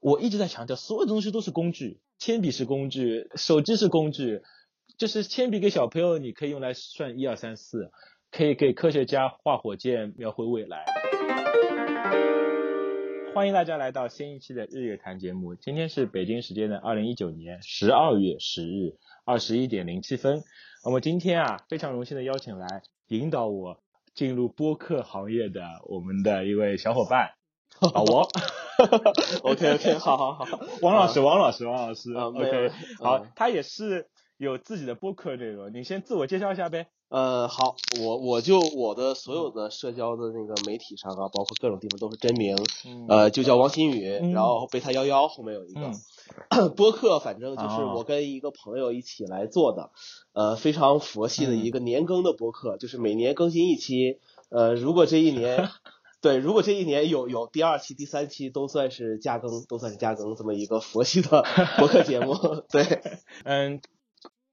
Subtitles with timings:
[0.00, 4.42] 我一直在强调，所有东西都是工具，铅笔是工具，手机是工具，
[4.96, 7.90] 就是铅笔给小朋友，你可以用来算一二三四，
[8.30, 10.84] 可以给科学家画火箭，描绘未来。
[13.34, 20.42] 欢迎大家来到新一期的日月谈节目，今天是北京时间的二零一九年十二月十日二十一点零七分。
[20.84, 23.80] 我们今天啊，非常荣幸的邀请来引导我
[24.14, 27.32] 进入播客行业的我们的一位小伙伴，
[27.80, 28.28] 老 王。
[29.42, 30.32] OK OK，好好。
[30.32, 30.46] 好，
[30.82, 36.86] 王老师，王老师，王老师，OK，好嗯，他也是有自己的播客内容，你先自我介绍一下呗。
[37.08, 42.54] 呃，好，我我就我的所有的社交的那个媒体上啊，包括各种地方都是真名，
[42.86, 45.90] 嗯呃，就叫王新宇，嗯然后贝塔幺幺后面有一个、
[46.50, 47.94] 嗯播客，反正就是哦。
[47.96, 49.90] 我跟一个朋友一起来做的，
[50.34, 54.18] 呃，非常佛系的一个年更的播客，就是每年更新一期，
[54.50, 55.68] 呃，如果这一年。
[56.20, 61.44] 对，如果这一年有有第二期、第三期都算是加更，都算是加更这么一个佛系的
[61.78, 62.34] 博客节目。
[62.70, 62.82] 对，
[63.44, 63.80] 嗯，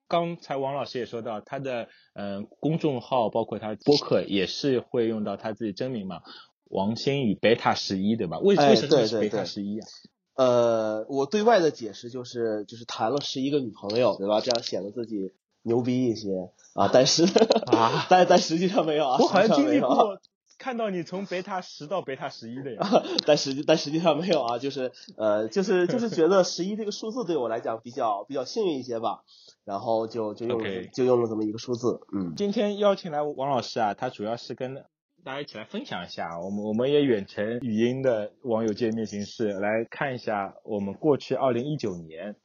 [0.07, 6.21] 刚才王老师也说到，他的嗯公众号包括他播客也是会用到他自己真名嘛，
[6.65, 8.37] 王新宇贝塔十一对吧？
[8.39, 9.87] 为哎为什么是贝塔十一啊？
[10.35, 14.39] 呃，我对外的解释就是就是谈了十一个女朋友，对吧？
[14.41, 16.29] 这样显得自己牛逼一些
[16.75, 20.19] 啊，但是啊 但但实际上没有啊，我好像经历过
[20.57, 22.81] 看到你从贝塔十到贝塔十一的呀。
[23.25, 29.23] 但实际但实际上没有啊，就是呃，就是就是觉得十一这个数字对我来讲比较比较幸运一些吧，
[29.63, 34.75] 然后就就用了就用了这么一个数字，嗯，今天邀请来王老师啊，他主要是跟
[35.23, 42.35] 大家一起来分享一下，我们我们也远程语音的网友见面形式来看一下我们过去二零一九年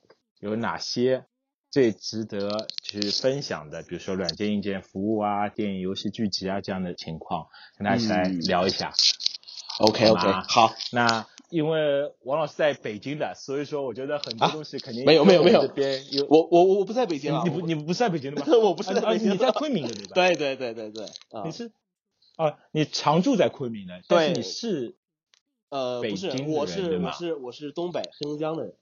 [0.41, 1.27] 有哪些
[1.71, 7.47] 最值得去分享的，比如说软件、硬件、服务啊、电影、游戏、剧集啊这样的情况，
[7.79, 8.41] 跟大家一起来嗯。
[8.41, 8.93] 聊一下。
[9.79, 15.67] OK OK，好，那因为王老师在北京的，所以说我觉得很多啊东西肯定没有没有没有。
[15.67, 18.53] 这边有我我我不在北京啊，你不我你不是在北京的吗？
[18.61, 20.13] 我不是在啊北京你在昆明的对吧？
[20.15, 21.45] 对对对对对啊。
[21.47, 21.73] 你，是
[22.37, 24.97] 啊，你常住在昆明的，但是你是
[25.71, 28.75] 呃，不是北京，的我是我是我是东北黑龙江的人，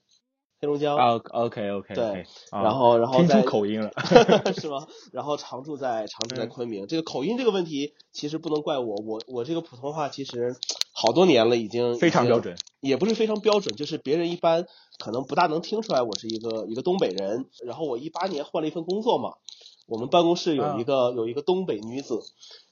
[0.61, 3.91] 黑龙江，啊，OK OK 对然后然后听出在口音了，
[4.59, 4.85] 是吗？
[5.13, 10.55] 然后常住在常住在嗯昆明，这个口音这个问题其实不能怪我，我我这个普通话其实
[10.91, 12.57] 好多年了，已经非常标准。
[12.81, 14.65] 也不是非常标准，就是别人一般
[14.97, 17.45] 可能不大能听出来我是一个一个东北人。
[17.65, 19.35] 然后我一八年换了一份工作嘛，
[19.87, 22.19] 我们办公室有一个、有一个东北女子，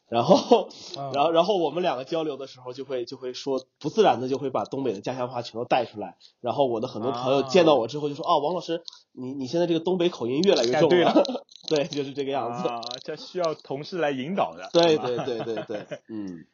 [0.10, 6.16] 然后啊然后然后我们两个交流的时候就会就会说不自然的就会把东北的家乡话全都带出来。
[6.40, 11.24] 然后我的很多朋友啊见到我之后就说啊，王老师，你你现在这个东北口音越来越重了
[11.68, 12.68] 对，就是这个样子。
[12.70, 14.70] 啊，这需要同事来引导的。
[14.72, 16.46] 对对对对对， 嗯，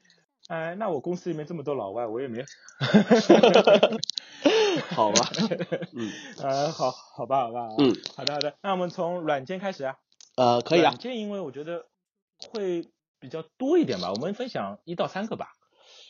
[0.48, 2.44] 哎，那我公司里面这么多老外，我也没，
[4.90, 5.30] 好吧，
[5.94, 6.12] 嗯
[6.42, 9.98] 呃，好，好吧，好吧，嗯，好的，好的，那我们从软件开始啊。
[10.36, 11.86] 呃，可以啊软，件因为我觉得
[12.52, 12.90] 会
[13.24, 15.54] 比较多一点吧，我们分享一到三个吧。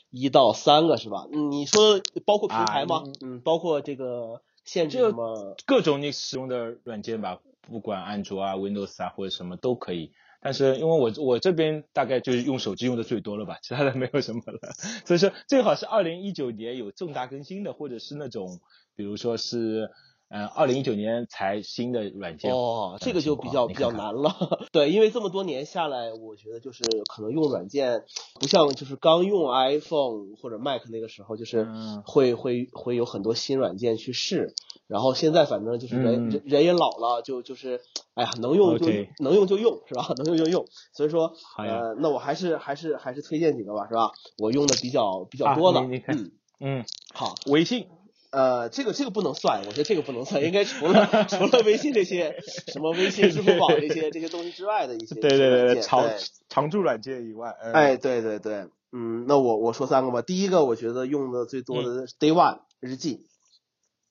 [0.09, 1.27] 一到三个是吧？
[1.31, 3.03] 嗯，你说包括平啊台吗？
[3.05, 5.55] 嗯嗯，包括这个限制这什么？
[5.67, 10.11] 各种你使用的软件吧，不管安卓啊、Windows 啊或者什么都可以。
[10.41, 14.59] 但是因为我我这边大概就是用手机用的最多了吧，其他的没有什么了。
[15.05, 18.59] 所以说最好是二零一九年有重大更新的，或者是那种
[18.95, 19.91] 比如说是
[20.35, 22.51] 嗯二零一九年才新的软件。
[22.51, 24.33] 哦，这个就比较比较难了。
[24.73, 28.03] 对，因为这么多年下来，我觉得就是可能用软件
[28.39, 34.55] 不像就是刚用 iPhone 或者 Mac 那个时候，就是嗯会会会有很多新软件去试。
[34.87, 37.79] 然后现在反正就是人、嗯人人也老了，就就是
[38.15, 38.87] 哎呀，能用就
[39.19, 40.13] 能用就用是吧？
[40.17, 40.65] 能用就用。
[40.93, 44.11] 所以说呃，那我还是还是还是推荐几个吧，是吧？
[44.39, 47.35] 我用的比较比较啊多的，嗯，嗯，好。
[47.47, 47.87] 微信
[48.33, 52.35] 呃，这个这个不能算，我觉得这个不能算，应该除了除了微信这些
[52.67, 56.09] 什么微信、支付宝这些这些东西之外的一些对对对常
[56.49, 60.23] 常驻软件以外，嗯、哎，对对对，嗯，那我我说三个吧。
[60.23, 63.23] 第一个我觉得用的最多嗯的是 Day One 日记，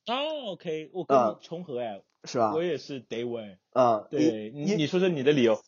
[0.07, 2.63] 哦，OK，我跟啊你重合哎，是吧我？
[2.63, 3.57] 也是 Day One。
[3.73, 5.61] 啊，对，你你说说你的理由。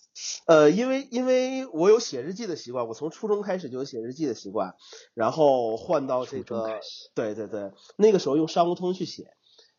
[0.46, 4.74] 呃，因为因为我有写日记的习惯，我从初中开始就有写日记的习惯，
[5.14, 6.80] 然后换到这个，
[7.14, 9.32] 对对对，那个时候用商务通去写，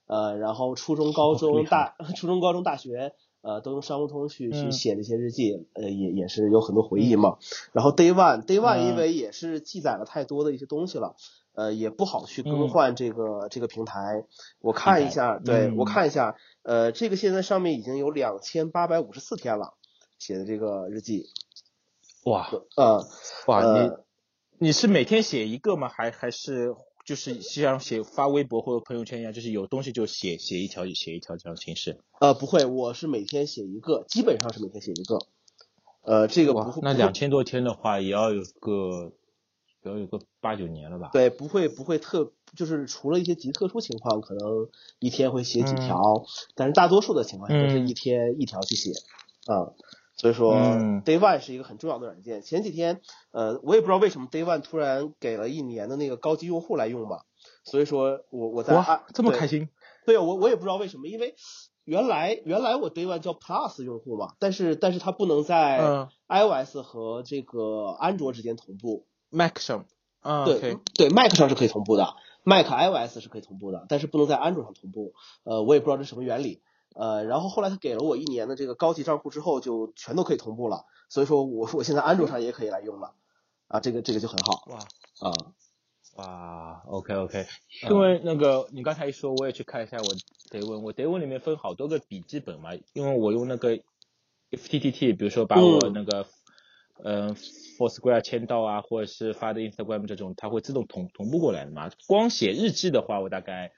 [0.07, 7.37] 呃，然后初中、高中、大 初中、高中、大学，呃，都用商务通去去嗯写这些日记，呃，也也是有很多回忆嘛。
[7.73, 11.15] 然后 Day One，Day One 嗯因为也是记载了太多的一些东西了。
[11.55, 14.25] 呃，也不好去更嗯换这个、这个平台。
[14.59, 19.73] 我看一下，对、嗯我看一下，呃，这个现在上面已经有两千八百五十四天了，
[20.19, 21.25] 写的这个日记。
[22.25, 23.05] 哇呃，
[23.47, 24.05] 哇，呃
[24.59, 25.89] 你你是每天写一个吗？
[25.89, 26.73] 还还是
[27.05, 31.99] 就是像写发微博或者朋友圈一样，就是有东西就写写一条写一条这样的形式？
[32.19, 35.19] 呃，不会，我是每天写一个，基本上是每天写一个。
[36.01, 36.81] 呃，这个不会。
[36.81, 39.13] 那两千多天的话，也要有个，
[39.85, 41.09] 也要有个八九年了吧？
[41.13, 46.23] 对，不会不会特，就是除了一些极特殊情况，可能一天会写几条，
[46.55, 48.91] 但是大多数的情况下都是一天一条去写。
[49.47, 49.71] 啊，
[50.15, 50.55] 所以说
[51.05, 52.41] ，Day One 是一个很重要的软件。
[52.41, 53.01] 前几天，
[53.31, 57.25] 呃，我也不知道为什么 Day One 突然给了一年的那个高级用户来用吧。
[57.63, 59.69] 所以说我我在哇这么开心？
[60.05, 61.35] 对啊，我我也不知道为什么，因为。
[61.85, 69.05] 原来原来我 Day One 叫 Plus 用户嘛，但是但是它不能在 iOS 和这个安卓之间同步
[69.35, 69.85] ，Mac 上，
[70.45, 76.61] 对对，Mac 上是可以同步的，Mac iOS 是可以同步的，但是不能在安卓上同步，呃，我也不知道这是什么原理，
[76.95, 83.13] 呃，然后后来他给了我一年的这个高级账户之后，就全都可以同步了，所以说我我现在安卓上也可以来用了，
[83.67, 85.33] 啊，这个这个就很好，哇，啊。
[86.15, 87.45] 哇，OK OK，
[87.89, 90.05] 因为那个你刚才一说，我也去看一下我
[90.49, 93.77] 德文，我德文里面分好多个笔记本嘛，因为我用那个
[94.49, 96.25] FTTT，比如说把我那个嗯
[96.97, 101.91] Foursquare 签到啊，或者是发的 Instagram 这种，它会自动同同步过来的嘛。
[102.07, 103.73] 光写日记的话，我大概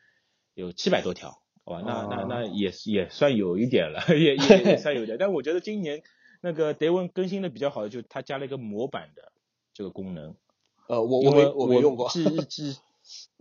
[0.54, 5.18] 有七百多条，好吧，那那那也也算有一点了，也也也算有点。
[5.18, 6.04] 但我觉得今年
[6.42, 9.32] 那个德文更新的比较好的，就是它加了一个模板的
[9.74, 10.36] 这个功能。
[10.88, 12.78] 呃，我我没我没用过记日记，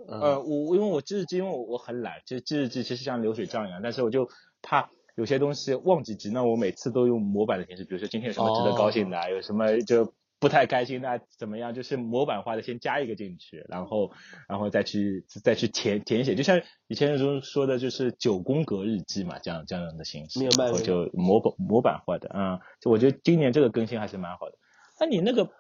[0.09, 4.29] 呃，我因为我记日记，因为我我很懒，就记日记其实像流水账一样，但是我就
[4.63, 14.13] 怕有些东西忘记记，那我每次都用模板的形式，比如说今天有什么值得高兴的，有什么就不太开心的怎么样，就是模板化的先加一个进去，然后
[14.49, 24.57] 然后再去再去填填写，就像以前那种说的就是九宫格日记嘛，这样这样的形式，明白，就模板模板化的，嗯，就我觉得今年这个更新还是蛮好的，
[25.01, 25.51] 那你那个。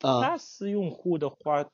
[0.00, 1.68] Plus 用户的话，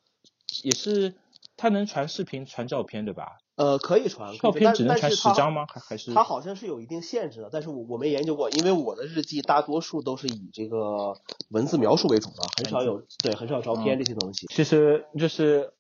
[0.62, 1.14] 也是
[1.58, 3.36] 它能传视频、传照片，对吧？
[3.56, 5.66] 呃，可以传，照片只能传十张吗？
[5.68, 6.12] 还还是？
[6.12, 11.14] 它好像是有一定限制的，但是我我没研究过，因为我的日记大多数都是以这个
[11.50, 14.46] 文字描述为主的，很少有对，很少照片这些东西。
[14.48, 15.72] 其实就是。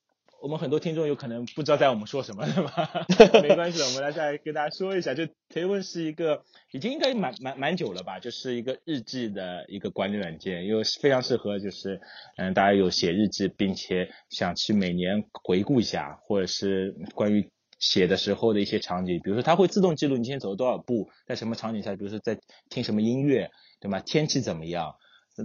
[0.42, 2.90] 我们很多听众有可能不知道在我们说什么，对吧？
[3.40, 11.98] 没关系，我们来再跟大家说一下，就 t 文是一个已经应该蛮蛮蛮久了吧，就是一个日记的一个管理软件，因为非常适合就是
[12.36, 17.50] 嗯大家有写日记，并且想去每年回顾一下，或者是关于
[17.84, 22.38] 写的时候的一些场景，比如说它会自动记录你今天走了多少步，在什么场景下，比如说在
[22.70, 24.00] 听什么音乐，对吗？
[24.00, 24.94] 天气怎么样？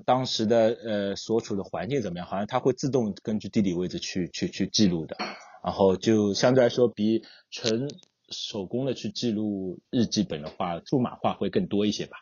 [0.06, 2.25] 当时的呃所处的环境怎么样？
[2.25, 5.18] 好像它会自动根据地理位置去去去记录的，
[5.63, 7.89] 然后就相对来说比纯
[8.30, 12.18] 手工的去记录日记本的话，数码化会更多一些吧，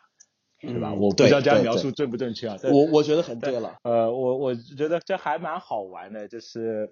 [0.62, 0.92] 是吧？
[0.94, 2.56] 我不知道这样描述正不正确啊？
[2.64, 3.76] 我我觉得很对了。
[3.84, 6.90] 呃，我我觉得这还蛮好玩的，就是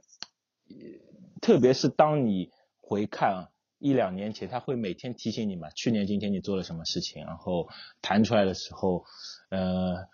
[1.40, 2.50] 特别是当你
[2.86, 3.48] 回看
[3.78, 7.68] 一两年前，他会每天提醒你嘛，去年今天你做了什么事情，然后
[8.00, 9.04] 弹出来的时候，
[9.50, 10.08] 呃。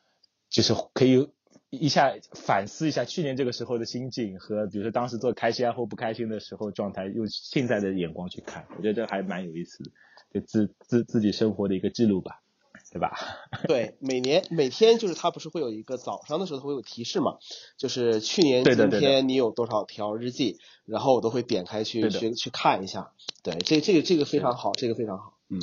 [0.52, 1.30] 就是可以
[1.70, 9.90] 一下反思一下去年这个时候的心境和，比如说当时做开心啊或不开心的时候状态，用现在的眼光去看，我觉得这还蛮有意思的，
[10.30, 12.41] 就自自自己生活的一个记录吧，
[12.92, 13.16] 对吧？
[13.66, 17.38] 对，每年每天就是它不是会有一个早上的时候会有提示嘛，
[17.78, 23.12] 就是去年今天你有多少条日记，然后我都会点开去去去看一下，
[23.42, 25.58] 对，这这个这个非常好，这个非常好，嗯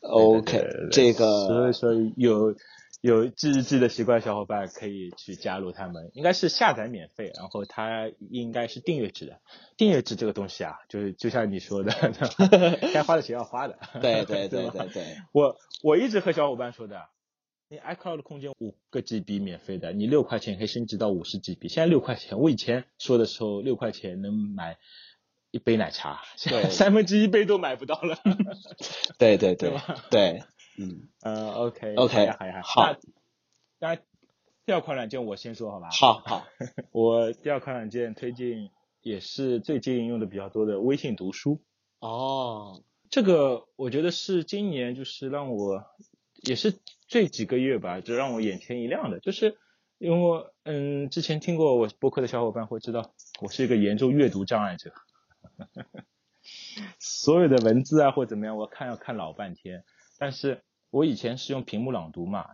[0.00, 2.54] ，OK，这个所以说有。
[3.00, 9.40] 有记日记的习惯，小伙伴可以去加入他们，应该是下载免费，然后它应该是订阅制的。
[9.78, 11.92] 订阅制这个东西啊，就是就像你说的，
[12.92, 13.78] 该花的钱要花的。
[14.02, 15.16] 对对对对对。
[15.32, 17.00] 我我一直和小伙伴说的，
[17.70, 21.68] 你 iCloud 空间五个 GB 免费的，你六块钱可以升级到五十 GB。
[21.68, 24.76] 现在六块钱，我以前说的时候六块钱能买
[25.50, 28.18] 一杯奶茶，现在三分之一杯都买不到了。
[29.16, 29.72] 对对对
[30.10, 30.42] 对。
[30.80, 32.96] 嗯呃，OK OK，好呀好。
[33.78, 33.96] 那
[34.66, 35.88] 第二款软件我先说好吧？
[35.92, 36.46] 好好，
[36.92, 38.70] 我第二款软件推荐
[39.02, 41.60] 也是最近用的比较多的微信读书。
[41.98, 45.84] 哦，这个我觉得是今年就是让我
[46.46, 49.58] 也是这几个月吧，就让我眼前一亮的，就是
[49.98, 54.92] 因为嗯之前听过我播客的小伙伴会知道，我是一个严重阅读障碍者，
[56.98, 59.84] 所有的文字啊或怎么样，我看要看老半天，
[60.18, 60.62] 但是。
[60.90, 62.46] 我以前是用屏幕朗读嘛，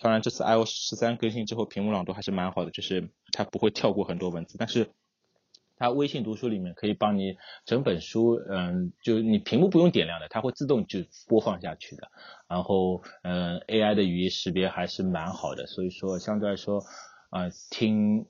[0.00, 4.56] 当然这次 iOS 十三更新之后，屏幕朗读还是蛮好的，就是它不会跳过很多文字。
[4.58, 4.90] 但是
[5.76, 12.08] 它微信读书里面可以帮你整本书，嗯，就你屏幕不用点亮的，它会自动就播放下去的。
[12.48, 16.84] 然后，嗯，AI 的语音识别还是蛮好的，所以说相对来说，
[17.30, 18.26] 啊，听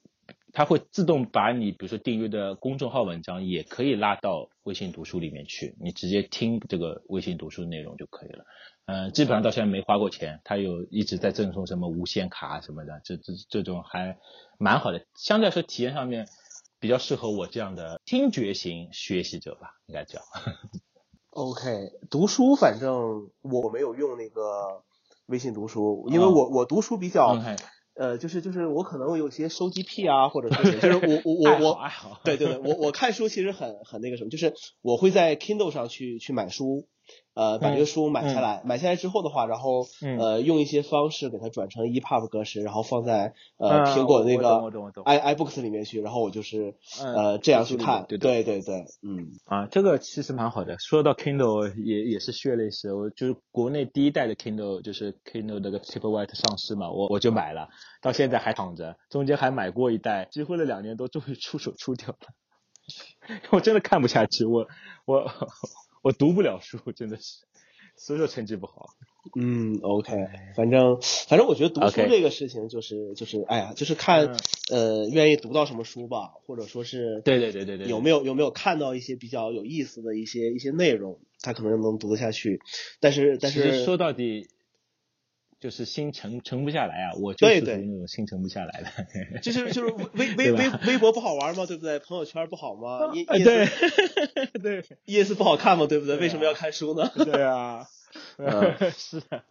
[0.52, 8.47] 它会自动把你比如说订阅的公众号文章也可以拉到微信读书里面去，你直接听这个微信读书内容就可以了。
[8.87, 14.16] 嗯，基本上到现在没花过钱，他有一直在赠送什么无限卡什么的，这这这种还
[14.59, 16.28] 蛮好的，相对来说体验上面
[16.78, 20.21] 比较适合我这样的听觉型学习者吧，应该叫。
[21.31, 24.85] OK，读书反正我没有用那个
[25.26, 27.37] 微信读书，因为我我读书比较、
[27.97, 36.87] 呃，就是就是我可能有些收集癖啊，或者是就是我我我我爱好，对对对，我我看书其实很很那个什么，就是我会在 Kindle 上去去买书，
[37.37, 50.78] 呃，把这个书买下来，买下来之后的话，然后嗯呃用一些方式给它转成 EPUB 格式，然后放在呃嗯苹果的那个 i iBooks 里面去，然后我就是嗯呃这样去看，对对对对，嗯啊，这个其实蛮好的。
[50.78, 57.69] 说到 Kindle 也也是血泪史，我就是国内第一代的 Kindle，就是 Kindle 那个 Paperwhite 上市嘛，我我就买了，
[58.00, 62.16] 到现在还躺着，中间还买过一代，几乎了两年多，终于出手出掉了。
[63.50, 64.66] 我真的看不下去，我
[65.05, 65.31] 我
[66.07, 67.43] 我读不了书，真的是，
[67.97, 68.91] 所以说成绩不好。
[69.35, 70.13] 嗯，OK，
[70.55, 74.39] 反正反正我觉得读书这个事情就是就是哎呀，就是看嗯
[74.71, 82.61] 呃愿意读到什么书吧，或者说是对对对对对，有没有有没有看到一些比较有意思的一些一些内容，他可能能读得下去。
[83.01, 84.47] 但是但是说到底，
[85.59, 89.41] 就是心沉沉不下来啊，我就是属于那种心沉不下来的。
[89.41, 91.65] 就是就是微微微微微博不好玩吗？
[91.67, 91.99] 对不对？
[91.99, 93.67] 朋友圈不好吗 对
[94.63, 95.87] 对 ins 不好看吗？
[95.89, 96.17] 对不对？
[96.17, 97.11] 对啊为什么要看书呢？
[97.25, 97.87] 对啊，
[98.38, 99.42] 嗯 是的，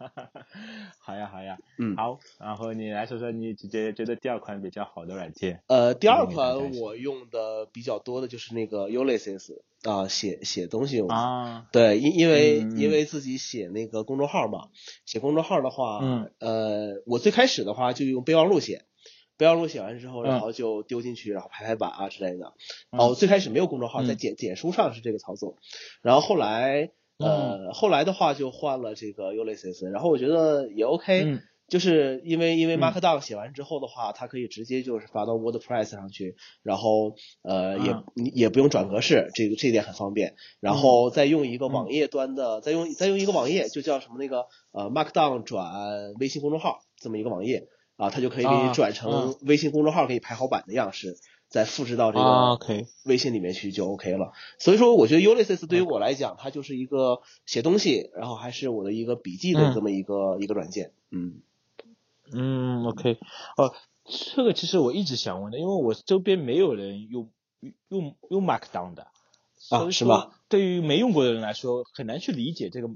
[1.00, 5.62] 好呀好呀，嗯好，然后你来说说你觉得觉得第二款比较好的软件。
[5.66, 11.14] 呃，第二款我用的比较多的就是那个 Ulysses 啊，写写东西用的。
[11.14, 14.68] 啊，对，因因为因为自己写那个公众号嘛，
[15.04, 18.84] 写公众号的话，嗯呃，我最开始的话就用备忘录写，
[19.36, 22.54] 备忘录写完之后，嗯然后就丢进去，然后排排版啊之类的。
[22.90, 25.56] 嗯哦，最开始没有公众号，在嗯简简书上是这个操作，
[26.02, 32.80] 然后后来呃后来的话就换了这个 Ulysses，然后我觉得也 OK，、嗯就是因为因为嗯。
[32.80, 37.96] Markdown 写完之后的话，它可以直接就是发到 WordPress 上去，然后呃也
[38.34, 40.36] 也不用转格式，这个这一点很方便。
[40.60, 40.76] 然嗯。
[40.76, 51.16] 后再用一个网页端的，再用再用一个网页，就叫什么那个呃 Markdown 转微信公众号这么一个网页啊，它就可以给你啊转成嗯微信公众号给你排好版的样式，
[51.48, 54.32] 再复制到这啊个，OK，微信里面去就 OK 了。
[54.58, 61.40] 所以说，我觉得 Ulysses 对于我来讲，它就是一个写东西，然后还是我的一个笔记的嗯这么一个一个软件，嗯。
[62.32, 63.18] 嗯，OK，
[63.56, 63.72] 哦，
[64.34, 67.30] 这个其实我一直想问的，因为我周边没有人用
[67.88, 69.06] 用用 Markdown 的，
[69.70, 70.32] 啊是吗？
[70.48, 72.88] 对于没用过的人来说，很难去理解这个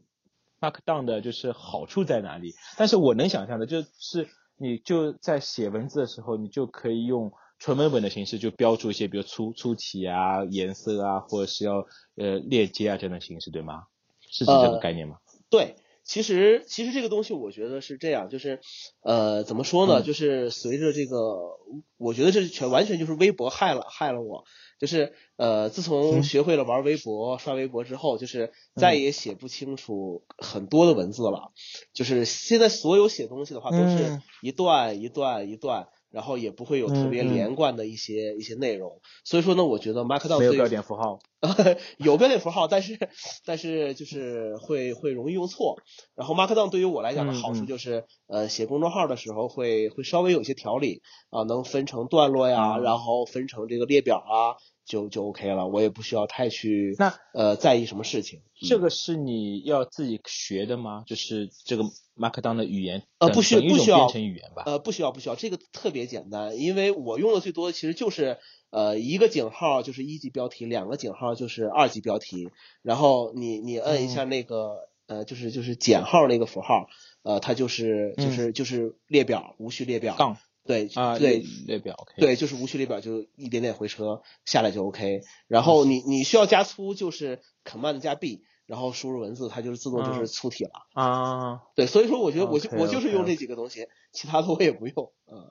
[0.61, 2.57] Markdown 的就是好处在哪里。
[2.77, 11.87] 但是我能想象的，就是你就在写文字的时候，你就可以用纯文本的形式，就标注一些，比如粗粗体啊、颜色啊，或者是要
[12.17, 13.85] 呃链接啊这样的形式，对吗？
[14.29, 15.19] 是指这个呃概念吗？
[15.51, 18.61] 对，其实其实这个东西我觉得是这样，就是
[19.03, 20.01] 呃怎么说呢？
[20.01, 21.59] 嗯就是随着这个，
[21.99, 24.45] 我觉得这全完全就是微博害了害了我。
[24.79, 31.53] 就是呃，自从嗯学会了玩微博、刷微博之后，就是再也写不清楚很多的文字了。
[31.93, 39.01] 就是现在所有写东西的话，都是嗯一段一段一段，然后也不会有特别连贯的一些、一些内容。
[39.25, 41.19] 所以说呢，我觉得 Markdown 对没有标点符号。
[41.97, 42.99] 有标点符号，但是
[43.47, 45.77] 但是就是会会容易用错。
[46.15, 51.01] 然后 Markdown 对于我来讲的好处就是，呃，写公众号的时候会会稍微有些条理
[51.31, 55.69] 啊，能分成段落呀，嗯然后分成这个列表啊，就就 OK 了。
[55.69, 58.41] 我也不需要太去那呃在意什么事情。
[58.41, 61.05] 嗯这个是你要自己学的吗？
[61.07, 63.05] 就是这个 Markdown 的语言？
[63.19, 64.65] 呃不需等于一种不需要编程语言吧？
[64.67, 68.37] 呃，不需要不需要，这个特别简单，因为我用的最多的其实就是
[68.69, 72.51] 呃一个井号就是一级标题，两个井号就是二级标题，
[72.83, 76.89] 然后你你摁一下那个、呃就是就是减号那个符号，
[77.23, 80.37] 呃它就是就是、就是列表无序列表，杠
[80.71, 82.07] 对啊，对列列表。
[82.17, 85.23] 对，就是无序列表，就一点点回车下来就 OK。
[85.49, 90.71] 然后你你需要加粗，就是 Command 加 B，然后输入文字，它就是自动就是嗯粗体了。
[90.95, 95.13] 啊对，所以说我觉得我就我就是用这几个东西，其他的我也不用。
[95.27, 95.51] 嗯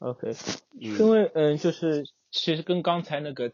[0.00, 0.36] ，，OK，嗯
[0.80, 3.52] 因为嗯，就是其实跟刚才那个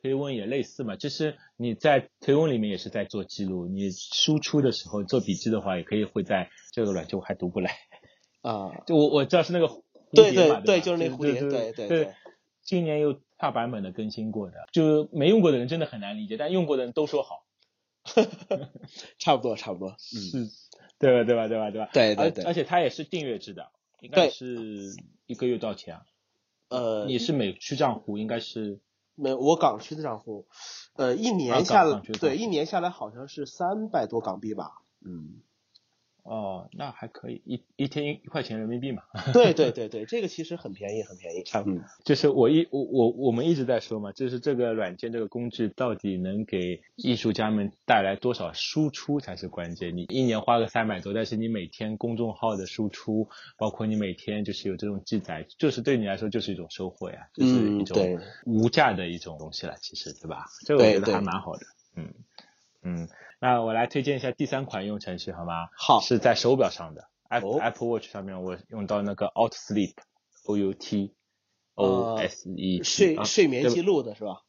[0.00, 7.72] 推文也类似嘛，就是你在推文里面也是在做记录，你输出的时候做笔记的话，也可以会在这个软件我还读不来。
[8.48, 9.82] 啊，就我我知道是那个蝴
[10.14, 12.14] 对蝶嘛，对对吧就是那蝴蝶对对对对对
[12.62, 17.44] 今年又大版本的更新过的，就没用过的人真的很难理解，但用过的人都说好。
[19.18, 19.90] 差不多差不多。
[19.90, 20.50] 嗯，是，
[20.98, 21.24] 对吧？
[21.24, 21.48] 对吧？
[21.48, 21.70] 对吧？
[21.72, 21.90] 对吧？
[21.92, 24.94] 对对对而而且它也是订阅制的，应该是
[25.26, 26.02] 一个月多少钱啊？
[26.68, 28.78] 呃，你是美区账户，应该是
[29.16, 30.46] 没我港区的账户，
[30.94, 34.82] 呃，一啊年下来对一年下来好像是三百多港币吧。
[35.04, 35.40] 嗯，
[36.28, 39.02] 哦，那还可以，一一天一一块钱人民币嘛。
[39.32, 41.42] 对对对对，这个其实很便宜，很便宜。
[41.44, 49.96] 差不多嗯就是我一我我我们一直在说嘛，就是这个软件这个工具到底能给艺术家们带来多少输出才是关键。
[49.96, 60.46] 你一年花个三百多，但是你每天公众号的输出，包括你每天就是有这种记载，就是对你来说就是一种收获呀，就是一种无价的一种东西了，其实对吧？
[60.66, 62.12] 这个我觉得还蛮好的，嗯
[62.82, 63.08] 嗯。
[63.38, 65.68] 那我来推荐一下第三款应用程序好吗？
[65.76, 69.94] 好是在手表上的 Apple、哦 Apple Watch 上面，我用到那个 Out Sleep
[70.46, 71.14] O U T
[71.74, 74.42] O S E 睡啊睡眠记录的是吧？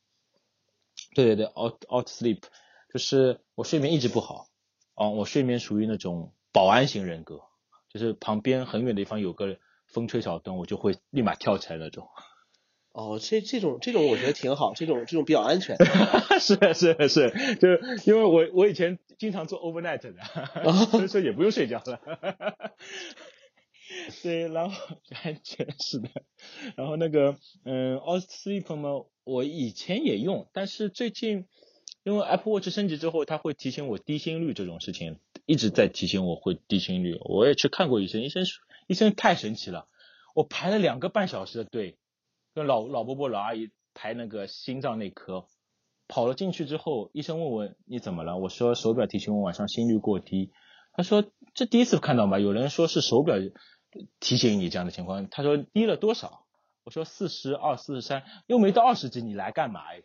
[1.14, 2.44] 对对对，Out Out Sleep
[2.94, 4.48] 就是我睡眠一直不好，
[4.96, 7.42] 哦，我睡眠属于那种保安型人格，
[7.90, 12.08] 就是旁边很远的地方有个风吹草动，我就会立马跳起来那种。
[12.98, 15.78] 哦，这这种这种我觉得挺好，这种这种比较安全。
[16.42, 20.16] 是是是，就是因为我我以前经常做 overnight 的，
[20.90, 22.00] 所以说也不用睡觉了。
[24.24, 26.10] 对，然后安全是的，
[26.76, 31.46] 然后那个嗯 o Sleep 嘛，我以前也用，但是最近
[32.04, 37.16] 因为 Apple Watch 升级之后，它会提醒我低心率这种事情，一直在提醒我会低心率。
[37.22, 39.88] 我也去看过医生，医生说医生太神奇了，
[40.34, 41.96] 我排了两个半小时的队，
[42.58, 45.46] 跟老老伯伯老阿姨排那个心脏内科，
[46.08, 48.36] 跑了进去之后，医生问我你怎么了？
[48.40, 50.52] 我说手表提醒我晚上心率过低。
[50.92, 51.24] 他说
[51.54, 52.40] 这第一次看到吧？
[52.40, 53.36] 有人说是手表
[54.20, 55.30] 提醒你这样的情况。
[55.30, 56.48] 他说低了多少？
[56.84, 60.02] 我说四十二、四十三，又没到二十级，你来干嘛呀？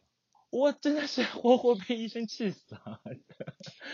[0.52, 3.00] 我真的是 活活被医生气死了。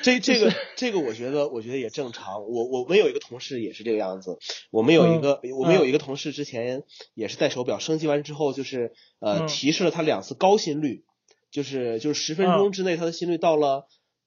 [0.03, 2.43] 这这个这个，我觉得我觉得也正常。
[2.43, 4.39] 我我们有一个同事也是这个样子。
[4.73, 6.83] 我们有一个、我们有一个同事之前
[7.15, 11.05] 也是戴手表，升级完之后就是呃、嗯提示了他两次高心率，
[11.53, 13.87] 就是就是十分钟之内他的心率到了，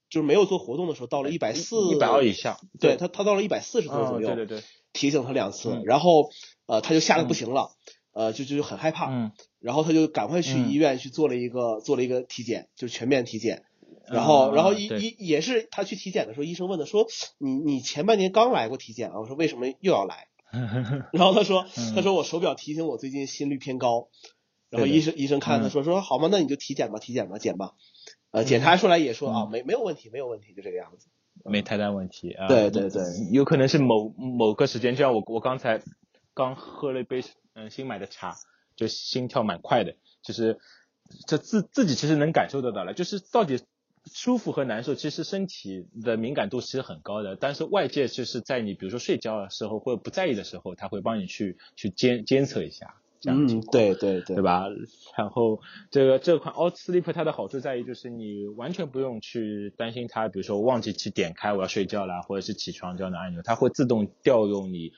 [0.10, 2.58] 就是没有做活动的时候到了一百四一百二以下。
[2.80, 4.64] 对他他到了一百四十多左右，嗯对对对，
[4.94, 6.30] 提醒他两次，嗯然后
[6.66, 7.72] 呃他就吓得不行了，
[8.14, 13.64] 呃就就就很害怕，嗯，然后他就赶快去嗯医院去做了一个、做了一个体检，就全面体检。
[14.08, 17.08] 然后，啊然后一对一也是他去体检的时候，医生问他说
[17.40, 20.28] ：“你你前半年刚来过体检啊？”我说：“为什么又要来？
[21.14, 24.10] ”然后他说：“嗯他说我手表提醒我最近心率偏高。”
[24.70, 26.28] 然后医生医生看他嗯说：“说好吗？
[26.32, 27.72] 那你就体检吧，体检吧，检吧。”
[28.32, 31.08] 呃，检查出来也说啊，嗯没没有问题，没有问题，就这个样子。
[31.46, 32.48] 没太大问题啊。
[32.48, 35.82] 对对对，有可能是某某个时间，就像我我刚才
[36.34, 37.22] 刚喝了一杯
[37.66, 38.36] 嗯新买的茶，
[38.76, 40.60] 就心跳蛮快的，就是
[41.28, 43.60] 这自自己其实能感受得到了，就是到底
[44.12, 52.96] 舒服和难受，其实身体的敏感度其实很高的，但是外界就是在你比如说睡觉的时候或者不在意的时候，他会帮你去去监监测一下。
[53.24, 54.66] 这样子嗯，对对对对吧？
[55.16, 55.60] 然后
[55.92, 64.94] 这个这款 Out Sleep 它的好处在于，就是你完全不用去担心它，比如说忘记去点开我要睡觉啦，或者是起床这样的按钮，它会自动调用你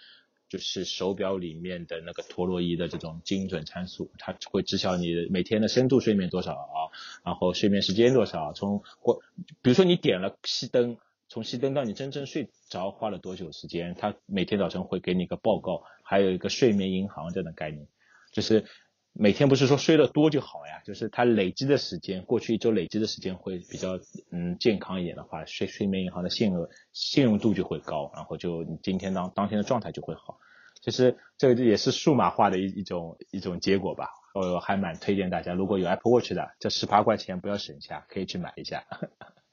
[0.54, 6.94] 就是手表里面的那个陀螺仪的这种精准参数，它会知晓你每天的深度睡眠多少啊，
[7.26, 9.20] 然后睡眠时间多少，从或
[9.64, 10.98] 比如说你点了熄灯。
[11.28, 13.96] 从熄灯到你真正睡着花了多久时间？
[13.98, 17.88] 它每天早晨会给你一个报告，还有一个睡眠银行这样的概念。
[18.32, 18.66] 就是
[19.14, 24.00] 每天不是说睡得多就好呀，就是它累积的时间，过去一周累积的时间会比较
[24.32, 30.40] 嗯健康一点的话，睡睡眠银行的信额信用度就会高，然后就你今天当当天的状态就会好。
[30.82, 38.84] 其实这个也是数码化的一一种一种结果吧，我还蛮推荐大家，如果有 Apple Watch 的，这十八块钱不要省下，可以去买一下。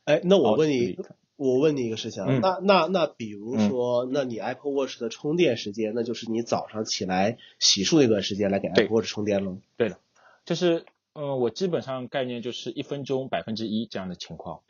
[0.04, 0.98] 哎，那我问你
[1.40, 9.56] 我问你一个事情啊，嗯那那那比如说，那你 Apple Watch 的充电时间，那就是你早上起来洗漱那段时间来给对 Apple Watch 充电喽？
[9.78, 9.98] 对的，
[10.44, 14.60] 就是嗯，我基本上概念就是一分钟百分之一这样的情况。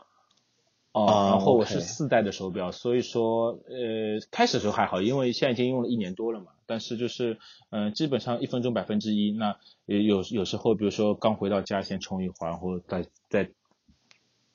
[0.93, 6.53] 哦，啊然后我是四代的手表，所以说呃开始的时候还好，因为现在已经用了一年多了嘛。
[6.67, 7.39] 但是就是
[7.71, 9.57] 嗯、呃基本上一分钟百分之一，那
[9.87, 13.51] 也有有时候比如说刚回到家先充一会儿，然后再再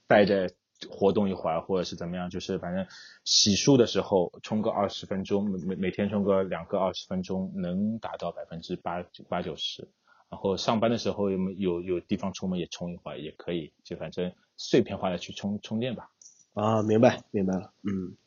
[0.08, 0.50] 带着
[0.90, 2.86] 活动一会儿，或者是怎么样，就是反正
[3.24, 9.88] 洗漱的时候充个二十分钟，每每每天充个两个二十分钟，能达到百分之八八九十。
[10.30, 16.10] 然后上班的时候有没有有地方充嘛也充一会儿也可以，就反正碎片化的去充充电吧。
[16.54, 18.18] 啊，明白明白了，嗯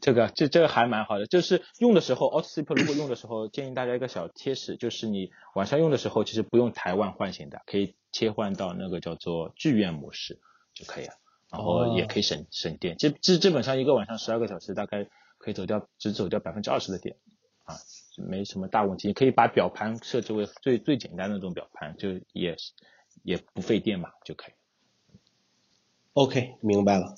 [0.00, 10.40] 这个这这个还蛮好的，就是用的时候 Sleep 如果用的时候，建议大家一个小贴士，就是你晚上用的时候，其实不用台湾唤醒的，可以切换到那个叫做剧院模式
[10.74, 11.14] 就可以了，
[11.50, 12.96] 然后也可以省、省电。
[12.96, 17.16] 基基基本上一个晚上十二个小时，大概可以走掉只走掉百分之二十的电
[17.64, 17.76] 啊，
[18.16, 19.08] 没什么大问题。
[19.08, 22.56] 你可以把表盘设置为最最简单的那种表盘，就也
[23.22, 24.54] 也不费电嘛，就可以。
[26.14, 27.14] OK，明白了。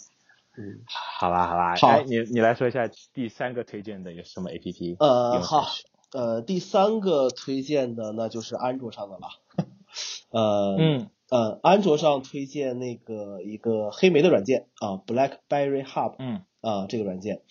[0.58, 0.82] 嗯，
[1.18, 1.76] 好吧，好吧。
[1.76, 4.96] 好哎，你你来说一下第三个推荐的有什么 APP？
[4.98, 5.66] 呃，用好，
[6.12, 9.28] 呃，第三个推荐的那就是安卓上的了。
[10.30, 17.42] 呃，嗯呃，安卓上推荐那个一个黑莓的软件啊，BlackBerry Hub 嗯啊，这个软件，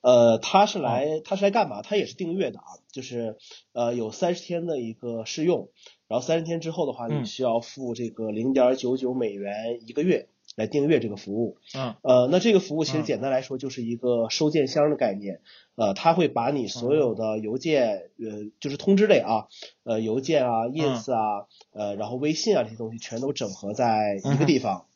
[0.00, 1.82] 呃，它是来它是来干嘛？
[1.82, 3.36] 它也是订阅的啊，就是
[3.72, 5.68] 呃有三十天的一个试用，
[6.08, 11.56] 然后三十天之后的话，你嗯需要付这个零点九九美元一个月来订阅这个服务。
[11.74, 15.40] 嗯呃，那这个服务其实嗯简单来说就是一个收件箱的概念，
[15.76, 19.46] 呃，它会把你所有的邮件，呃，就是通知类啊，
[19.84, 24.86] 呃，邮件啊、ins 啊，呃，然后微信啊这些东西全都整合在一个地方。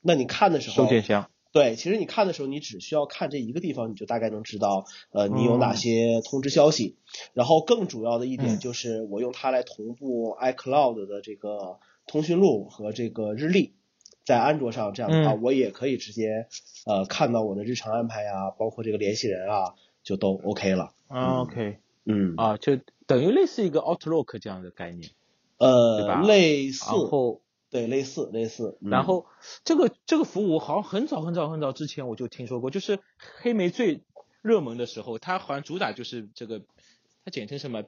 [0.00, 1.30] 那你看的时候收，件箱。
[1.52, 6.96] 对，其实你看的时候，你只需要看这一个地方，你就大概能知道，呃，你有哪些通知消息。
[7.32, 13.72] 然后更主要的一点嗯就是，我用它来同步 iCloud 的这个通讯录和这个日历，
[14.26, 16.48] 在安卓上这样的话，嗯我也可以直接
[16.84, 20.92] 呃看到我的日常安排啊，包括这个联系人啊，就都 OK 了。
[21.06, 25.12] 啊 OK 嗯，啊，就等于类似一个 Outlook 这样的概念。
[25.58, 28.76] 呃，类似，然后对，类似类似。
[28.80, 29.26] 嗯然后
[29.64, 32.98] 这个这个服务好像很早很早很早之前我就听说过，就是
[33.42, 34.02] 黑莓最
[34.42, 36.62] 热门的时候，它好像主打就是这个，
[37.24, 37.84] 它简称什么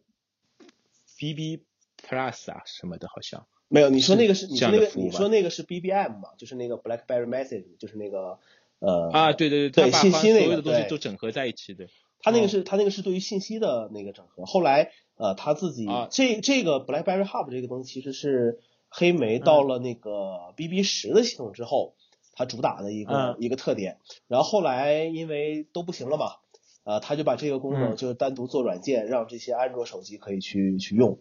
[1.18, 1.64] BB
[2.00, 3.46] Plus 啊什么的，好像。
[3.68, 8.38] 没有，你说那个是你说那个你说那个是 BBM 嘛，就是那个 BlackBerry Message，就是那个
[8.78, 11.86] 呃啊，对对对它把信息那个所有的东西对都整合在一起的。
[12.20, 14.44] 他那个哦是他那个是对于信息的那个整合。
[14.44, 21.94] 后来呃他自己、啊这这个 BlackBerry Hub 这个东西其实是黑莓到嗯了那个 BB 十的系统之后，
[22.32, 23.98] 它主打的一个、嗯一个特点。
[24.26, 26.36] 然后后来因为都不行了嘛，
[26.84, 31.20] 呃他就把这个功能嗯就单独做软件，让这些安卓手机可以去去用。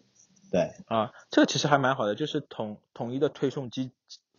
[0.50, 3.90] 对，啊，这个其实还蛮好的，就是统统一的推送机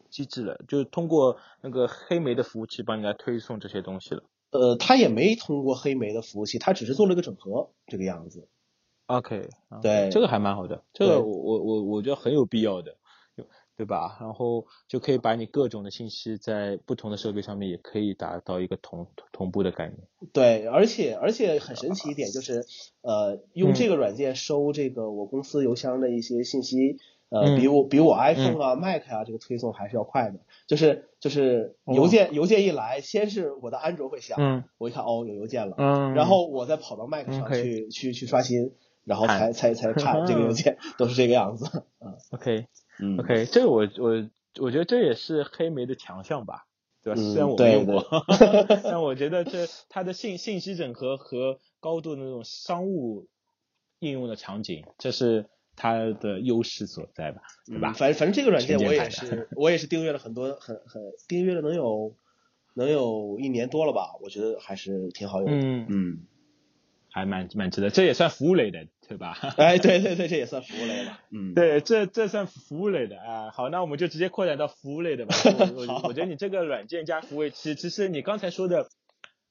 [0.10, 4.24] 机制了，就是通过那个黑莓的服务器帮你来推送这些东西了。
[4.52, 8.48] 呃，他也没通过黑莓的服务器，他只是做了一个整合这个样子。
[9.06, 12.96] OK，啊对这个还蛮好的，这个我我我我觉得很有必要的，
[13.80, 14.18] 对吧？
[14.20, 19.98] 然后就可以把你各种的信息在不同的设备上面也可以达到一个同同步的概念。
[20.34, 22.66] 对，而且而且很神奇一点就是，
[23.02, 26.98] 呃，用嗯这个软件收这个我公司邮箱的一些信息，
[27.30, 30.42] 呃，嗯比我比我 iPhone 啊、Mac 啊这个推送还是要快的。
[30.68, 38.74] 就是就是哦邮件邮件一来，先是我的安卓会响，嗯我一看哦有邮件了，嗯然后我再跑到 Mac 上去去去刷新，
[39.06, 41.84] 然后才才才看这个邮件， 都是这个样子。
[42.04, 42.66] 嗯 OK
[43.00, 46.66] 嗯 OK，这个我我我觉得这也是黑莓的强项吧，
[47.04, 47.20] 对吧？
[47.22, 48.06] 嗯虽然我没对用过，
[48.84, 53.28] 但我觉得这它的信信息整合和高度的那种商务
[54.00, 57.94] 应用的场景，这是它的优势所在吧，对吧嗯？
[57.94, 62.16] 反正反正这个软件我也是我也是订阅了很多很很订阅了能有
[62.74, 65.58] 能有一年多了吧，我觉得还是挺好用的。
[65.66, 66.18] 嗯，嗯，
[67.20, 69.38] 还蛮蛮值得，这也算服务类的，对吧？
[69.58, 71.22] 哎，对对对，这也算服务类吧。
[71.32, 73.52] 嗯，对，这这算服务类的啊。
[73.52, 75.36] 好，那我们就直接扩展到服务类的吧。
[75.76, 78.90] 我我我觉得你这个软件加服务器，其实你刚才说的，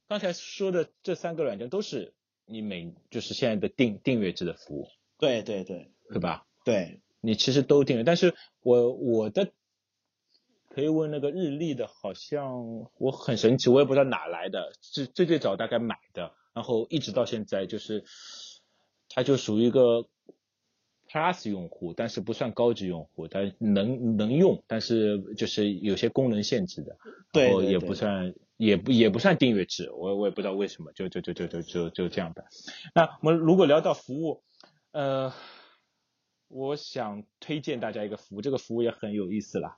[0.08, 2.14] 刚才说的这三个软件都是
[2.46, 6.46] 你每就是现在的订订阅制的服务，对对对对吧？
[6.64, 9.50] 对，你其实都订阅，但是我我的
[10.70, 18.02] 可以问那个日历的，好像我很神奇，我也不知道哪来的，最最最早大概买的，然后一直到现在就是，
[19.08, 20.08] 它就属于一个
[21.08, 26.98] Plus 用户，但是不算高级用户，但能能用，但是就是有些功能限制的，
[27.32, 32.44] 对然后也不算也不也不算订阅制，我我也不知道为什么，就就就就就就就这样的。
[32.92, 34.42] 那我们如果聊到服务，
[34.90, 35.32] 呃，
[36.48, 39.76] 我想推荐大家一个服务，这个服务也很有意思啦，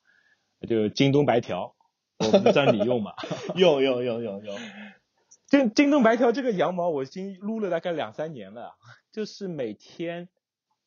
[0.66, 1.76] 就是京东白条，
[2.20, 3.12] 我不知道你用吗？
[3.54, 4.58] 用用用用用。
[5.50, 8.76] 京京东白条这个羊毛我已经撸了大概两三年了，
[9.10, 10.28] 就是每天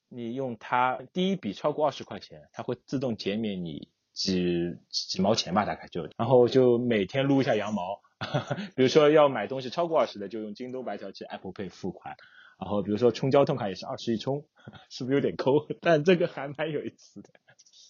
[0.07, 7.99] 你用它，第一笔超过二十块钱，它会自动减免你几几毛钱吧，大概就，然后就每天撸一下羊毛，
[8.75, 12.15] 比如说要买东西超过二十的，就用京东白条去 Apple Pay 付款。
[12.57, 14.45] 然后比如说充交通卡也是二十一充，
[14.89, 15.67] 是不是有点抠？
[15.81, 17.29] 但这个还蛮有意思的。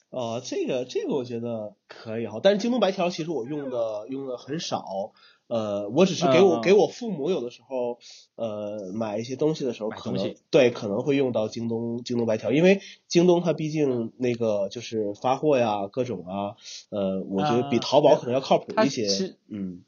[0.10, 4.84] 哦，这个这个我觉得可以哈，但是京东白条其实我用的用的很少，
[5.54, 8.00] 呃，我只是给我、给我父母有的时候，
[8.36, 16.56] 呃，买一些东西的时候，可能对可能会用到京东京东白条，因为京东它毕竟那个就是发货呀各种啊，
[16.90, 19.84] 呃，我觉得比啊淘宝可能要靠谱一些其，嗯。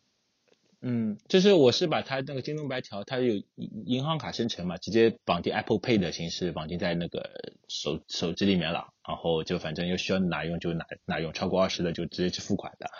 [0.87, 7.27] 嗯，就是我是把它那个京东白条，它有银行卡生成嘛，直接绑定 Apple Pay 的形式绑定在那个
[7.67, 12.91] 手手机里面了，然后就反正又需要哪用就哪哪用，超过二十的就直接去付款的。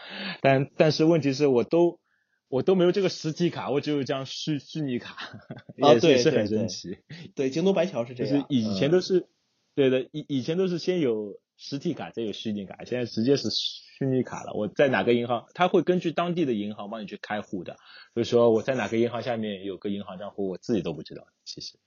[0.42, 2.00] 但但是问题是我都
[2.48, 5.18] 我都没有这个实体卡，我只有一张虚虚拟卡，
[5.76, 6.98] 也对是很神奇。
[7.36, 9.28] 对，京东白条是这样，就是以前都是
[9.74, 13.50] 对的，以以前都是先有实体卡再有虚拟卡，现在直接是。
[13.98, 17.78] 虚拟卡了，我在哪个银行，他会根据当地的银行帮你去开户的。
[18.14, 21.26] 所以说我在哪个银行下面有个银行账户，我自己都不知道。
[21.46, 21.80] 其实，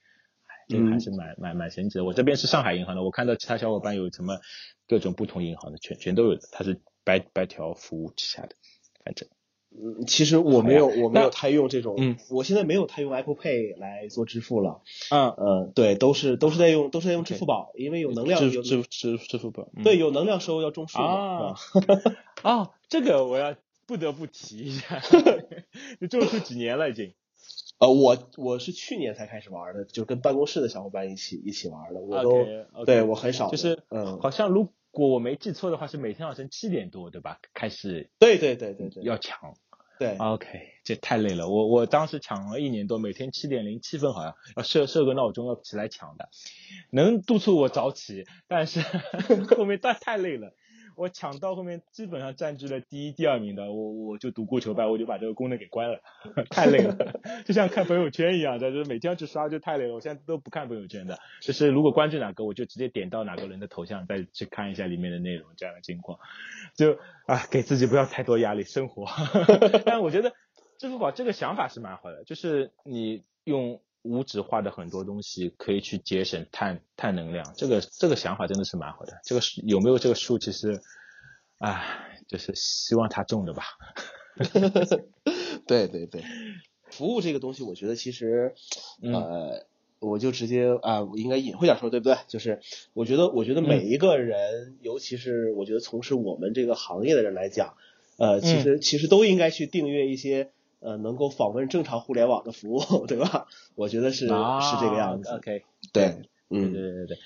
[0.68, 2.04] 这个还是蛮蛮蛮神奇的。
[2.06, 4.40] 我这边是上海银行的，我看到其他小伙伴有什么
[4.86, 6.48] 各种不同银行的，全全都有的。
[6.50, 8.56] 它是白白条服务旗下的，
[9.04, 9.28] 反正。
[9.80, 21.54] 嗯，其实我没有，我没有太用这种，嗯，我现在没有太用 Apple Pay 来做支付了，嗯嗯，对，都是都是在用，都是在用支付宝，因为有能量，支支支支付宝，对，有能量收要种树啊，
[22.42, 23.54] 啊，这个我要
[23.86, 25.00] 不得不提一下，
[26.00, 27.14] 你种树几年了已经？
[27.78, 34.68] 呃，我我是去年才开始玩的，就跟办公室的小伙伴一起一起玩的，我都对我很少，就是嗯，好像如。
[34.90, 37.38] 果我没记错的话，是每天早晨七点多，对吧？
[37.52, 38.10] 开始。
[38.18, 39.04] 对对对对对。
[39.04, 39.54] 要抢。
[39.98, 40.16] 对。
[40.18, 40.48] OK，
[40.84, 41.48] 这太累了。
[41.48, 46.28] 我我当时抢了一年多，每天七点零七分好像要设设个闹钟要起来抢的，
[46.90, 48.80] 能督促我早起，但是
[49.56, 50.54] 后面太太累了。
[50.98, 56.00] 我抢到后面基本上占据了第一、第二名的，我我就独孤求败，我就把这个功能给关了，
[56.50, 56.96] 太累了，
[57.46, 59.94] 就像看朋友圈一样的，就是每天要去刷就太累了。
[59.94, 66.18] 我现在都不看朋友圈的，就是如果关注哪个，我就直接点到哪个人的头像，再去看一下里面的内容，这样的情况，
[66.74, 69.06] 就啊给自己不要太多压力，生活。
[69.86, 70.32] 但我觉得
[70.78, 73.80] 支付宝这个想法是蛮好的，就是你用。
[74.08, 79.20] 无纸化的很多东西可以去节省碳碳能量，这个这个想法真的是蛮好的。
[79.22, 80.80] 这个有没有这个树，其实，
[81.58, 81.84] 啊，
[82.26, 83.64] 就是希望他种的吧。
[85.66, 86.22] 对对对，
[86.90, 88.54] 服务这个东西，我觉得其实，
[89.02, 89.66] 呃，
[89.98, 92.16] 我就直接啊，我应该隐晦点说，对不对？
[92.28, 92.60] 就是
[92.94, 97.74] 我觉得，我觉得每一个人，尤其是我觉得从事我们这个行业的人来讲，
[98.16, 100.50] 呃，其实其实都应该去订阅一些。
[100.80, 103.48] 呃，能够访问正常互联网的服务，对吧？
[103.78, 104.26] 我觉得是是
[104.80, 105.30] 这个样子。
[105.30, 105.62] OK，
[105.92, 106.16] 对，
[106.50, 107.18] 嗯，对对对对，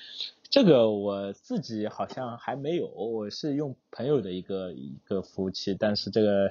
[0.50, 6.50] 这个我自己好像还没有，我是用朋友的一个一个服务器，但是这个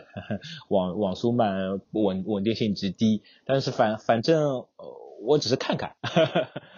[0.70, 4.66] 网网速慢，稳稳定性极低，但是反反正
[5.22, 5.96] 我只是看看，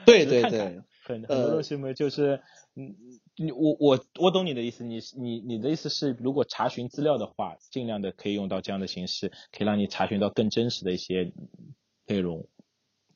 [0.05, 2.41] 对 对对，很很多东西嘛，就是
[2.75, 2.93] 嗯。
[3.35, 11.31] 你我我我懂你的意思，你你你的意思是，如果查询资料的话，尽量的可以用到这样的形式，可以让你查询到更真实的一些
[12.05, 12.45] 内容。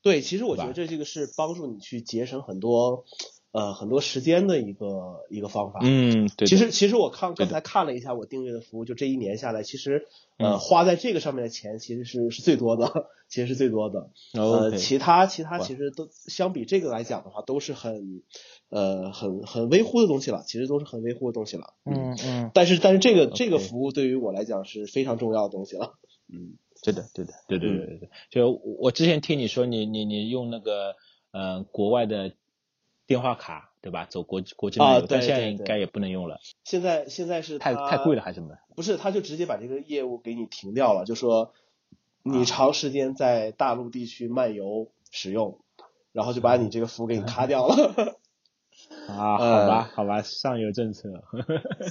[0.07, 3.03] 对，其实我觉得这这个是帮助你去节省很多
[3.51, 5.81] 呃很多时间的一个一个方法。
[5.83, 6.47] 嗯，对。
[6.47, 10.05] 其实其实我看刚才看了一下我订阅的服务，就这一年下来，其实
[10.37, 12.89] 呃花在这个上面的钱其实是是最多的，
[13.27, 14.11] 其实是最多的。
[14.33, 18.23] 呃，其他其他其实都相比这个来讲的话，都是很。
[18.69, 21.75] 呃，很很微乎的东西了，其实都是很微乎的东西了。
[21.85, 22.51] 嗯嗯。
[22.53, 25.93] 但是但是这个这个服务对于我来讲是非常重要的东西了。
[26.27, 28.09] 嗯，对的对的对对对对对。
[28.29, 30.95] 就我之前听你说，你你你用那个
[31.31, 32.33] 呃国外的
[33.05, 34.05] 电话卡对吧？
[34.05, 36.39] 走国国际漫游，但现在应该也不能用了。
[36.63, 38.57] 现在现在是太太贵了还是什么？
[38.75, 41.53] 不是，他就直接把这个业务给你停掉了，就说
[42.23, 45.59] 你长时间在大陆地区漫游使用，
[46.11, 48.16] 然后就把你这个服务给你卡掉了。
[49.07, 51.09] 啊，好吧，好吧，上有政策，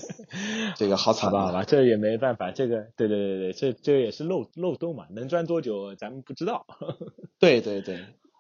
[0.77, 6.67] 这个好惨吧，好吧，这也没办法，这个，对对对对，这这也是漏漏洞嘛，能钻多久咱们不知道。
[7.41, 7.97] 对对对，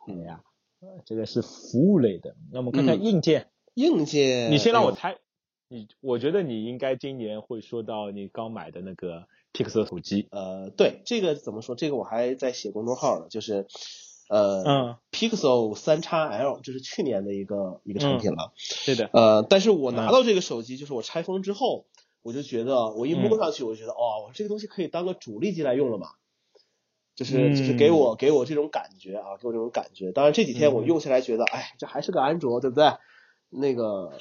[0.09, 0.41] 哎呀，
[1.07, 3.49] 这个是服务类的，那我们看看硬件。
[3.75, 5.17] 硬件，你先让我猜，
[5.69, 10.29] 你，我觉得你应该今年会说到你刚买的那个 Pixel 手机。
[10.31, 11.75] 呃，对，这个怎么说？
[11.75, 13.67] 这个我还在写公众号呢，就是。
[14.29, 18.53] 呃，嗯，Pixel 三叉 L 这是去年的一个一个产品了，
[18.85, 19.09] 对的。
[19.12, 21.87] 呃，但是我拿到这个手机，就是我拆封之后，
[22.23, 26.09] 我就觉得我一摸上去，我就觉得哦，这个东西可以当个主力机来用了嘛，
[27.15, 30.11] 就是就是给我给我这种感觉啊，给我这种感觉。
[30.12, 32.93] 当然这几天我用下来觉得，哎，这还是个安卓，对不对？
[33.49, 34.19] 那个，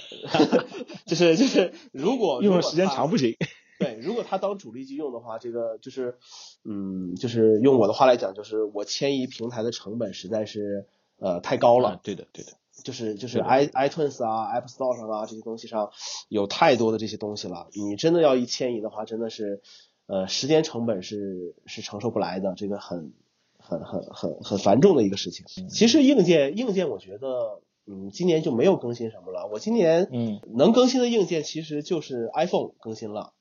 [1.08, 3.36] 就是就是如果用的时间长不行。
[3.80, 6.18] 对，如果它当主力机用的话，这个就是，
[6.64, 12.00] 嗯，就是用我的话来讲，就是我迁移平台的成本实在是呃太高了。
[12.04, 12.52] 对的，对的。
[12.84, 15.92] 就是就是 i iTunes 啊，App Store 上啊这些东西上
[16.28, 17.70] 有太多的这些东西了。
[17.74, 19.62] 你真的要一迁移的话，真的是
[20.08, 23.14] 呃时间成本是是承受不来的，这个很
[23.58, 25.46] 很很很很繁重的一个事情。
[25.70, 29.48] 其实硬件硬件，我觉得嗯今年就没有更新什么了。
[29.50, 33.32] 我今年嗯能更新的硬件其实就是 iPhone 更新了。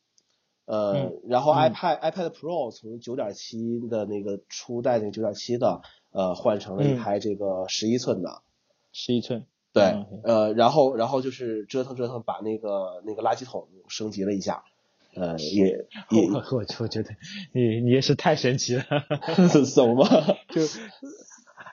[0.67, 8.43] 呃，然后 iPad iPad Pro 从九点七的那个初代那个九点七的，呃，换成了一台这个十一寸的，
[8.93, 14.65] 十一寸，对，呃，然后然后就是折腾折腾，把那个那个垃圾桶升级了一下，
[15.15, 17.11] 呃，也 也我我我觉得
[17.53, 18.85] 你你也是太神奇了，
[19.75, 20.07] 怎么
[20.51, 20.63] 就？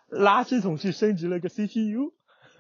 [0.10, 2.12] 垃圾桶去升级了个 CPU。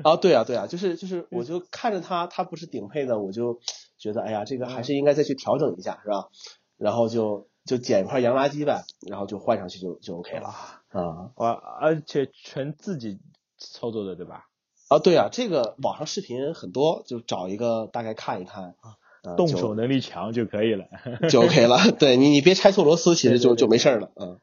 [0.04, 3.60] 啊，对啊，对啊，就是就是，我就看着它，它不是顶配的，我就
[4.02, 6.30] 觉得，哎呀，这个还是应该再去调整一下，是吧？
[6.78, 10.48] 然后就就捡一块洋垃圾呗，然后就换上去就就 OK 了
[10.90, 11.32] 啊。
[11.36, 13.20] 我而且全自己
[13.60, 14.48] 操作的，对吧？
[14.90, 18.74] 啊，对啊，这个网上视频很多，就找一个大概看一看，
[19.38, 20.88] 动手能力强就可以了，
[21.30, 21.78] 就 OK 了。
[22.00, 24.12] 对你，你别拆错螺丝，其实就就没事了。
[24.16, 24.40] 嗯，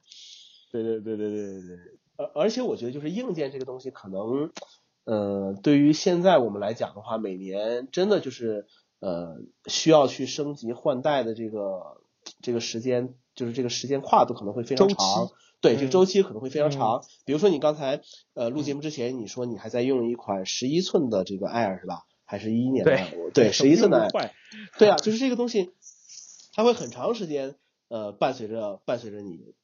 [0.70, 1.76] 对对对对对对对。
[2.16, 4.50] 而而且我觉得，就是硬件这个东西，可能。
[5.04, 8.66] 呃，对于现在我们来讲的话，每年真的就是
[9.00, 12.00] 呃需要去升级换代的这个
[12.42, 15.30] 这个时间，就是这个时间跨度可能会非常长。
[15.60, 17.02] 对，这个周期可能会非常长。
[17.24, 18.00] 比如说你刚才
[18.34, 22.06] 呃录节目之前，你说你还在用一款十一寸的这个 Air 是吧？
[22.24, 22.96] 还是一一年的？
[23.32, 24.08] 对， 十一寸的。
[24.78, 25.72] 对啊， 就是这个东西，
[26.52, 27.56] 它会很长时间
[27.88, 29.54] 呃伴随着伴随着你。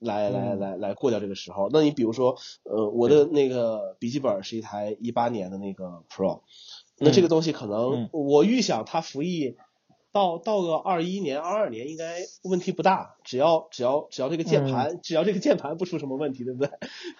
[0.00, 6.42] 来来来来过掉这个时候，那你比如说，呃，我的那个笔记本是一台一八年的那个 Pro，
[6.98, 9.56] 那这个东西可能我预想它服役
[10.12, 16.70] 到到个二一年、二二年应该问题不大，只要只要只要这个键盘只要这个键盘不出什么问题，对不对？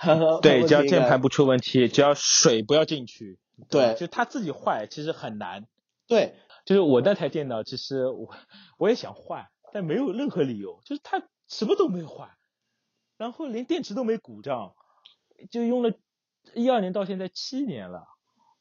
[0.41, 5.67] 对，只要键盘不出问题，只要水不要进去，对，就它自己坏其实很难。
[6.07, 6.35] 对，
[6.65, 8.31] 就是我那台电脑，其实我
[8.79, 12.31] 我也想换，但没有任何理由，就是它什么都没有换。
[13.17, 14.75] 然后连电池都没鼓胀，
[15.51, 15.93] 就用了
[16.53, 18.07] 一二年到现在七年了。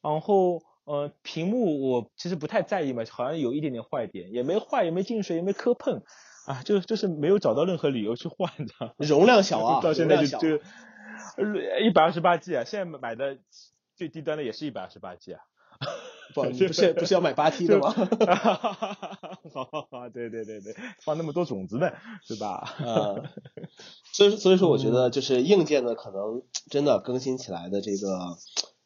[0.02, 6.04] 然后呃，屏幕我其实不太在意嘛，好像有一点点坏点，也没坏，也没进水，也没磕碰，
[6.46, 8.94] 啊，就就是没有找到任何理由去换的。
[9.06, 10.58] 容量小啊，到现在就就
[11.82, 13.38] 一百二十八 G 啊，现在买的
[13.96, 15.42] 最低端的也是一百二十八 G 啊。
[16.34, 17.92] 不，不是不是要买八 T 的吗？
[19.54, 21.92] 好好好，对对对对，放那么多种子呢，
[22.24, 22.56] 是吧？
[22.80, 23.16] 啊，
[24.14, 28.38] 所以所以说，我觉得就是硬件的可能真的更新起来的这个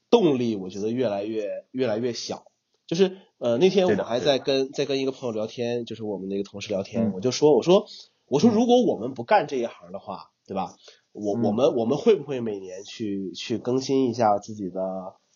[0.10, 2.46] 动力，我觉得越来越越来越小。
[2.86, 7.86] 就是呃，那天我还在跟在跟一个朋友聊天，就是我们那个同事聊天，我就说我说
[8.28, 10.76] 我说如果我们不干这一行的话，对吧？
[11.12, 14.80] 我我们我们会不会每年去去更新一下自己的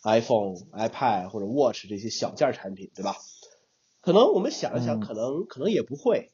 [0.04, 3.16] ？iPhone、iPad 或者 Watch 这些小件产品，对吧？
[4.00, 6.32] 可能我们想一想，可能可能也不会。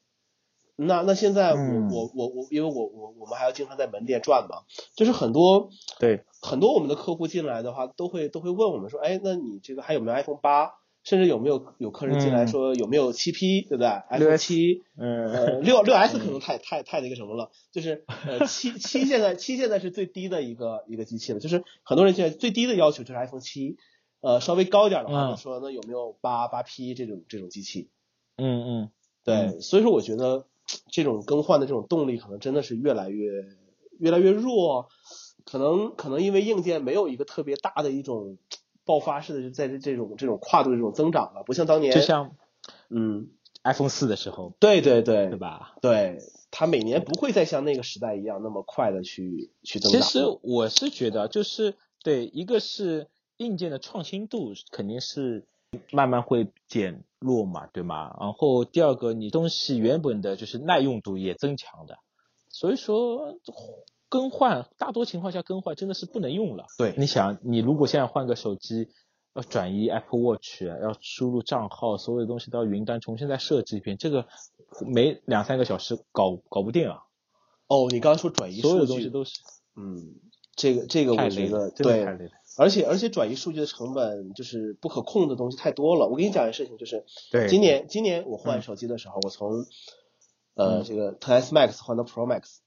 [0.77, 1.59] 那那现在我
[1.91, 4.63] 我我我，因为我我我们还要经常在门店转嘛，
[4.95, 10.75] 就是很多对很多我们的客户进来的话，都会都会问我们说，哎，那你这个还有没有 iPhone 八？
[11.03, 23.77] 甚至有没有有客人进来说有没有七 P，对不对？iPhone 七，嗯，六 六 S 可能太太太那个什么了，就是呃七七现在七现在是最低的一个一个机器了，就是很多人现在最低的要求就是 iPhone 七，
[24.19, 27.87] 呃稍微高一点的话说那有没有八八 P 这种这种机器？
[28.35, 28.91] 嗯嗯，
[29.23, 30.45] 对，所以说我觉得
[30.89, 33.45] 这种更换的这种动力可能真的是越来越
[33.99, 34.89] 越来越弱，
[35.45, 38.37] 可能可能因为硬件没有一个特别大的一种。
[38.87, 42.37] 爆发式的就在这这种这种跨度这种增长了，不像当年，就像
[42.87, 43.31] 嗯
[43.65, 45.75] ，iPhone 四的时候，对对对，对吧？
[45.81, 46.19] 对，
[46.51, 50.01] 它每年不会再像那个时代一样那么快的去去增长。
[50.01, 55.45] 其实我是觉得，就是对，一个是硬件的创新度肯定是
[55.91, 58.15] 慢慢会减弱嘛，对吗？
[58.19, 61.97] 然后第二个，你东西原本的就是耐用度也增强的，
[62.49, 63.39] 所以说。
[64.09, 66.67] 更换大多情况下更换真的是不能用了。
[66.77, 68.87] 对，你想，你如果现在换个手机，
[69.33, 74.25] 要转移 Apple Watch，要输入账号，所有的东西都要云端重新再设置一遍，这个
[74.79, 77.03] 没两三个小时搞搞不定啊。
[77.67, 79.33] 哦，你刚刚说转移，所有东西都是，
[79.75, 80.15] 嗯，
[80.55, 82.05] 这个这个我觉得对，
[82.57, 86.07] 而且而且转移数据的成本就是不可控的东西太多了。
[86.07, 87.05] 我跟你讲一件事情，就是
[87.47, 89.65] 今年今年我换手机的时候，我从
[90.55, 92.57] 呃这个 10s Max 换到 Pro Max。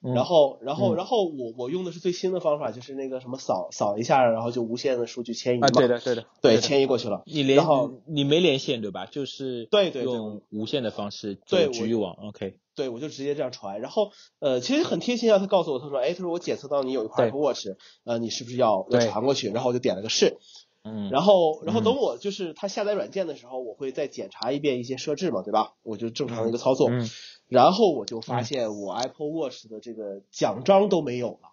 [0.00, 5.66] 然后，然后，然后我我用的是最新的方法，就是那个什么扫扫一下，然后就无线的数据迁移嘛。
[5.66, 7.24] 啊，对的，对的，对，迁移过去了。
[7.26, 7.60] 你连
[8.06, 9.06] 你没连线对吧？
[9.06, 12.14] 就是对对用无线的方式做局域网。
[12.28, 12.60] OK。
[12.78, 13.80] 对，我就直接这样传。
[13.80, 17.66] 然后呃，其实很贴心啊，他告诉我，他说，哎，他说我检测到你有一块 Apple Watch，
[18.04, 19.50] 呃，你是不是要要传过去？
[19.50, 20.38] 然后我就点了个是。
[20.84, 21.10] 嗯。
[21.10, 25.74] 然后，然后等我就是他下载软件的时候，我会再检查一遍一些设置嘛，对吧？
[25.82, 26.88] 我就正常的一个操作。
[26.88, 27.10] 嗯。
[27.48, 31.48] 然后我就发现我 Apple Watch 的这个奖章都没有了，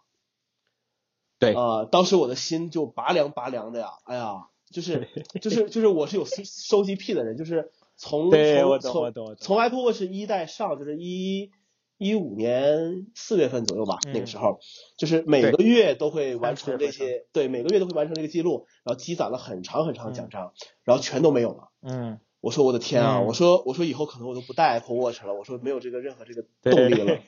[1.39, 5.07] 对啊，当时我的心就拔凉拔凉的呀，哎呀，就是
[5.41, 11.51] 就是就是我是有收集癖的人，就是从从从从 Apple Watch 一代上，就是一
[11.97, 14.59] 一五年四月份左右吧，嗯那个时候，
[14.97, 20.51] 就是每个月都会完成这些，对，每个月都会完成这个记录，然后积攒了很长很长的奖章，
[20.83, 21.69] 然后全都没有了。
[21.81, 23.19] 嗯，我说我的天啊！
[23.19, 27.19] 嗯我说我说以后可能我都不戴 Apple Watch 了，我说没有这个任何这个动力了。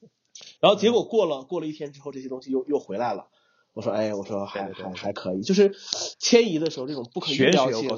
[0.60, 3.28] 然后结果过了过了一天之后，这些东西又又回来了。
[3.74, 5.74] 我说哎，我说还还还可以，就是
[6.18, 7.90] 迁移的时候这种不可预料性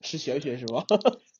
[0.00, 0.84] 是玄学是吗？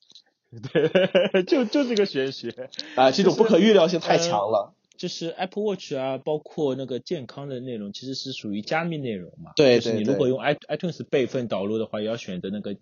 [1.31, 2.69] 对，就就这个玄学。
[2.95, 4.73] 啊，这种不可预料性太呃强了。
[4.95, 9.51] 就是 Apple Watch 啊，包括那个健康的内容，其实是属于加密内容嘛。
[9.55, 12.77] 对就是你如果用 i iTunes 备份导入的话，也要选择那个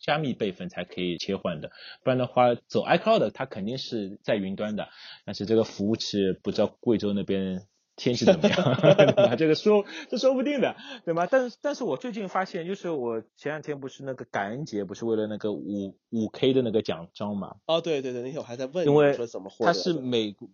[0.00, 1.70] 加密备份才可以切换的，
[2.02, 4.88] 不然的话走 iCloud 它肯定是在云端的，
[5.24, 7.62] 但是这个服务器不知道贵州那边。
[7.96, 8.56] 天气怎么样？
[8.96, 9.36] 对吧？
[9.36, 11.26] 这个说这说不定的，对吗？
[11.30, 17.56] 但是但是我最近发现，就是我前两天不是那个感恩节，不是为了那个五五 K 的那个奖章嘛？
[17.66, 19.78] 哦，对对对，那天我还在问你因为说怎么获得的。
[19.78, 20.48] 它是美国，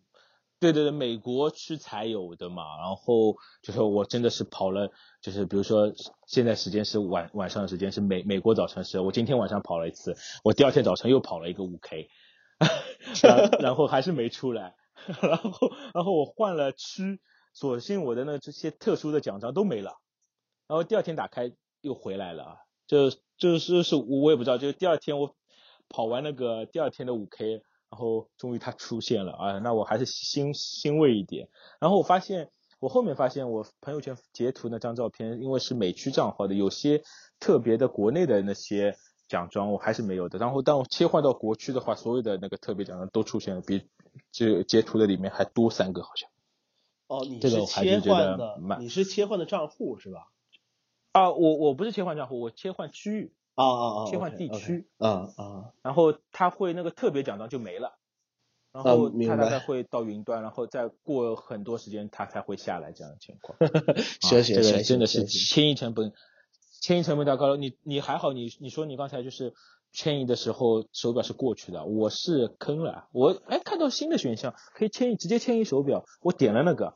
[0.58, 2.62] 对对对，美国区才有的嘛。
[2.78, 4.90] 然后就是我真的是跑了，
[5.22, 5.92] 就是比如说
[6.26, 10.14] 现在时间是晚晚上的时间是美美国早晨是，我今天晚上跑了一次，
[10.44, 12.10] 我第二天早晨又跑了一个五 K，
[13.22, 14.74] 然 然后还是没出来，
[15.22, 17.20] 然后然后我换了区，
[17.52, 19.98] 索性我的那这些特殊的奖章都没了，
[20.68, 25.34] 然后第二天打开又回来了啊，就就是是我也不知道，就是第二天我
[25.88, 31.48] 跑完那个第二天的五 K，然后终于它出现了啊，那我还是欣欣慰一点。
[31.80, 37.02] 然后我发现，我后面发现我朋友圈截图那张照片，因为是美区账号的，有些
[37.40, 38.96] 特别的国内的那些
[39.26, 40.38] 奖章我还是没有的。
[40.38, 43.88] 然后当我切换到国区的话，所有的那个特别奖章都出现了，比
[44.30, 46.30] 这截图的里面还多三个好像。
[47.10, 50.28] 哦，你这个是切换的，你是切换的账户是吧？
[51.10, 54.06] 啊，我我不是切换账户，我切换区域，啊啊啊！
[54.06, 54.86] 切换地区。
[54.98, 57.98] 啊啊然后它会那个特别奖章就没了，
[58.70, 63.58] 然啊后它大概会到云端，然后再过很多时间它才会下来这样的情况。
[64.22, 66.12] 玄学啊这个真的是玄学迁移成本，
[66.80, 67.56] 迁移成本太高了。
[67.56, 69.52] 你你还好，你你说你刚才就是
[69.92, 76.94] 迁移的时候手表是过去的，我是坑了，我哎看到新的选项可以迁移，直接迁移手表，我点了那个，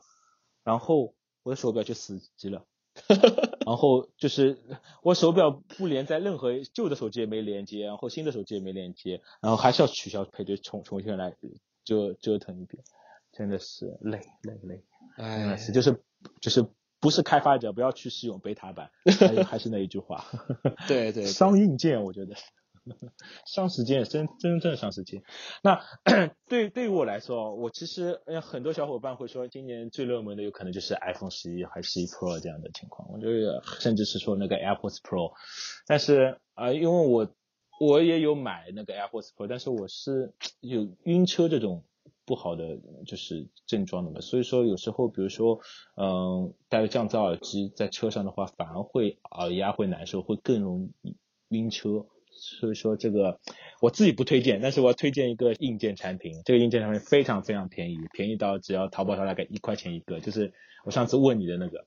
[0.63, 2.65] 然后我的手表就死机了。
[3.67, 4.63] 然后就是
[5.03, 11.35] 我手表不连在任何旧的手机也没连接，然后新的手机也没连接，然后还是要取消配对，重重新来
[11.83, 12.81] 折折腾一遍，
[13.33, 14.85] 真的是累累累，
[15.17, 16.01] 真哎就是
[16.39, 16.65] 就是
[17.01, 18.89] 不是开发者不要去试用贝塔版，
[19.19, 20.23] 还还是那一句话，
[20.87, 22.33] 对 对对伤硬件我觉得。
[23.45, 25.23] 伤时间，真真正伤时间。
[25.63, 25.81] 那
[26.47, 33.11] 对对于我来说，我其实呃很多小伙伴会说，今年最热门的有可能就是 iPhone 十一还是十一 Pro 这样的情况。
[33.11, 35.31] 我觉得甚至是说那个 AirPods Pro，
[35.87, 37.27] 但是啊、呃因为我
[37.79, 41.83] 我也有买那个 AirPods Pro，但是我是有晕车这种
[42.23, 45.59] 不好的就是症状的嘛，所以说有时候比如说
[45.97, 51.15] 嗯戴着降噪耳机在车上的话，反而会耳压会难受，会更容易
[51.49, 52.05] 晕车。
[52.37, 53.39] 所以说这个
[53.81, 61.85] 我自己不推荐，但是我要推荐一个硬件产品，这个硬件产品非常非常便宜，便宜到只要淘宝上大概一块钱一个，就是我上次问你的那个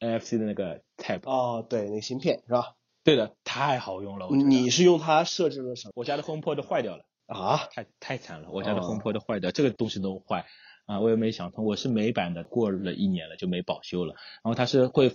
[0.00, 2.74] NFC 的那个 Tab，哦，对，那个芯片是吧？
[3.04, 5.92] 对的，太好用了，你是用它设置了什么？
[5.96, 7.68] 我家的 HomePod 坏掉了，啊？
[7.72, 8.84] 太太惨了，我家的哦。
[8.84, 10.46] HomePod 坏掉，这个东西都坏。
[10.84, 15.14] 啊，我也没想通，我是美版的，过了一年了就没保修了，然后它是会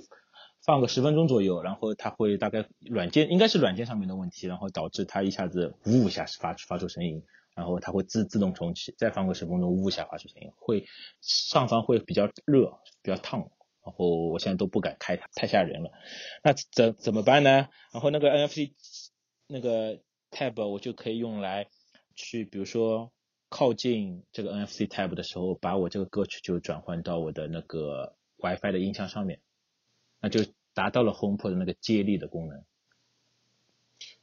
[0.68, 7.24] 放个十分钟左右，然后它会大概软件应该是软件上面的问题，然后导致它一下子呜一下发出发出声音，
[7.56, 10.86] 然后它会自自动重启，再放个十分钟呜一下发出声音，会
[11.22, 13.50] 上方会比较热，比较烫。
[13.86, 15.90] 然后我现在都不敢开它，太吓人了。
[16.44, 17.70] 那怎怎么办呢？
[17.94, 18.74] 然后那个 NFC
[19.48, 21.70] 那个 tab 我就可以用来
[22.14, 23.14] 去，比如说
[23.48, 29.40] 靠近这个 NFC tab 的时候，把我这个歌曲就转换到我的那个 WiFi 的音箱上面，
[30.20, 30.42] 那就
[30.78, 32.64] 达到了 HomePod 的那个接力的功能。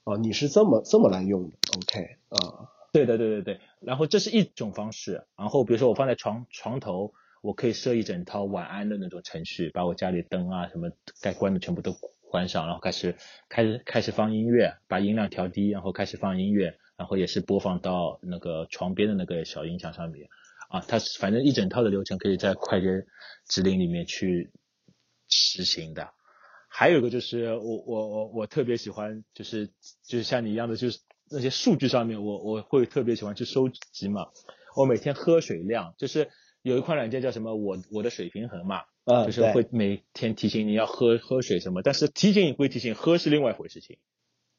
[0.04, 3.60] 哦，你是这么这么来用的？OK 啊，对的，对对对。
[3.80, 5.26] 然后这是一种方式。
[5.36, 11.92] 然后比如说我放在床床头，我可以设一整套晚安的那种程序，把我家里灯啊什么该关的全部都
[12.30, 13.16] 关上，然后开始
[13.48, 20.28] 开始开始放音乐，把音量调低，然后开始放音乐，然后也是播放到那个床边的那个小音响上面。
[20.68, 23.06] 啊，它是反正一整套的流程可以在快捷
[23.48, 24.52] 指令里面去
[25.28, 26.12] 实行的。
[26.76, 29.68] 还有一个就是我我我我特别喜欢，就是
[30.02, 30.98] 就是像你一样的，就是
[31.30, 34.26] 那些数据上面我我会特别喜欢去收集嘛。
[34.76, 36.30] 我每天喝水量，就是
[36.62, 43.98] 有一款软件叫什么我我的水平衡嘛，嗯，就是会每天提醒你要喝喝水什么，但是提醒归提醒，喝是另外一回事情。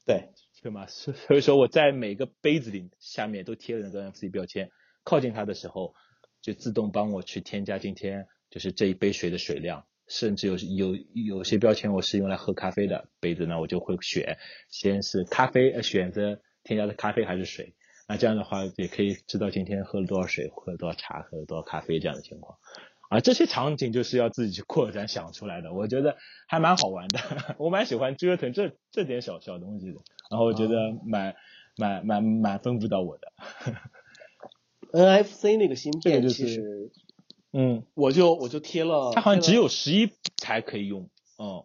[0.06, 0.30] 对
[0.62, 0.86] 对吗？
[0.86, 4.70] 所所以说我在每个杯子里下面都贴了那个 NFC 标签，
[5.04, 5.94] 靠近它的时候
[6.40, 14.38] 就自动帮我去添加今天就是这一杯水的水量，甚至有有有些标签我是用来喝咖啡的杯子呢，我就会选
[14.68, 17.74] 先是咖啡，呃选择添加的咖啡还是水。
[18.08, 22.58] 那这样的话也可以知道今天喝了多少水，喝了多少茶，喝了多少咖啡这样的情况。
[23.08, 26.16] 啊，这些场景就是要自己去扩展想出来的，我觉得
[26.48, 27.18] 还蛮好玩的，
[27.58, 30.00] 我蛮喜欢折腾这这点小小东西的，
[30.30, 31.34] 然后我觉得蛮
[31.76, 33.32] 蛮蛮蛮丰富到我的。
[34.92, 36.90] NFC 那个芯片其实，
[37.58, 41.64] 嗯，我就我就贴了，它好像只有十一才可以用，嗯，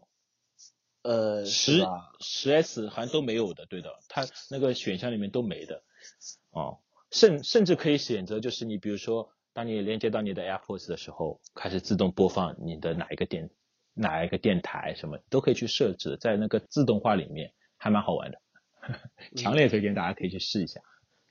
[1.01, 2.13] 呃是十吧？
[2.21, 5.83] 十 S 好像都没有的，对的，它那个选项里面都没的，
[6.51, 6.79] 哦，
[7.11, 13.49] 甚甚至可以选择，就是你比如说，当你连接到你的 AirPods 的时候，开始自动播放你的哪一个电
[13.93, 18.39] 哪一个电台什么，都可以去设置，在那个自动化里面还蛮好玩的，
[19.35, 20.79] 强烈推荐大家可以去试一下，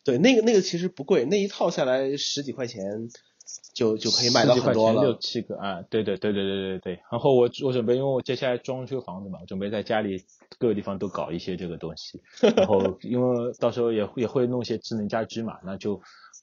[0.04, 3.08] 对，那个那个其实不贵，那一套下来十几块钱
[3.74, 5.18] 就就可以买到很多六了。
[5.20, 7.02] 七个啊，对对对对对对对。
[7.10, 10.24] 然后我我准备，因为我接下来装修房子嘛，我准备在家里
[10.58, 12.20] 各个地方都搞一些这个东西。
[12.56, 16.00] 然后因为到时候也也会弄一些智能家居嘛，那就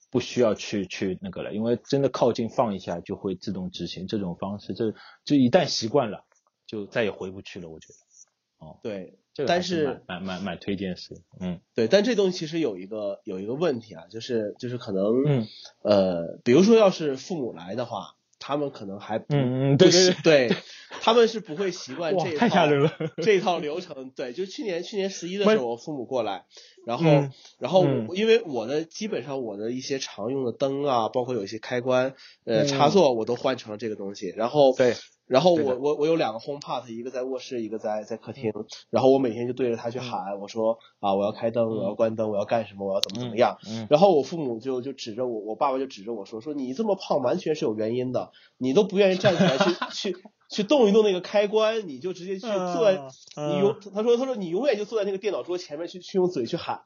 [0.10, 4.92] 不需要去去那个了，因为真的靠近放一下就会自动执行这种方式，这
[5.26, 6.24] 就一旦习惯了，
[6.66, 7.70] 就再也回不去了。
[7.70, 15.48] 我觉得哦对这个但是蛮蛮蛮蛮推荐是，嗯对，但这东西其实有一个有一个问题啊，就是就是可能嗯
[15.84, 20.58] 呃，比如说要是父母来的话，他们可能还不嗯嗯，不对对对，
[21.02, 24.10] 他们是不会习惯这一套太吓人了这一套流程。
[24.16, 26.46] 对，就去年去年十一的时候，我父母过来，
[26.88, 32.16] 然后、嗯然后嗯因为我的基本上我的一些常用的灯啊，包括有一些开关
[32.46, 34.34] 呃嗯插座，我都换成了这个东西。
[34.36, 34.96] 然后对
[35.28, 38.54] 然后我我我有两个 HomePod，一个在卧室，一个在在客厅。
[38.90, 43.58] 然后我每天就对着它去喊，我说啊，我要开灯，我要关灯，我要干什么，我要怎么怎么样。
[43.68, 50.18] 嗯然后我父母就就指着我，我爸爸就指着我说说你这么胖完全是有原因的，你都不愿意站起来去去
[50.50, 52.98] 去动一动那个开关，你就直接去坐在、
[53.36, 56.82] 嗯你永他说他说你永远就坐在那个电脑桌前面去去用嘴去喊。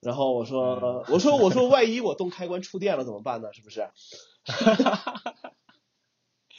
[0.00, 3.52] 然后我说、嗯我说我说万一我动开关触电了怎么办呢？
[3.52, 3.88] 是不是？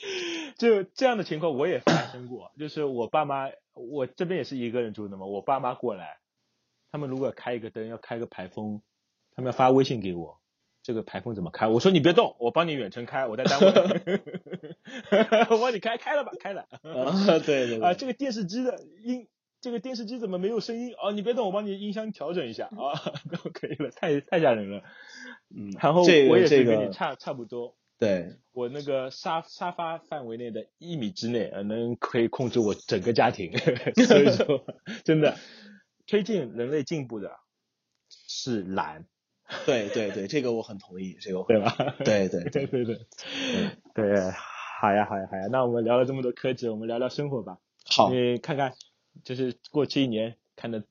[0.58, 6.18] 就这样的情况我也发生过，就是我爸妈，我这边也是一个人住的嘛，我爸妈过来，
[6.91, 8.82] 他们如果开一个灯，要开个排风，
[9.36, 10.39] 他们要发微信给我，
[10.84, 11.68] 这个排风怎么开？
[11.68, 13.68] 我说你别动，我帮你远程开，我在单位，
[15.50, 16.62] 我帮你开，开了吧，开了。
[16.82, 19.28] 啊，对对对，啊，这个电视机的音，
[19.62, 20.93] 这个电视机怎么没有声音？
[21.02, 22.95] 哦，你别动，我帮你音箱调整一下啊，
[23.32, 24.84] 都 可以了，太太吓人了。
[25.56, 33.52] 嗯，然后我也是跟你差差不多，对我那个沙沙发范围内的一米之内，呃，能可以控制我整个家庭，
[34.08, 34.66] 所以说
[35.04, 35.38] 真的
[36.08, 37.38] 推进人类进步的
[38.10, 39.06] 是懒，
[39.66, 41.76] 对对对，这个我很同意，这个我对吧？
[42.06, 43.00] 对对对 对对
[43.93, 44.22] 对，
[44.80, 47.58] 好呀好呀好呀，那我们聊了这么多科技，我们聊聊生活吧。
[47.86, 48.74] 好，你看看，
[49.26, 50.86] 就是过去一年看的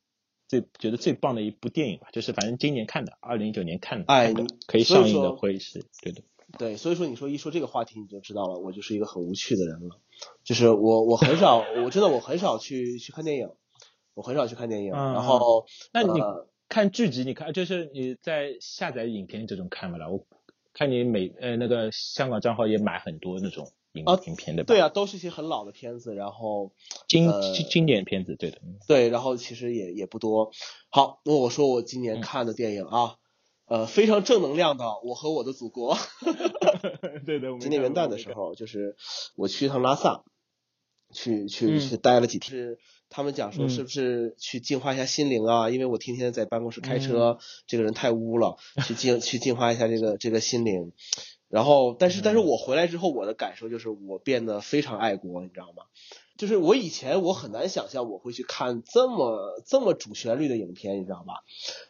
[0.47, 4.35] 最觉得最棒的一部电影吧，就是反正今年看的，二零一九年看的，哎
[4.67, 6.23] 可以上映的说会是对的。
[6.57, 10.01] 对，所以说你说一说这个话题，你就知道了，我就是一个很无趣的人了。
[10.45, 13.51] 就是我我很少，我真的我很少去去看电影，
[14.15, 14.93] 我很少去看电影。
[14.95, 20.25] 嗯然后那你呃看剧集，你看就是你在下载影片这种看不了，我
[20.73, 24.69] 看你每呃那个香港账号也买很多那种影、啊影片的吧？
[24.69, 26.73] 对啊，都是一些很老的片子，然后
[27.09, 28.59] 经呃经经典片子，对的。
[28.65, 30.51] 嗯对，然后其实也也不多。
[30.89, 33.17] 好，那我说我今年嗯看的电影啊，
[33.69, 35.95] 呃，非常正能量的《我和我的祖国》。
[37.27, 38.97] 对的，今年元旦的时，候，就是
[39.37, 40.25] 我去一趟拉萨，
[41.13, 42.51] 去去嗯去待了几天。
[42.51, 42.79] 是
[43.11, 45.71] 他们讲说嗯是不是去净化一下心灵啊？
[45.71, 48.57] 因为我天天在办公室开车，这个人太污了，
[48.87, 50.93] 去净 去净化一下这个这个心灵。
[51.49, 55.85] 然后，但是但是嗯我回来之后，我的感受就是我变得非常爱国，你知道吗？
[56.39, 61.35] 就是我以前我很难想象我会去看这么这么主旋律的影片，你知道吧？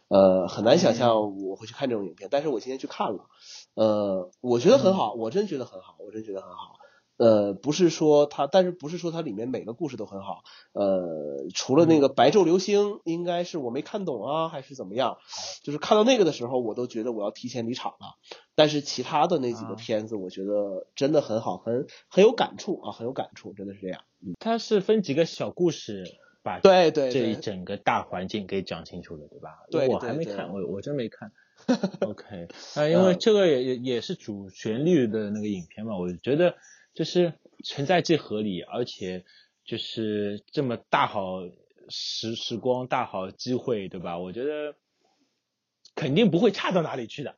[0.08, 3.26] 呃，很难想象我会去看这种影片，但是我今天去看了，
[3.74, 6.77] 呃，我觉得很好，我真觉得很好，我真觉得很好。
[7.18, 10.44] 呃，不是说它，但是不是说它里面每个故事都很好。
[10.72, 15.18] 呃，除了那个白昼流星，应该是我没看懂啊，还是怎么样？
[15.62, 18.16] 就是看到那个的时候，我都觉得我要提前离场了。
[18.54, 24.00] 但是其他的那几个啊片子，我觉得真的很好，很很有感触啊，很有感触，真的是这样。
[24.38, 26.04] 它是分几个小故事
[26.42, 29.58] 把对对这一，整个大环境给讲清楚了，对吧？
[29.70, 31.32] 对我还没看，我我真没看。
[32.06, 32.46] OK，
[32.76, 36.54] 啊，因为嗯这个也也也是主旋律的那个影片嘛，我觉得
[36.94, 37.34] 就是
[37.64, 39.24] 存在即合理，而且
[39.64, 41.40] 就是这么大好
[41.88, 44.18] 时时光大好机会，对吧？
[44.18, 44.74] 我觉得
[45.94, 47.36] 肯定不会差到哪里去的，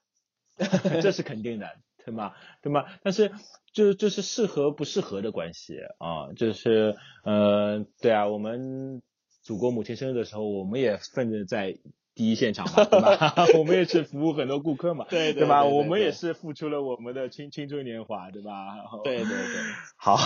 [1.02, 1.68] 这是肯定的，
[2.04, 2.34] 对吗？
[2.62, 2.86] 对吗？
[3.02, 3.32] 但是
[3.72, 9.02] 就就是适合不适合的关系啊，就是呃，对啊，我们
[9.42, 11.78] 祖国母亲生日的时候，我们也奋着在。
[12.20, 13.34] 第一现场嘛，对吧？
[13.56, 15.64] 我们也是服务很多顾客嘛，对对吧？
[15.64, 18.74] 我们也是付出了我们的青青春年华，对吧？
[19.02, 19.36] 对对对，
[19.96, 20.18] 好，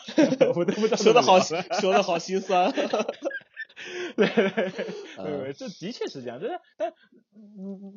[0.56, 2.72] 我都不知道说的好，说的好心酸。
[4.16, 4.48] 对对
[5.18, 6.40] 对，这的确是这样。
[6.40, 6.92] 但是，但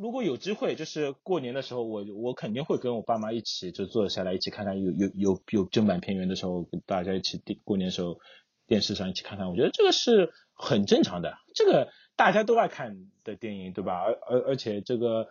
[0.01, 8.19] 如果有机会，就是过年的时候，我我肯定会跟我爸妈一起就坐下来一起看看有有有有正版片源的时候，跟大家一起过年的时候
[8.67, 9.49] 电视上一起看看。
[9.49, 11.89] 我觉得这个是很正常的，这个。
[12.17, 12.95] 大家都爱看
[13.25, 13.99] 的电影，对吧？
[13.99, 15.27] 而而而且这个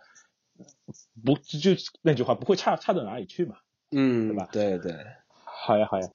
[1.25, 1.71] 不就
[2.03, 3.55] 那句话不会差差到哪里去嘛？
[3.89, 4.47] 嗯，对吧？
[4.51, 4.93] 对对，
[5.45, 6.07] 好呀好呀，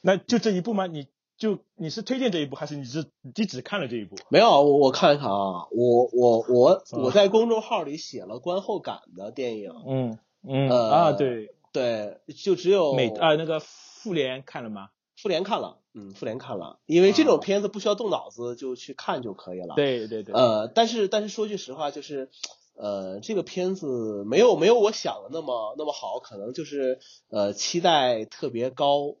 [0.00, 0.86] 那就这一部吗？
[0.86, 4.14] 你就你是推荐这一部，还是你是你只看了这一部？
[4.30, 9.72] 没有，我我看一看啊，我我我我在公众号里写了观后感的电影。
[9.88, 14.90] 嗯嗯啊对对，就只有美啊那个复联看了吗？
[15.16, 15.80] 复联看了。
[15.94, 19.74] 嗯，复联看了，因为这种片子不需要动脑子就去看就可以了。
[19.76, 20.34] 对对对。
[20.34, 22.30] 呃，但是但是说句实话，就是
[22.74, 29.16] 呃这个片子没有没有我想的那么那么好，可能就是呃期待特别高，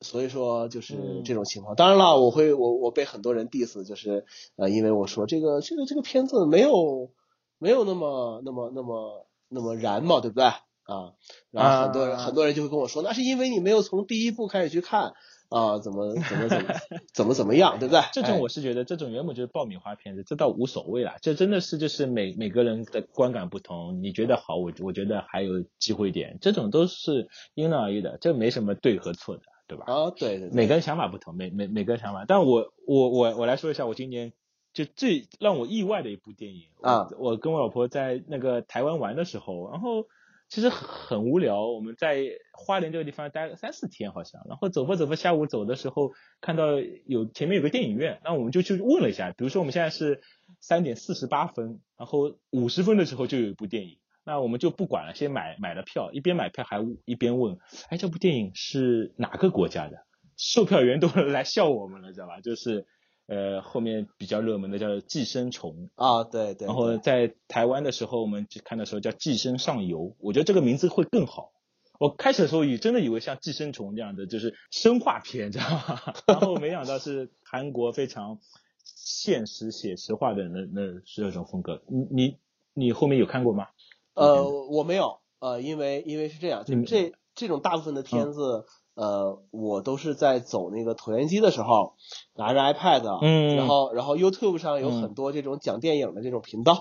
[0.00, 1.76] 所以说就是这种情况。
[1.76, 4.24] 当然了，我会我我被很多人 diss，就是
[4.56, 7.10] 呃因为我说这个这个这个片子没有
[7.58, 11.12] 没有那么那么那么那么燃嘛，对不对啊？
[11.50, 15.12] 然后很多人很多人就会跟我说，那是因为你没有从第一部开始去看。
[15.50, 16.74] 啊，怎么怎么怎么
[17.12, 18.00] 怎么怎么样，对不对？
[18.12, 21.16] 这种我是觉得，这种原本就是爆米花片子，这倒无所谓啦。
[21.20, 29.86] 这真的是就是每每个人的观感不同，你觉得好，我我觉得还有机会点，这种都是因人而异的，这没什么对和错的，对吧？
[29.88, 32.24] 啊，对对，每个人想法不同，每每每个人想法。
[32.28, 34.32] 但我我我我来说一下，我今年
[34.72, 40.06] 就最让我意外的一部电影啊，我跟我老婆在那个台湾玩的时候，然后。
[40.50, 42.22] 其实很无聊，我们在
[42.52, 46.66] 花莲这个地方待了三四天好像，然后走吧走吧，下午走的时候看到
[47.06, 50.20] 有前面有个电影院，那我们就去问了一下，比如说我们现在是
[50.60, 57.56] 三点四十八分，然后五十分的时候就有一部电影，那我们就不管了，先买买了票，一边买票还一边问，
[57.88, 60.04] 哎，这部电影是哪个国家的？
[60.36, 62.40] 售票员都 来笑我们了，知道吧？
[62.40, 62.86] 就是。
[63.30, 66.66] 呃，后面比较热门的叫《寄生虫》啊，对对。
[66.66, 71.52] 然后在台湾的时候，我们看的时候叫《寄生上游》，我觉得这个名字会更好。
[72.00, 76.00] 我开始的时候也真的以为像《寄生虫》这样的就是生化片，知道吗？
[76.26, 78.40] 然后没想到是韩国非常
[78.82, 81.82] 现实写实化的那那是那种风格。
[81.86, 82.36] 你你
[82.74, 83.68] 你后面有看过吗？
[84.14, 88.64] 呃，我没有，呃，因为因为是这样，就这这种大部分的片子。
[89.00, 91.94] 呃，我都是在走那个椭圆机的时候，
[92.36, 96.76] 拿着 iPad，嗯，然后然后 YouTube 上有很多这种讲电影的这种频道。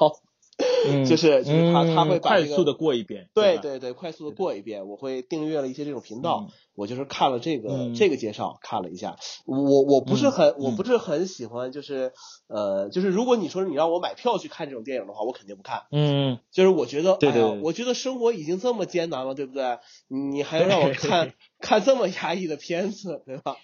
[1.08, 4.86] 就是就是他他会快速的过一遍，对对对，快速的过一遍。
[4.90, 6.48] 我会订阅了一些这种频道，
[6.80, 9.18] 我就是看了这个这个介绍，看了一下。
[9.46, 12.14] 我我不是很我不是很喜欢，就是
[12.48, 15.84] 呃就是如果你说你让我买票去看这种电影的话，我肯定不看。
[15.92, 19.80] 嗯，就是我觉得，对对，我觉得生活已经这么艰难了，对不对？
[20.08, 23.58] 你还要让我看 看这么压抑的片子，对吧？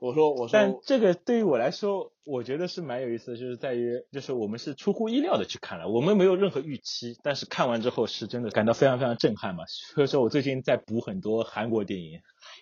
[0.00, 2.12] 我说我说，但这个对于我来说。
[2.30, 9.64] 我觉得是蛮有意思的，就是在于，就是我们是出乎意料的去看了，我们没有任何预期，但是看完之后是真的感到非常非常震撼嘛。
[9.94, 12.20] 所以说我最近在补很多韩国电影，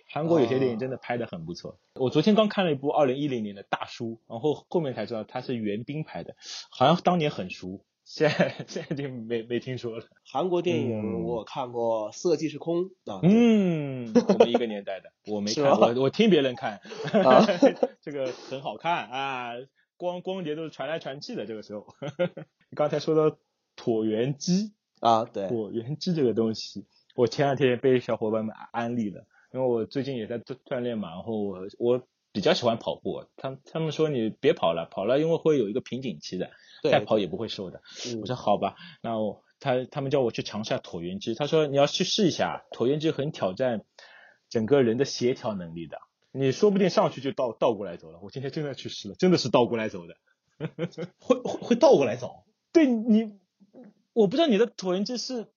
[0.09, 1.79] 韩国有些电影真的拍的很不错。
[1.95, 6.37] 我昨天刚看了一部二零一零年的大叔，然后后面才知道他是袁冰拍的，
[6.71, 7.85] 好像当年很熟。
[8.05, 10.05] 现在 现在就没没听说了。
[10.25, 16.81] 韩国电影我看过《色即是空》啊，嗯，我们一个年代的，我没看，我我听别人看，
[18.01, 19.55] 这个很好看啊，
[19.97, 21.47] 光光碟都是传来传去的。
[21.47, 21.89] 这个时候，
[22.77, 23.37] 刚才说到
[23.77, 26.87] 椭圆机啊，对，椭圆机这个东西，
[27.17, 36.51] 我前两天被小伙伴们安利了，因为我最近也在锻锻炼嘛，然后我我比较喜欢跑步，他他们说你别跑了，跑了因为会有一个瓶颈期的。
[36.83, 37.81] 再跑也不会瘦的，
[38.21, 43.83] 我说好吧，那我他他们叫我去尝试下椭圆机，他说你要去试一下，椭圆机很挑战
[44.51, 45.99] 整个人的协调能力的，
[46.33, 48.21] 你说不定上去就倒倒过来走了。
[48.23, 50.17] 我今天真的去试了，真的是倒过来走的，
[51.19, 52.45] 会会会倒过来走。
[52.73, 53.41] 对你，
[54.13, 55.49] 我不知道你的椭圆机是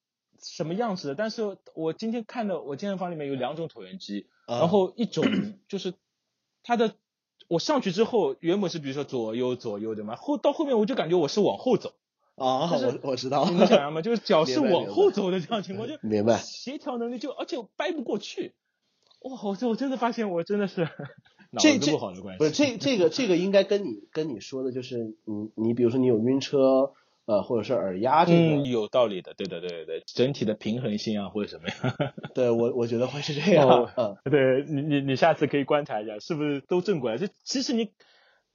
[0.41, 5.23] 什么样子的，但是我今天看的我健身房里面有两种椭圆机，然后一种
[5.67, 5.93] 就是
[6.63, 6.93] 它的。
[7.47, 11.93] 我上去之后，原本是比如说左右左右对吗，后到后面我就感觉我是往后走
[12.35, 14.03] 啊，我我知道，你能想象吗？
[14.03, 18.53] 就是脚 是往后走的这样情况，就明白，协调能力就而且掰不过去，
[19.21, 20.81] 哇，我我真的发现我真的是
[21.49, 22.37] 脑子这这不好的关系。
[22.37, 26.93] 不是这这个这个应该跟你跟你说的就是你你比如说你有晕车
[27.29, 32.13] 呃或者是耳压这个，嗯，有道理的，对的，对对对，整体的平衡性啊或者什么呀。
[32.33, 37.17] 对我我觉得会是这样，哦嗯， 对你你你下次可以观察一下，是不是都正过来？
[37.17, 37.91] 就其实你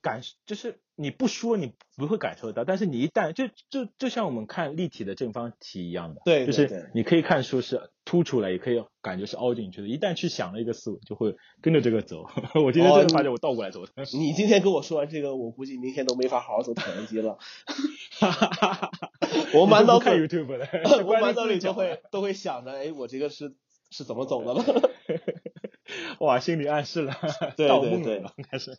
[0.05, 9.89] 感就是你不说你不会感受到，但是你一旦就就就像我们看立体的正方体一样的，对对对就是你可以看出是凸出来，也可以感觉是凹进去的。
[9.89, 12.29] 一旦去想了一个思维，就会跟着这个走。
[12.63, 13.93] 我今天哦真的发现我倒过来走的。
[14.13, 17.39] 你今天跟我说完这个，我估计明天都没法好好走椭圆机了。
[19.55, 23.55] 我满脑子不看 YouTube 的，我满脑里自己讲都会都会想着，哎，我这个是
[23.91, 24.91] 是怎么走的了？
[26.25, 27.14] 哇，心理暗示了，
[27.57, 28.79] 对对对了，开始。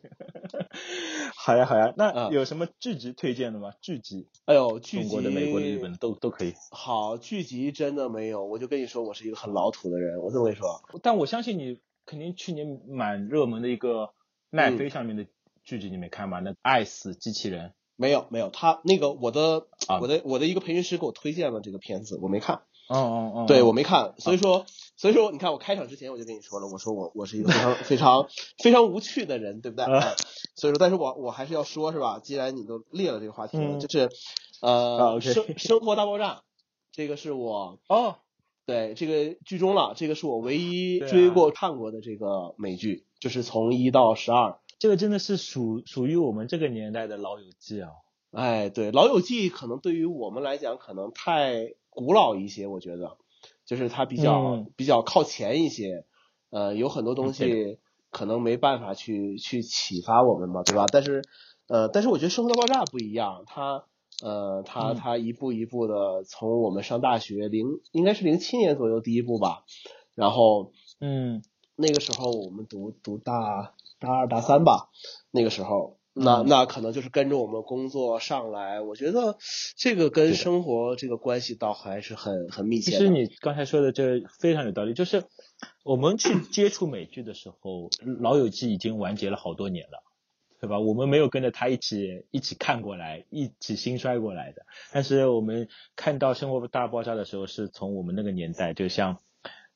[1.37, 3.73] 好呀好呀，那嗯有什么剧集推荐的吗？
[3.81, 6.53] 剧集，哎呦，剧集中国的、美国的、日本的都都可以。
[6.71, 14.09] 好，剧集真的没有，我就跟你说，我是一个很老土的人，我这么跟你说，但我相信你肯定去年蛮热门的一个
[14.49, 15.27] 奈嗯飞上面的
[15.63, 16.39] 剧集你没看吗？
[16.39, 22.55] 那《爱死机器人没有没有，他那个我的、啊我的我的一个培训师给我推荐了这个片子，我没看，》。
[22.87, 24.65] 哦哦哦，对我没看，所以说
[24.97, 28.27] 所以说你看我开场之前我就跟你说了，我说我我是一个非常非常
[28.63, 29.85] 非常无趣的人，对不对？
[30.55, 32.19] 所以说，但是我我还是要说，是吧？
[32.19, 34.09] 既然你都列了这个话题了，嗯就是
[34.61, 36.43] 呃，生生活大爆炸，
[36.91, 38.15] 这个是我哦，
[38.65, 44.59] 对这个剧中了，这个是我唯一追过、看过的这个美剧，就是从一到十二。
[44.79, 47.89] 这个真的是属属于我们这个年代的老友记啊。
[48.31, 53.17] 哎，对，《老友记》可能对于我们来讲可能太古老一些，我觉得，
[53.65, 54.71] 就是它比较、嗯。
[54.75, 56.05] 比较靠前一些，
[56.49, 57.79] 呃，有很多东嗯西
[58.11, 60.85] 可能没办法去去启发我们嘛，对吧？
[60.91, 61.21] 但是，
[61.67, 63.83] 呃，但是我觉得《生活大爆炸》不一样，它
[64.23, 64.95] 呃，它嗯。
[64.95, 69.65] 它一步一步的从我们上大学零应该是零七年左右第一部吧，
[70.13, 71.43] 然后嗯，
[71.75, 74.89] 那个时候我们读读大大二大三吧，
[75.31, 79.37] 那个时候，那嗯那可能就是跟着我们工作上来，我觉得
[79.77, 82.97] 这个跟生活这个关系倒还是很很密切的。
[82.97, 85.25] 实你刚才说的这非常有道理，就是
[85.83, 87.89] 我们去 接触美剧的时候，
[88.21, 90.01] 《老友记》已经完结了好多年了。
[90.57, 90.79] 对吧？
[90.79, 94.65] 我们没有跟着他一起一起看过来，一起兴衰过来的。
[94.91, 99.19] 但是我们看到《生活大爆炸》的时候，是从我们那个年代，就像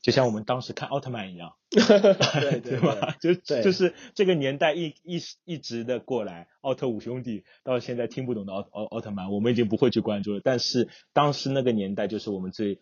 [0.02, 3.16] 就像我们当时看奥特曼一样， 对 对吧？
[3.20, 10.42] 就就是这个年代一一一直的过来，奥特五兄弟到现在听不懂的奥奥奥特曼，我们已经不会去关注了。
[10.44, 12.80] 但是当时那个年代就是我们最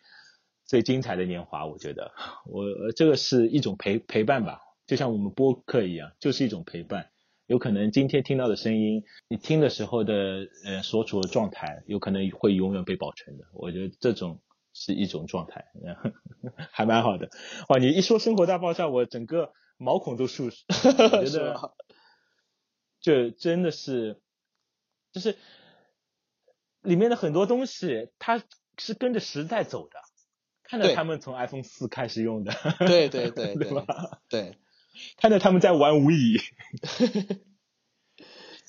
[0.65, 2.11] 最精彩的年华，我觉得
[2.45, 7.09] 我呃这个是一种陪陪伴吧，就像我们播客一样，就是一种陪伴。
[7.47, 13.45] 有可能今天听到的声音，你听的时候的呃所处的状态，有可能会永远被保存的。
[13.53, 14.41] 我觉得这种
[14.79, 15.65] 是一种状态，
[16.71, 17.29] 还蛮好的。
[17.67, 20.51] 哇，你一说生活大爆炸，我整个毛孔都竖，我
[21.23, 21.71] 觉是得吧
[23.01, 24.21] 这真的是，
[25.11, 25.35] 就是
[26.81, 28.43] 里面的很多东西，它
[28.77, 29.97] 是跟着时代走的。
[30.63, 32.53] 看着他们从 iPhone 四开始用的，
[32.85, 34.19] 对对 对对吧？
[34.29, 34.57] 对，
[35.15, 36.37] 看着他们在玩无语，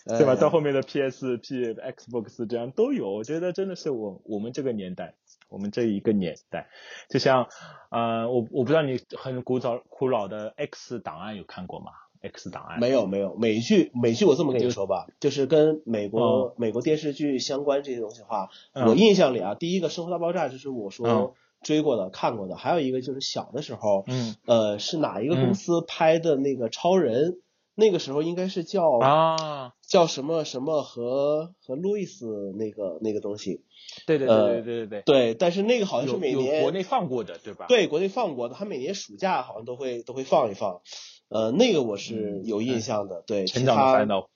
[0.06, 0.32] 对吧？
[0.32, 5.16] 呃到后面的 PSP、Xbox 这样都有，我觉得真的是我我们这个年代，
[5.48, 6.68] 我们这一个年代，
[7.08, 7.48] 就像
[7.90, 21.32] 呃，我我不知道你很古早古老的 X 档案有看过吗？X 档案没有没有美剧美剧，我这么跟你说吧，就是跟美国、美国电视剧相关这些东西的话，嗯我印象里啊，第一个《生活大爆炸》就是我说嗯
[21.62, 27.38] 追过的、看过的，还有一个就是小的时候，嗯呃，是哪一个公司拍的那个超人？
[27.80, 33.62] 那个时候应该是叫啊，叫什么什么和和路易斯那个那个东西，
[34.04, 37.66] 对对对对对对对，对，但是那个好像是每年国内放过的，对吧？
[37.68, 40.80] 对国内放过的，他每年暑假好像都会都会放一放，
[41.28, 44.28] 呃，那个我是嗯有印象的，对，成长的烦恼。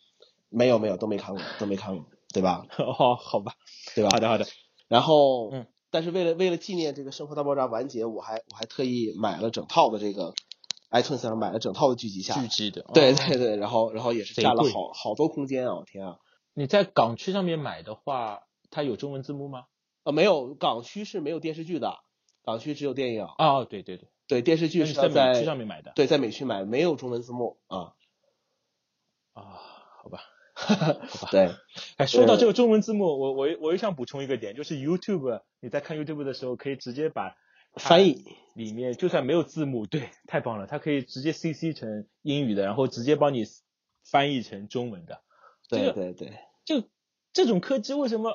[0.55, 2.67] 没有没有都没看过，都没看过，对吧？
[2.79, 3.55] 哦，好吧，
[3.95, 4.11] 对吧？
[4.13, 4.47] 好的好的，
[4.87, 10.35] 然后，嗯，但是为了为了纪念这个《生活大爆炸》完结，我还我还特意买了整套的这个
[10.93, 12.83] iTunes 上买了整套的剧集下来剧，集的。
[12.95, 15.75] 对哦对对，然后然后也是贼占了好好多空间啊！
[15.77, 16.19] 我天啊，
[16.55, 19.65] 你在港区上面买的话，它有中文字幕吗？
[20.05, 21.99] 呃，没有港区是没有电视剧的，
[22.45, 25.93] 港区只有电影，哦，对对对，对电视剧是在美区上面买的。
[25.95, 27.95] 对在美区买，没有中文字幕啊，
[29.33, 29.59] 啊，
[30.03, 30.21] 好吧。
[31.33, 31.51] 对，
[31.97, 37.37] 哎，说到这个中文字幕，我我我又想补充一个点，就是 YouTube，你在看 YouTube 的时候，可以直接把它
[37.75, 43.45] 翻译里面就算没有字幕，对， 太棒了，它可以直接 CC 成英语的，然后直接帮你
[44.05, 45.21] 翻译成中文的。
[45.69, 46.87] 这个对对对，就
[47.33, 48.35] 这种科技为什么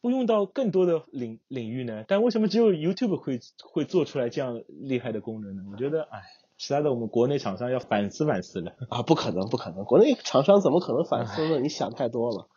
[0.00, 2.04] 不用到更多的领领域呢？
[2.06, 5.62] 但为什么只有 YouTube 会会做出来这样厉害的功能呢？
[5.72, 6.22] 我觉得，哎，
[6.56, 8.76] 其他的我们国内厂商要反思反思了。
[8.88, 11.58] 啊，不可能，不可能，国内厂商怎么可能反思呢？
[11.58, 12.48] 你想太多了。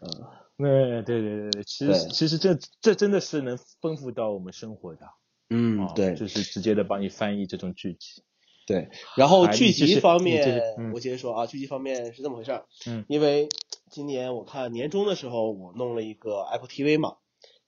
[0.00, 0.08] 嗯，
[0.56, 5.06] 对对对对对，其实其实这这真的是能丰富到我们生活的。
[5.48, 8.22] 哦，嗯对就是直接的帮你翻译这种剧集。
[8.66, 8.90] 对。
[9.16, 12.66] 然后剧集方面，嗯我接着说啊，剧集方面是这么回事儿。
[12.86, 13.48] 嗯因为
[13.90, 17.16] 今年我看年终的时候，我弄了一个 Apple TV 嘛，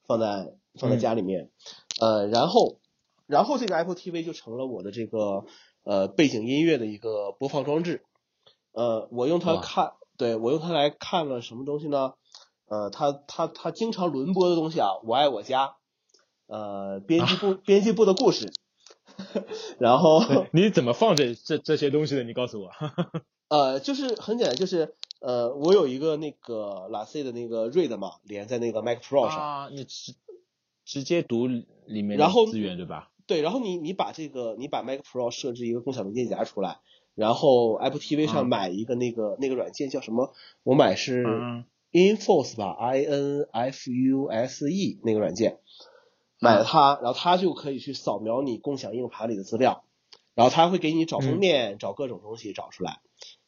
[0.07, 1.51] 放在放在嗯家里面，
[2.01, 2.81] 呃，然后
[3.27, 5.47] 然后这个 Apple TV 就成了我的这个
[5.85, 8.03] 呃背景音乐的一个播放装置。
[8.73, 12.13] 呃，我用它看，对我用它来看了什么东西呢？
[12.69, 15.67] 呃，它它它经常轮播的东西啊，《我爱我家》，
[16.51, 18.53] 呃，编辑部、编辑部的故事，
[19.79, 20.21] 然后
[20.53, 22.25] 你怎么放这这这些东西的？
[22.25, 22.71] 你告诉我。
[23.49, 30.15] 呃，就是很简单，就是呃，我有一个那个拉 C 的那个 Read 嘛，连在那个 Mac Pro 上，啊，你直
[30.85, 33.11] 直接读里面的然后资源对吧？
[33.27, 36.79] 对，然后你你把这个你把 Mac Pro 设置一个共享文件夹出来，
[37.15, 40.33] 然后 Apple TV 上嗯买一个那个、那个软件叫什么？
[40.65, 45.59] 我买是嗯 Infuse 吧，I N F U S E 那个软件，
[46.41, 49.85] 买了它，然后它就可以去扫描你共享硬盘里的资料，
[50.35, 51.39] 然后它会给你找封嗯。
[51.39, 53.01] 面，找各种东西找出来，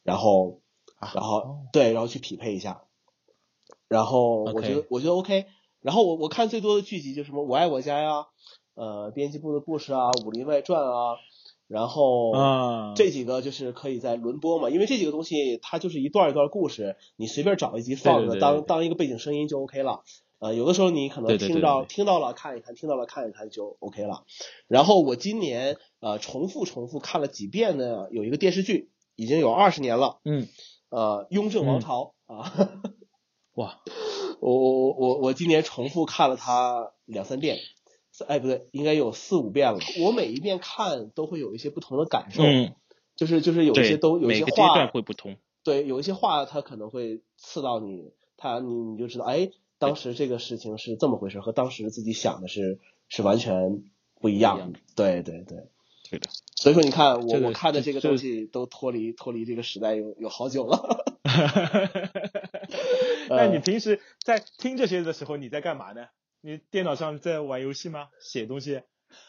[0.03, 0.61] 然后
[0.99, 1.59] 然后、哦。
[1.73, 2.83] 对，然后去匹配一下，
[3.87, 5.47] 然后我觉得我觉得 OK，
[5.81, 8.27] 然后我我看最多的剧集就是什么《我爱我家》呀，
[8.75, 11.17] 呃，编辑部的故事啊，《武林外传》啊，
[11.67, 20.03] 然后啊，这几个就是可以在轮播嘛，因为这几个东西它就是一段一段故事，你随便找一集放着当当一个背景声音就 OK 了。
[20.43, 24.25] 呃，有的时候你可能听到听到了看一看，听到了看一看就 OK 了。
[24.67, 30.49] 然后我今年呃重复重复看了几遍呢，有一个电视剧已经有二十年了，嗯，
[30.89, 32.51] 呃，《雍正王朝》啊，
[33.53, 33.79] 哇，
[34.41, 37.59] 我我我我我今年重复看了它两三遍，
[38.27, 39.79] 哎不对，应该有四五遍了。
[40.01, 42.75] 我每一遍看都会有一些不同的感受，嗯，
[43.15, 45.37] 就是就是有一些，都有一些每个阶段话，会不同。
[45.63, 49.49] 对，有一些话它可能会刺到你，它你你就知道，哎，
[49.83, 52.79] 当时这个事情是这么回事，和当时自己想的是
[53.09, 53.83] 是完全
[54.21, 54.79] 不一样的。
[54.95, 55.67] 对对对，
[56.09, 56.29] 对的。
[56.55, 61.03] 所以说你看我我看的这个东西都脱离脱离这个时代有有好久了。
[63.29, 66.07] 那你平时在听这些的时候，你在干嘛呢？
[66.41, 68.07] 你电脑上在玩游戏吗？
[68.21, 68.81] 写东西？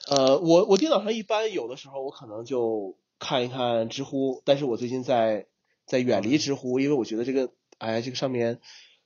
[0.08, 5.46] 呃，我我电脑上一般有的时候我可能就看一看知乎，但是我最近在
[5.86, 8.60] 在远离知乎，因为我觉得这个哎这个上面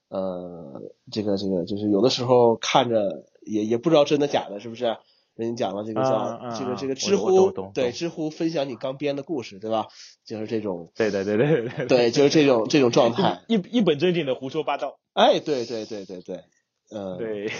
[0.08, 4.96] 呃这个这个就是有的时候看着也也不知道真的假的，是不是？
[5.34, 9.86] 人家讲了这个叫、这个这个知乎对知乎分享你刚编的故事，对吧？
[10.24, 13.42] 就是这种对对对对对对，就是这种这种状态。
[13.46, 14.98] 一一本正经的胡说八道。
[15.12, 16.44] 哎，对对对对对，
[16.90, 17.52] 嗯、对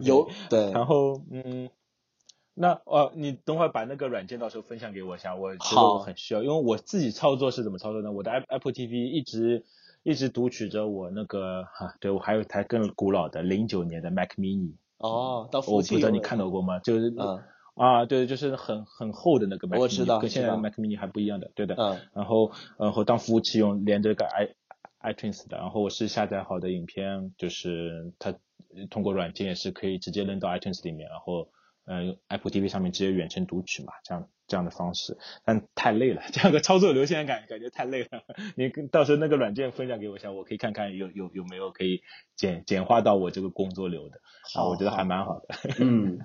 [0.00, 1.70] 有对然后嗯，
[2.54, 8.12] 那哦，你等会儿把那个软件到时候分享给我一下，我觉得我很需要，因为我自己操作是怎么操作呢？
[8.12, 9.64] 我的 App- Apple TV 一直
[10.04, 16.78] 一直读取着我那个哈、对我还有一台更古老的零九年的 Mac Mini，哦，当服务我不知道你看到过吗？
[16.78, 17.42] 就是嗯
[17.74, 21.74] 啊，对，就是很很厚的那个 Mac Mini，我知道跟现在的 Mac Mini 还不一样的，对的。
[21.74, 24.54] 嗯然后然后当服务器用，连着个 i
[25.12, 28.34] iTunes 的，然后我是下载好的影片，就是它
[28.90, 31.48] 通过软件也是可以直接扔到 iTunes 里面，然后
[31.84, 38.22] 呃 Apple TV 上面直接远程读取嘛，这样这样的方式，但太累了，这样的操作流现在感感觉太累了。
[38.56, 42.02] 你跟到时候那个软件分享给我一下，我可以看看有有有没有可以
[42.36, 44.16] 简简化到我这个工作流的。
[44.16, 45.46] 啊，好我觉得还蛮好的。
[45.80, 46.18] 嗯。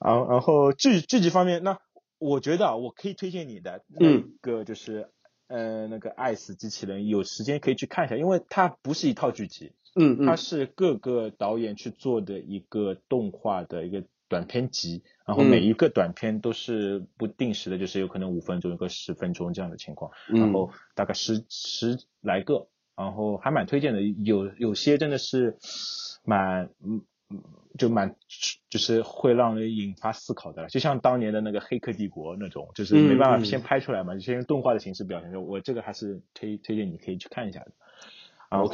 [0.00, 1.78] 然后然后剧剧集方面，那
[2.18, 5.08] 我觉得啊，我可以推荐你的那嗯个就是、
[5.48, 10.26] 呃那个爱死机器人，有时间可以去看一下，因为它不是一套剧集，嗯嗯。
[10.26, 25.56] 它是各个导演去做的一个动画的一个短片集，然后嗯每一个短片都是不定时的，就是有可能五分钟、一个十分钟这样的情况，然嗯后大概十十来个，然后还蛮推荐的，有有些真的是
[26.24, 27.42] 蛮嗯嗯
[27.78, 28.16] 就蛮
[28.70, 35.30] 就是会让人引发思考的了，就像当年的那个《黑客帝国》那种，就是没办法先拍出来嘛，就先用动画的形式表现。
[35.30, 37.72] 就我这个还是推推荐你可以去看一下的。
[38.50, 38.68] 然后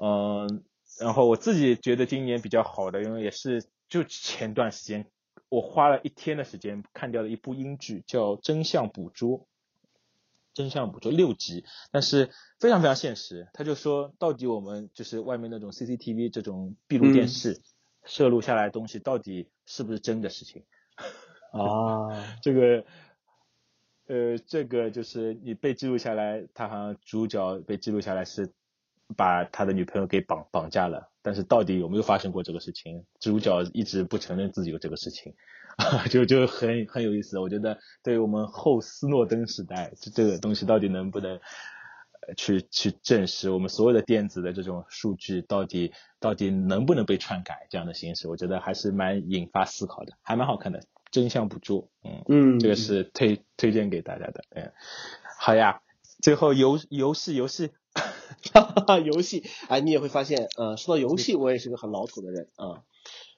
[0.00, 0.62] 嗯、
[1.00, 5.04] 然后我自己觉得今年比较好的，因为也是就前段时间
[5.50, 9.40] 我花了一天的时间看掉了一部英剧，叫《真相捕捉》。
[10.54, 13.48] 真相捕捉六集，但是非常非常现实。
[13.52, 17.60] 他就说，到底我们就是外面那种 CCTV 这种闭路电视、
[18.04, 20.64] 摄录下来的东西，到底是不是真的事情？
[21.52, 22.84] 啊， 这个，
[24.06, 28.52] 呃，这个就是你被记录下来，他好像主角被记录下来是
[29.14, 33.04] 把他的女朋友给绑绑架了，但是到底有没有发生过这个事情？
[33.20, 35.34] 主角一直不承认自己有这个事情，
[35.76, 37.38] 啊 就就很很有意思。
[37.38, 41.40] 我觉得对于我们后斯诺登时代，这这个东西到底能不能
[42.36, 50.80] 去去证实我们所有的电子的这种数据到底到底能不能被篡改这样的形式，我觉得还是蛮引发思考的，还蛮好看的。
[51.10, 54.72] 真相捕捉，嗯嗯，这个是推推荐给大家的，嗯，
[55.38, 55.82] 好呀，
[56.22, 57.70] 最后游游戏游戏。
[58.52, 62.82] 哈哈，游戏，哎，你也会发现，呃，说到游戏，我也是个很老土的人啊，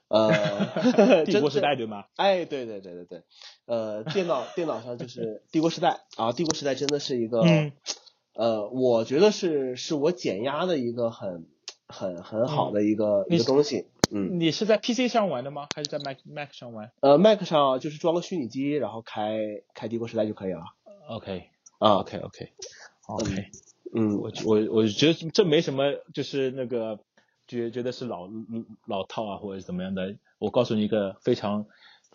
[0.09, 2.05] 呃， 帝国时代对吗？
[2.17, 3.23] 哎，对对对对对，
[3.67, 7.41] 呃，电脑电脑上就是帝国时代啊，帝国时代真的是一个，
[8.35, 11.47] 呃，我觉得是是我减压的一个很
[11.87, 13.87] 很很好的一个一个东西。
[14.11, 15.67] 嗯，你是在 PC 上玩的吗？
[15.75, 16.93] 还是在 Mac Mac 上玩？
[17.01, 19.39] 呃，Mac 上就是装个虚拟机，然后开
[19.75, 20.63] 开帝国时代就可以了。
[21.09, 21.49] OK，
[21.79, 22.53] 啊，OK OK
[23.07, 23.51] OK。
[23.97, 26.99] 嗯，我我我觉得这没什么，就是那个
[27.47, 28.29] 觉觉得是老
[28.89, 30.17] 老套啊，或者怎么样的。
[30.39, 31.67] 我告诉你一个非常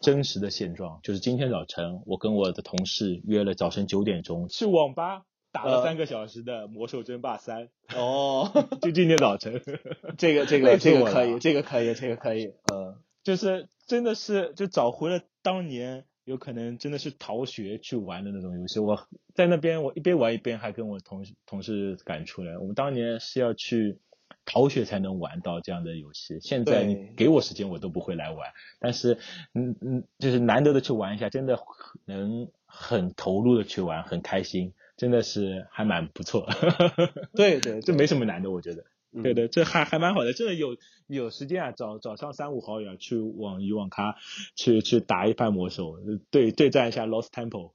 [0.02, 5.24] 真实的现状，就是今天早晨我跟我的同事约了早晨九点钟去网吧
[5.54, 7.68] 打了三个小时的《魔兽争霸三》。
[7.96, 8.52] 哦，
[8.82, 9.64] 就今天早晨，
[10.20, 12.54] 这个这个这个可以，这个可以，这个可以。
[12.74, 16.06] 嗯，就是真的是就找回了当年。
[16.30, 18.80] 有可能真的是逃学去玩的那种游戏。
[18.80, 22.56] 我在那边，我一边玩一边还跟我同事同事赶出来。
[22.60, 23.98] 我们当年是要去
[24.46, 26.38] 逃学才能玩到这样的游戏。
[26.40, 28.48] 现在你给我时间，我都不会来玩。
[28.80, 29.18] 但是，
[29.56, 31.60] 嗯嗯，就是难得的去玩一下，真的
[32.06, 36.48] 能很投入的去玩，很开心，真的是还蛮不错。
[37.34, 38.86] 对对，这没什么难的，我觉得。
[39.24, 44.16] 对对，这还还蛮好的，真的有有时间啊，早早上三五好友去网鱼网咖
[44.56, 45.98] 去去打一盘魔兽，
[46.30, 47.72] 对对战一下 Lost Temple。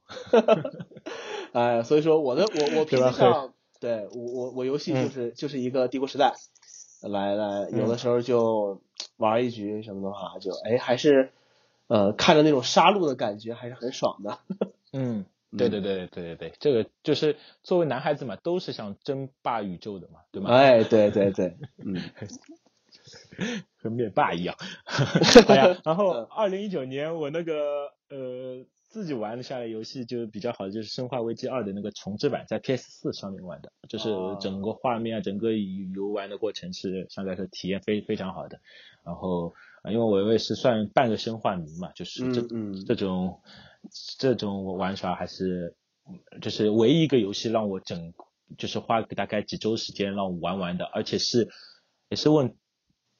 [1.51, 6.33] 哎，所以说我的我我 PC 上，对我我我游戏就是就是一个帝国时代，
[7.01, 8.81] 来来有的时候就
[9.17, 11.31] 玩一局什么的话，就哎还是
[11.87, 14.39] 呃看着那种杀戮的感觉还是很爽的。
[14.93, 15.25] 嗯。
[15.57, 20.49] 对对对对对对这个就是作为男孩子嘛，都是想争霸宇宙的嘛，对吗？
[20.51, 21.95] 哎，对对对，嗯，
[23.77, 24.55] 和灭霸一样。
[25.47, 34.09] 哎呀，然后二零一九年我那个呃自己玩的下来游戏就比较好的就是《生化危机二》的那个重置版，在 PS 四上面玩的，就是
[34.41, 38.59] 整个画面啊，整个游玩的过程是相对来说体验非非常好的。
[39.05, 39.53] 然后
[39.85, 43.39] 因为我也是算半个生化迷嘛，就是这嗯这种。
[44.17, 45.75] 这种玩耍还是，
[46.41, 48.13] 就是唯一一个游戏让我整，
[48.57, 51.49] 就是花大概几周时间让我玩完的，而且是，
[52.09, 52.55] 也是问，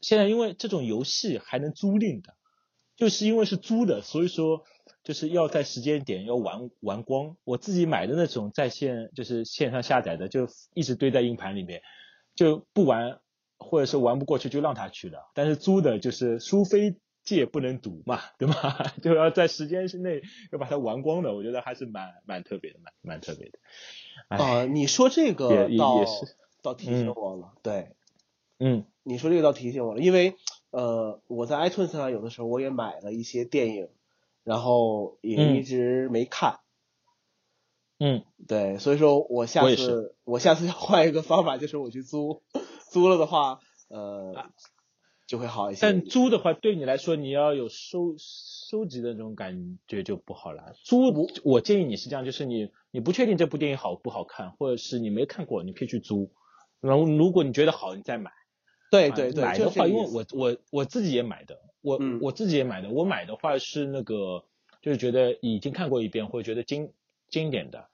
[0.02, 2.36] 现在因为这种游戏还能租赁的，
[2.96, 4.64] 就是因为是租的，所以说
[5.04, 7.36] 就是要在时间点要玩玩光。
[7.44, 11.82] 我自己买的那种在线就是线上下载的，就一直堆在硬盘里面，
[12.36, 13.20] 就不玩
[13.58, 15.20] 或者是玩不过去就让他去了。
[15.34, 16.98] 但是租的就是苏菲。
[17.26, 18.94] 戒不能赌嘛，对吧？
[19.02, 20.22] 就要在时间之内
[20.52, 23.60] 要把它玩光的，我觉得还是蛮蛮特别的，蛮蛮特别的。
[24.30, 26.06] 啊，你说这个倒
[26.62, 27.96] 倒提醒我了，对，
[28.60, 30.36] 嗯，你说这个倒提醒我了，因为
[30.70, 33.90] 呃，我在 iTunes 上有的时候我也买了一些电影，
[34.44, 36.60] 然后也一直没看。
[37.98, 42.44] 嗯，对，所以说我下次我下次要换一个方法，就是我去租，
[42.92, 43.60] 租了的话，
[43.90, 44.52] 呃。
[45.28, 45.82] 就会好一些。
[45.82, 50.74] 但租的话，对你来说，你要有收收集的那种感觉就不好了。
[50.84, 56.32] 租，我建议你是这样，就是你你不确定这部电影好不好看，或者是你没看过，你可以去租。
[56.82, 58.32] 然后如果你觉得好，你再买。
[58.92, 59.44] 对对对。
[59.44, 62.90] 买的话，因为我我我自己也买的，我我自己也买的。
[62.90, 64.46] 我买的话是那个，
[64.82, 66.92] 就是觉得已经看过一遍，或者觉得经
[67.30, 67.90] 经典的。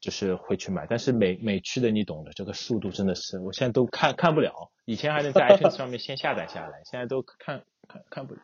[0.00, 4.70] 就是会去买，但是美美区的你懂的，这个速度真的是，我现在都看看不了。
[4.86, 8.40] 以前还能在 iTunes 上面先下载下来，现在都看看看不了。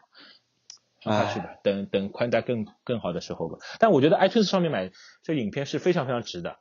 [1.02, 3.58] 放下去吧，等等宽带更更好的时候吧。
[3.78, 4.90] 但我觉得 iTunes 上面买
[5.22, 6.58] 这影片是非常非常值的。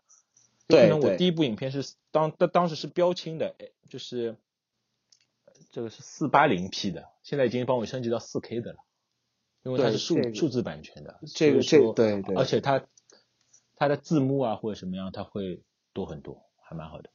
[0.68, 3.56] 对，我第一部影片是当当当时是标清的，
[3.90, 4.38] 就是
[5.72, 8.78] 这个是四八零 P 的，现在已经帮我升级到四 K 的了，
[9.64, 11.20] 因为它是数数字版权的。
[11.36, 12.86] 这个这对对，而且它。
[13.76, 15.62] 它的字幕啊或者什么样，它会
[15.94, 17.10] 多很多，还蛮好的。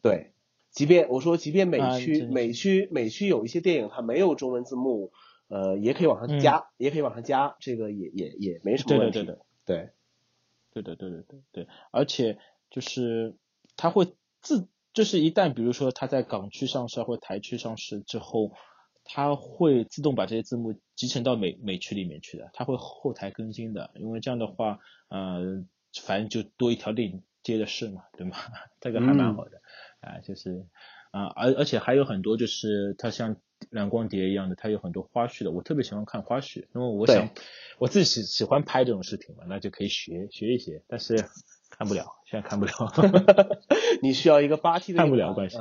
[0.00, 0.32] 对，
[0.70, 5.12] 即便我说，即便美区美区美区有一些电影它没有中文字幕，
[5.48, 9.24] 呃，也可以往上加，也可以往上加，这个也也也没什么问题。
[9.24, 9.90] 对的，对
[10.72, 11.68] 对的，对对对对。
[11.90, 12.38] 而且
[12.70, 13.36] 就是
[13.76, 18.52] 它会自，就是一旦比如说它在港区上市或台区上市之后，
[19.04, 24.78] 它会自动把这些字幕集成到美美区里面去的，它会后台更新的，因为这样的话，
[25.08, 25.64] 呃。
[26.02, 28.36] 反正就多一条链接的事嘛，对吗？
[28.80, 29.60] 这个还蛮好的，
[30.00, 30.66] 啊，就是，
[31.10, 33.36] 啊，而而且还有很多就是它像
[33.70, 37.28] 蓝光碟一样的，它有很多花絮的，我特别喜欢看花絮，因为我想
[37.78, 41.16] 我自己喜喜欢拍这种视频嘛，那就可以学学一些，但是
[41.70, 42.72] 看不了，现在看不了。
[44.02, 45.58] 你需要一个八 T 的看不了关系。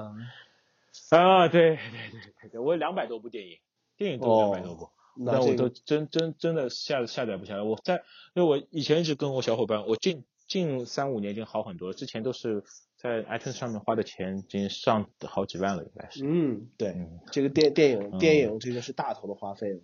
[1.09, 3.57] 啊，对对对对，我有两百多部电影，
[3.95, 7.61] 电影都两百多部，那我都真真真的下下载不下来。
[7.61, 7.95] 我在，
[8.33, 12.63] 因为我以前一直跟我小伙伴，我近近三五年已经好很多了，之前都是
[12.95, 16.25] 在 iTunes 上面花的钱已经上好几万了，应该是。
[16.25, 16.95] 嗯，对，
[17.31, 19.79] 这个电电影电影这个是大头的花费了。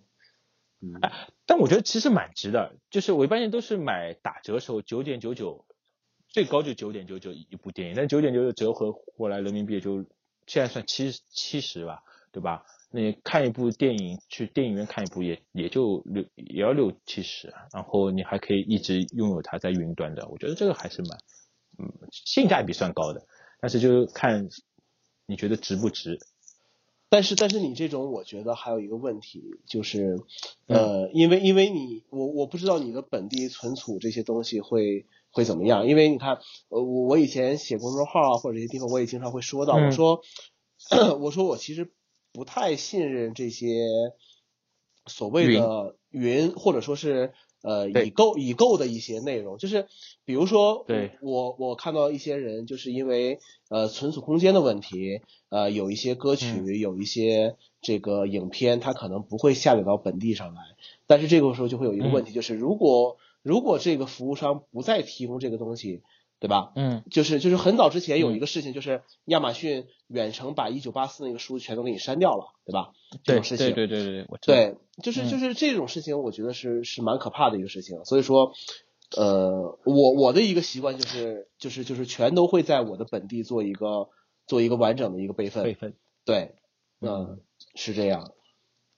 [0.80, 1.00] 嗯，
[1.46, 5.64] 但我觉得其实蛮值的，就是我一般性都是买打折时候九点九九，
[6.28, 10.04] 最高就九点九九一部电影，但九点九九折合过来人民币就。
[10.46, 12.66] 现在算七七十吧，对吧？
[12.94, 21.18] 那你看一部电影，去电影院看一部也也就六也要六七十，然后你还可以一直拥有它在云端的，我觉得这个还是蛮，
[21.78, 23.26] 嗯，性价比算高的。
[23.60, 24.48] 但是就看
[25.26, 26.20] 你觉得值不值。
[27.08, 30.20] 但是但是你这种，我觉得还有一个问题就是，
[30.66, 35.06] 呃，因为因为你我我不知道你的本地存储这些东西会。
[35.36, 35.88] 会怎么样？
[35.88, 36.34] 因为你看，
[36.68, 40.20] 呃，我我以前写公众号啊，或者这些地方，我也经常会说到，我说，
[41.18, 41.90] 我说我其实
[42.34, 43.86] 不太信任这些
[45.06, 47.32] 所谓的云，或者说是
[47.62, 49.86] 呃已购已购的一些内容，就是
[50.24, 51.12] 比如说，对。
[51.22, 60.62] 我我看到一些人就是因为呃存储空间的问题，呃有一些歌曲，有一些这个影片，它可能不会下载到本地上来，
[61.06, 66.02] 但是这个时候就会有一个问题，就是如果如果这个服务商不再提供这个东西，
[66.44, 66.72] 对吧？
[66.76, 72.92] 嗯，就是就是很早之前有一个事情，就是亚马逊远程把一九八四那个书全都给你删掉了，对吧？
[73.24, 78.04] 这种事情，对对对对对，对，就是就是这种事情，我觉得是是蛮可怕的一个事情。
[78.04, 78.52] 所以说，
[79.16, 84.10] 呃，我我的一个习惯就是就是就是全都会在我的本地做一个
[84.46, 85.64] 做一个完整的一个备份。
[85.64, 85.94] 备份，
[86.26, 86.56] 对，
[87.00, 87.40] 嗯，
[87.74, 88.32] 是这样，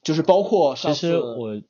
[0.03, 1.63] 就是包括上次我。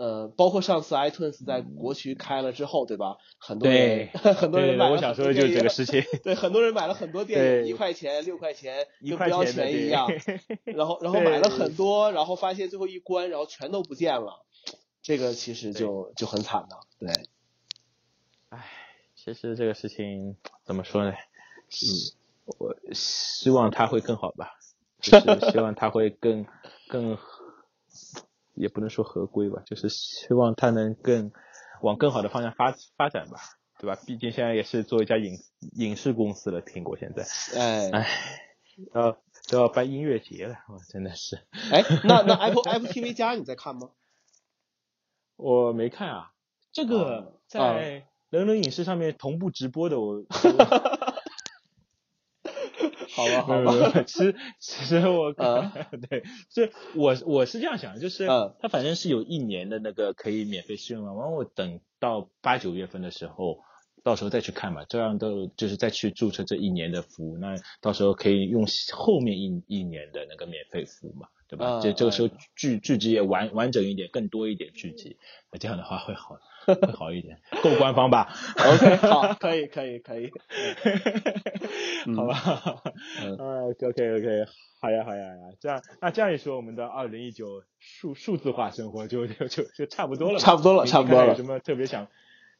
[0.00, 3.18] 呃，包括上次 iTunes 在国区开了之后，对吧？
[3.36, 4.92] 很多人 很多人买了。
[4.92, 6.02] 我想说的就是这个事情。
[6.24, 10.08] 对，很多人买了很多电影，一块钱、六块钱，跟不要钱一样。
[10.64, 14.46] 然后，然后买了很多，然后发现最后一关，然后全都不见了。
[15.02, 17.12] 这个其实就就很惨的，对。
[18.48, 18.64] 唉，
[19.14, 20.34] 其实这个事情
[20.64, 21.12] 怎么说呢？
[21.12, 24.58] 嗯，我希望它会更好吧，
[25.02, 26.46] 就是希望它会更
[26.88, 27.18] 更。
[28.60, 31.32] 也不能说合规吧，就是希望它能更
[31.82, 33.38] 往更好的方向发发展吧，
[33.78, 33.98] 对吧？
[34.06, 35.38] 毕竟现在也是做一家影
[35.72, 37.24] 影视公司了，苹果现在，
[37.58, 38.06] 哎哎，
[38.94, 39.12] 要
[39.48, 41.36] 都要办音乐节了，哇，真的是。
[41.72, 43.90] 哎，那那 Apple Apple TV 加你在看吗？
[45.36, 46.32] 我没看啊，
[46.70, 50.22] 这个在人人影视上面同步直播的我。
[53.14, 54.02] 好吧，好吧。
[54.06, 55.32] 其实， 其实我，
[56.08, 58.26] 对，是我我是这样想的，就是
[58.60, 63.58] 他反正是有一年的那个可以免费试用嘛，然后我等到八九月份的时候，
[64.02, 71.80] 到时候再去看嘛，这样都就是再去注册这一年的服务，那到时候可以用后面一一年的那个免费服务嘛，对吧？
[71.82, 75.16] 这这个时候剧剧集也完完整一点，更多一点剧集，
[75.52, 76.38] 那这样的话会好。
[76.74, 80.30] 会好一点， 够官方吧？OK，好，可以，可以，可以，
[82.16, 82.34] 好吧？
[83.38, 84.44] 啊，OK，OK，
[84.80, 91.28] 好呀，好呀，呀，这样，那这样一说，我们的二零一九数数字化生活就就就就差不多了，差不多了，差不多了。
[91.28, 92.08] 有什么特别想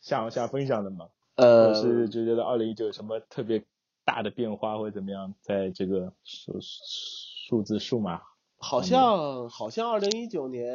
[0.01, 1.09] 想想分享的吗？
[1.37, 3.65] 呃，是就觉得二零一九有什么特别
[4.05, 8.21] 大的变化或者怎么样，在这个数数字数码，
[8.59, 10.71] 好像好像二零一九年。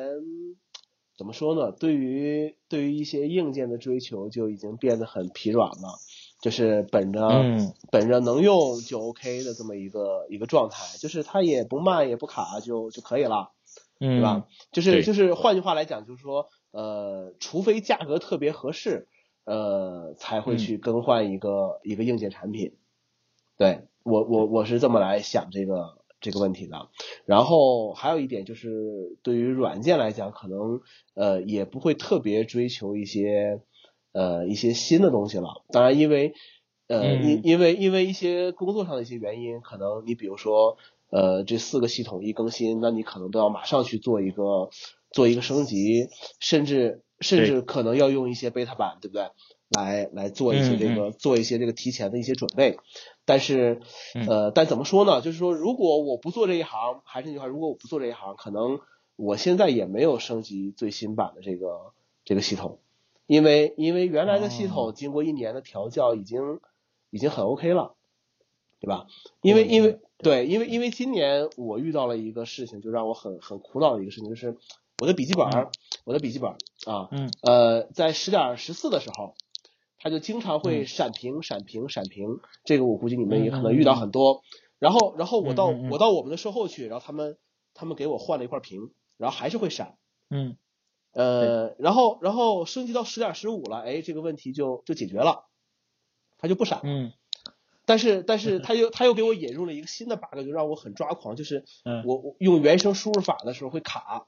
[1.17, 1.71] 怎么说呢？
[1.71, 5.97] 对于对于一些硬件的追求就已经变得很疲软了，
[6.41, 7.21] 就是本着
[7.89, 13.51] 本着能用就 OK 的这么一个一个状态，就是它也不慢也不卡就就可以了，
[13.99, 14.45] 对吧？
[14.71, 19.07] 就是就是换句话来讲，就是说呃，除非价格特别合适，
[19.45, 22.75] 呃，才会去更换一个一个硬件产品。
[23.57, 26.04] 对我我我是这么来想这个。
[26.25, 26.89] 这个问题的，
[27.27, 30.81] 然后还有一点就是，对于软件来讲，可能
[31.13, 33.61] 呃也不会特别追求一些
[34.11, 35.61] 呃一些新的东西了。
[35.69, 36.33] 当然，因为
[36.87, 40.77] 呃因因为因为一些工作上的一些原因，可能你比如说
[41.11, 44.71] 呃这四个系统一更新，那你可能都要马上去做一个
[45.11, 46.07] 做一个升级，
[46.39, 49.27] 甚至甚至可能要用一些 beta 版，对不对？
[49.69, 52.77] 来来做一些这个做一些这个提前的一些准备。
[53.25, 53.81] 但是，
[54.27, 55.19] 呃，但怎么说呢？
[55.21, 58.79] 就是说，如果我不做这一行，还是那句话，如果我不做这一行，可能
[59.15, 61.93] 我现在也没有升级最新版的这个
[62.23, 62.77] 这个系统，
[63.25, 66.59] 因为因为原来的系统经过一年的调教，已经
[67.09, 67.95] 已经很 OK 了，
[68.79, 69.07] 对吧？
[69.41, 74.55] 因为因为对，因为因为今年我遇到了一个事情，就让我很很苦恼的一个事情，就是
[74.99, 75.67] 我的笔记本，嗯。
[76.03, 76.51] 我的笔记本
[76.85, 77.31] 啊，嗯。
[77.41, 79.33] 呃，在十点十四的时候，
[80.05, 82.39] 它就经常会嗯闪屏、闪屏、闪屏。
[82.63, 84.43] 这个我估计你们也可能遇到很多。
[84.77, 87.39] 然后，然后我到、我到我们的售后去，然后他们
[87.73, 89.97] 他们给我换了一块屏，然后还是会闪。
[90.29, 90.57] 嗯
[91.13, 95.45] 呃，然后然后升级到十点十五了，哎，这个问题就就解决了，
[96.37, 96.83] 它就不闪了。
[96.85, 97.11] 嗯
[97.87, 101.63] 但是但是 他又他又给我引入了一个新的 bug，就让我很抓狂，就是
[102.05, 104.27] 我用原生输入法的时候会卡，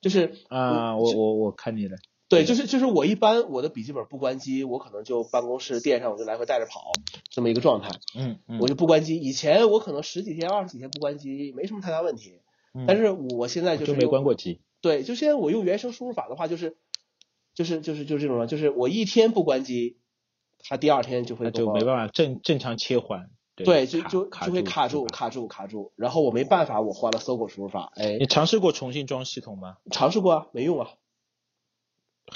[0.00, 1.96] 就是啊，我我我看你的，
[2.32, 6.92] 对，就是就是我一般我的笔记本不关机，我可能就办公室垫上我就来回带着跑
[7.30, 9.16] 这么一个状态，嗯嗯，我就不关机。
[9.16, 12.40] 以前我可能十几天二十几天不关机没什么太大问题，
[12.74, 14.60] 嗯但是我现在就是就没关过机。
[14.80, 16.76] 对，就现在我用原生输入法的话，就是
[17.54, 19.98] 就是就是就是这种，就是我一天不关机，
[20.58, 23.30] 它第二天就会就没办法正正常切换。
[23.54, 29.76] 对，就就就会卡住卡住卡住，然后我没办法，我换了搜狗输入法，哎你，尝试过重新装系统吗？
[29.90, 30.88] 尝试过啊，没用啊，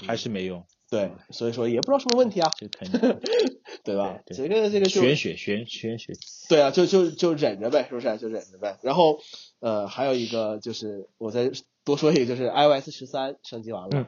[0.05, 0.64] 还是没用？
[0.89, 3.01] 对，所以说也不知道什么问题啊，这肯定
[3.82, 4.20] 对吧？
[4.24, 6.12] 对这个这个就玄学玄玄学。
[6.48, 8.16] 对啊，就就就忍着呗，是不是？
[8.18, 8.78] 就忍着呗。
[8.82, 9.18] 然后
[9.60, 11.51] 呃，还有一个就是我再
[11.85, 14.01] 多说一个，就是 iOS 十三升级完了。
[14.01, 14.06] 嗯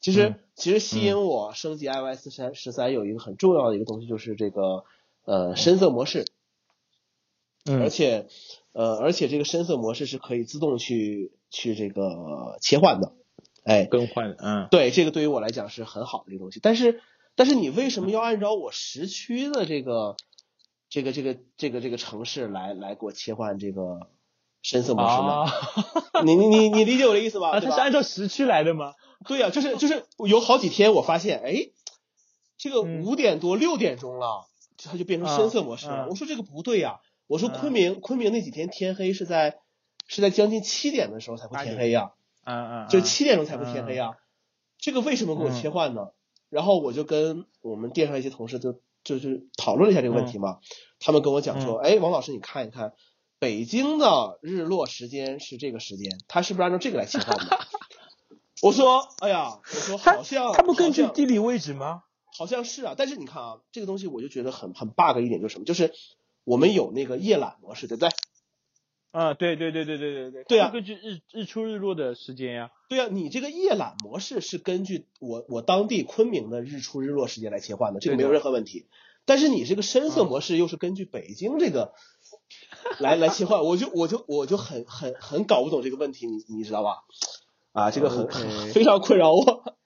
[0.00, 4.84] 其实、嗯其实吸引我升级 iOS 十十三有一个很重要的一个东西，就是这个
[5.24, 6.26] 呃深色模式，
[7.64, 8.28] 而嗯且
[8.72, 13.14] 呃而且这个深色模式是可以自动去去这个切换的，
[13.64, 16.60] 哎，更换，嗯，对，这个对于我来讲是很好的一个东西。
[16.62, 17.00] 但是，
[17.34, 20.16] 但是你为什么要按照我时区的这个、
[20.88, 24.10] 这个、这个、这个、这个城市来来给我切换这个
[24.62, 25.32] 深色模式呢？
[26.12, 27.58] 啊，你你你你理解我的意思 吧？
[27.58, 28.92] 它是按照时区来的吗？
[29.26, 31.70] 对呀、就是就是有好几天我发现，哎，
[32.58, 34.44] 这个嗯五点多六点钟了，
[34.76, 36.06] 它就变成深色模式了。
[36.10, 39.56] 我说这个不对呀、我说啊昆明、昆明那几天天黑是在
[40.06, 42.12] 是在将近七点的时候才会天黑呀、
[42.44, 44.16] 嗯嗯，就是七点钟才会天黑啊、
[44.78, 46.08] 这个为什么给我嗯切换呢？
[46.50, 50.58] 然后我就跟我们店上一些同事就就就讨论了一下这个问题嘛，
[51.00, 52.92] 他们跟我讲说，哎，王老师你看一看，
[53.38, 57.58] 北京的日落时间是这个时间，他是不是按照这个来切换的？
[58.62, 62.02] 我说，哎呀，我说好像他不根据地理位置吗？
[62.36, 65.92] 好像是啊，但是你看啊，这个东西我就觉得很很 bug 一点就是什么，就是
[66.44, 68.10] 我们有那个夜览模式，对不对？
[69.14, 72.72] 啊，对对对对对对对，对啊根据日日出日落的时间呀。
[72.88, 78.88] 对啊，你这个夜览模式是根据我我当地昆明的日出日落时间来切换的，这个没有任何问题。
[79.24, 81.94] 但是你这个深色模式又是根据北京这个
[82.98, 87.04] 来来切换，我就我就我就很很很搞不懂这个问题，你你知道吧？
[87.72, 88.26] 啊，这个很
[88.74, 89.76] 非常困扰我。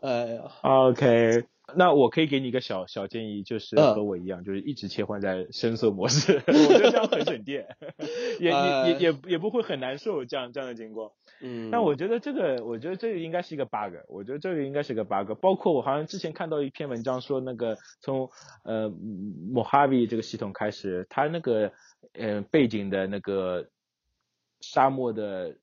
[0.00, 1.44] 哎 呀，OK，
[1.74, 3.94] 那我可以给你一个小小建议，就是嗯。
[3.94, 7.66] 和我一样，就是一直切换在深色模式， 我觉得这样很省电，
[8.40, 8.88] 也呃。
[8.90, 11.12] 也也也也不会很难受这样这样的情况。
[11.40, 15.32] 嗯，但我觉得这个，我觉得这个应该是一个 bug，我觉得这个应该是个 bug。
[15.40, 18.30] 包括我好像之前看到一篇文章说，那个从
[18.64, 21.72] 呃 Mojave 这个系统开始，它那个
[22.14, 23.68] 呃背景的那个
[24.60, 25.56] 沙漠的，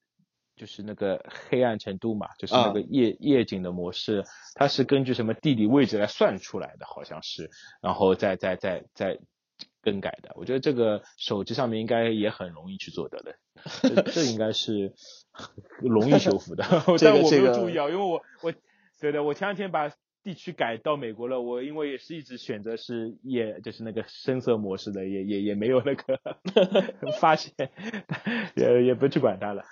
[0.60, 4.26] 就是那个黑暗程度嘛，就是那个夜、夜景的模式，
[4.56, 7.50] 它是根据什么地理位置来算出来的，好像是，
[7.82, 9.18] 然后再再再再
[9.82, 10.34] 更改的。
[10.36, 13.36] 我觉得这个手机上面应该也很容易去做得的，
[13.84, 14.94] 这这应该是
[15.80, 16.66] 容易修复的。
[17.00, 18.54] 但我没这个有注意啊，因为我我
[19.00, 19.90] 对的，我前两天把
[20.24, 26.20] 地区改到美国了，我因为也是一直选择是也，就是那个深色模式的，也也也没有那个
[27.20, 27.54] 发现，
[28.56, 29.64] 也也不去管它了。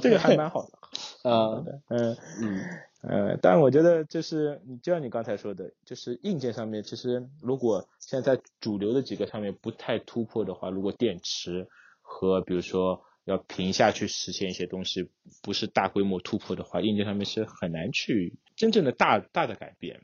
[0.00, 0.78] 这个还蛮好的。
[1.28, 2.60] 啊，嗯嗯
[3.02, 11.68] 呃，但我觉得就是你就像你刚才说的，就是硬件上面，其实如果现在在主流的几个上面不太突破的话，如果电池
[12.02, 15.08] 和比如说要平下去实现一些东西，
[15.42, 20.00] 不是大规模突破的话，硬件上面是很难去真正的大大的改变，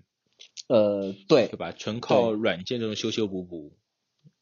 [0.68, 1.72] 呃，对对吧？
[1.72, 3.72] 纯靠软件这种修修补补，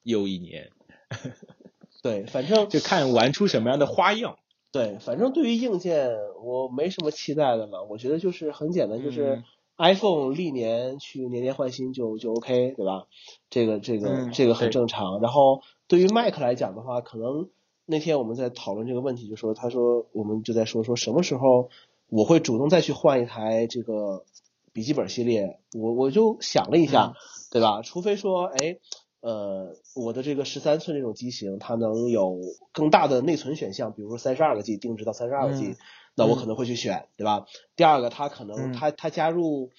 [0.02, 0.70] 又一年，
[2.02, 4.36] 对，反正就看玩出什么样的花样。
[4.72, 6.10] 对，反正对于硬件
[6.42, 9.44] 我没什么期待的了，我觉得就是很简单，就是嗯
[9.76, 13.06] iPhone 历年去年年换新就就 OK，对吧？
[13.50, 15.20] 这个这个、嗯这个很正常。
[15.20, 17.50] 然后对于 Mac 来讲的话，可能
[17.84, 21.70] 那天我们在讨论这个问题，就说他说我们就在说说什么时候
[22.09, 24.24] 我会主动再去换一台这个
[24.72, 27.14] 笔记本系列，我我就想了一下，嗯
[27.50, 27.82] 对吧？
[27.82, 28.78] 除非说，哎，
[29.20, 32.38] 呃，我的这个十三寸这种机型，它能有
[32.72, 35.76] 更大的内存选项，比如说三十二个 G 定制到三十二个 G，、嗯
[36.14, 37.46] 那我可能会去选，对吧？
[37.74, 39.70] 第二个，它可能嗯它它加入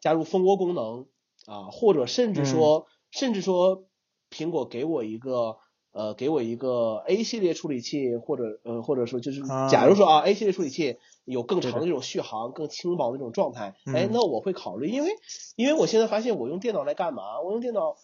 [0.00, 1.06] 加入蜂窝功能
[1.46, 3.84] 啊，或者甚至说、甚至说
[4.30, 5.56] 苹果给我一个
[5.92, 15.10] 呃，给我一个 A 系列处理器，或者呃，或者说就是啊假如说啊，A 系列处理器有更长的的这种续航、更轻薄的这种状态，哎嗯，那我会考虑，因为
[15.56, 17.40] 因为我现在发现我用电脑来干嘛？
[17.44, 17.96] 我用电脑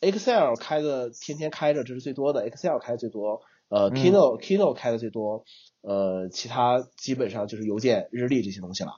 [0.00, 5.44] Excel 开的天天开着，这是最多的，Excel 开的最多，呃嗯，Keynote、Keynote 开的最多，
[5.80, 8.92] 呃，其他基本上就是邮件、日历这些东西了。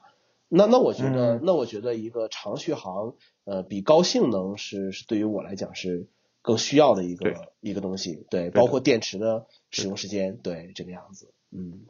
[0.49, 3.15] 那那我觉得，嗯那我觉得一个长续航，
[3.45, 6.09] 呃，比高性能是是对于我来讲是
[6.47, 11.85] 更需要的一个一个东西，对，包括电池的使用时间，对，这个样子，嗯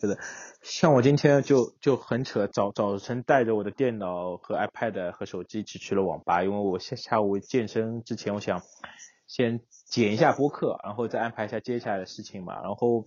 [0.00, 0.18] 对的
[0.62, 8.62] 像我今天就就很扯，早早晨带着我的电脑和 iPad 和手机一起去了网吧，因为我下下午健身之前，我想
[9.28, 12.60] 先剪一下播客，然后再安排一下接下来的事情嘛。
[12.62, 13.06] 然后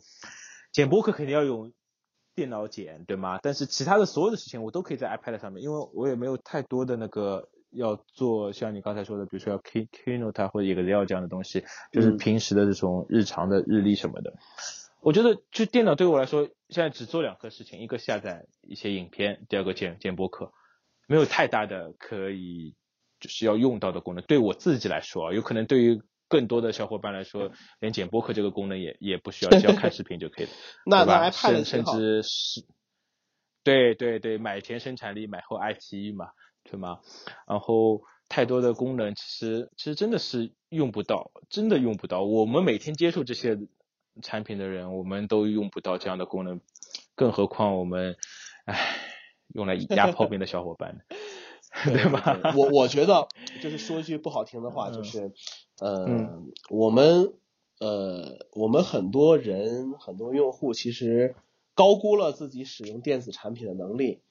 [0.72, 1.74] 剪播客肯定要用
[2.34, 3.40] 电脑剪，对吗？
[3.44, 14.34] 但是其他的所有的事情我都可以在 iPad 上面，因为我也没有太多的那个要做，像你刚才说的，比如说要 Key Keynote 啊或者 Excel 这样的东西，就是嗯平时的这种日常的日历什么的。
[15.02, 20.52] 我觉得就电脑对我来说，现在只做两个事情，一个下载一些影片，第二个剪剪播客，
[21.08, 22.76] 没有太大的可以
[23.20, 24.24] 就是要用到的功能。
[24.26, 30.52] 对我自己来说啊，有可能对于更多的小伙伴来说，连剪播客这个功能也也不需要，只要看视频就可以了。
[30.86, 32.64] 那那 iPad 甚甚至是，
[33.64, 36.28] 对对对，买前生产力，买后爱奇艺嘛，
[36.64, 37.00] 对吗？
[37.48, 42.24] 然后太多的功能，其实其实真的是用不到，真的用不到。
[42.24, 43.60] 我们每天接触这些
[44.22, 46.62] 产品的人，我们都用不到这样的功能，
[47.16, 48.16] 更何况我们，
[48.66, 48.96] 唉，
[49.54, 51.02] 用来压泡面的小伙伴呢，
[51.92, 52.38] 对吧？
[52.42, 53.28] 对我我觉得
[53.62, 55.32] 就是说一句不好听的话， 嗯就是，
[55.80, 57.34] 呃，嗯我们
[57.80, 61.36] 呃，我们很多人很多用户其实
[61.74, 64.22] 高估了自己使用电子产品的能力，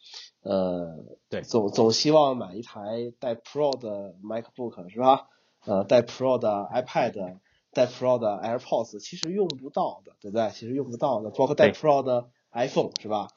[0.43, 5.29] 呃，对总总希望买一台带 Pro 的 MacBook 是吧？
[5.65, 7.39] 呃，带 Pro 的 iPad。
[7.73, 10.51] 带 Pro 的 AirPods 其实用不到的，对不对？
[10.51, 13.29] 其实用不到的，包括带 Pro 的 iPhone 是吧？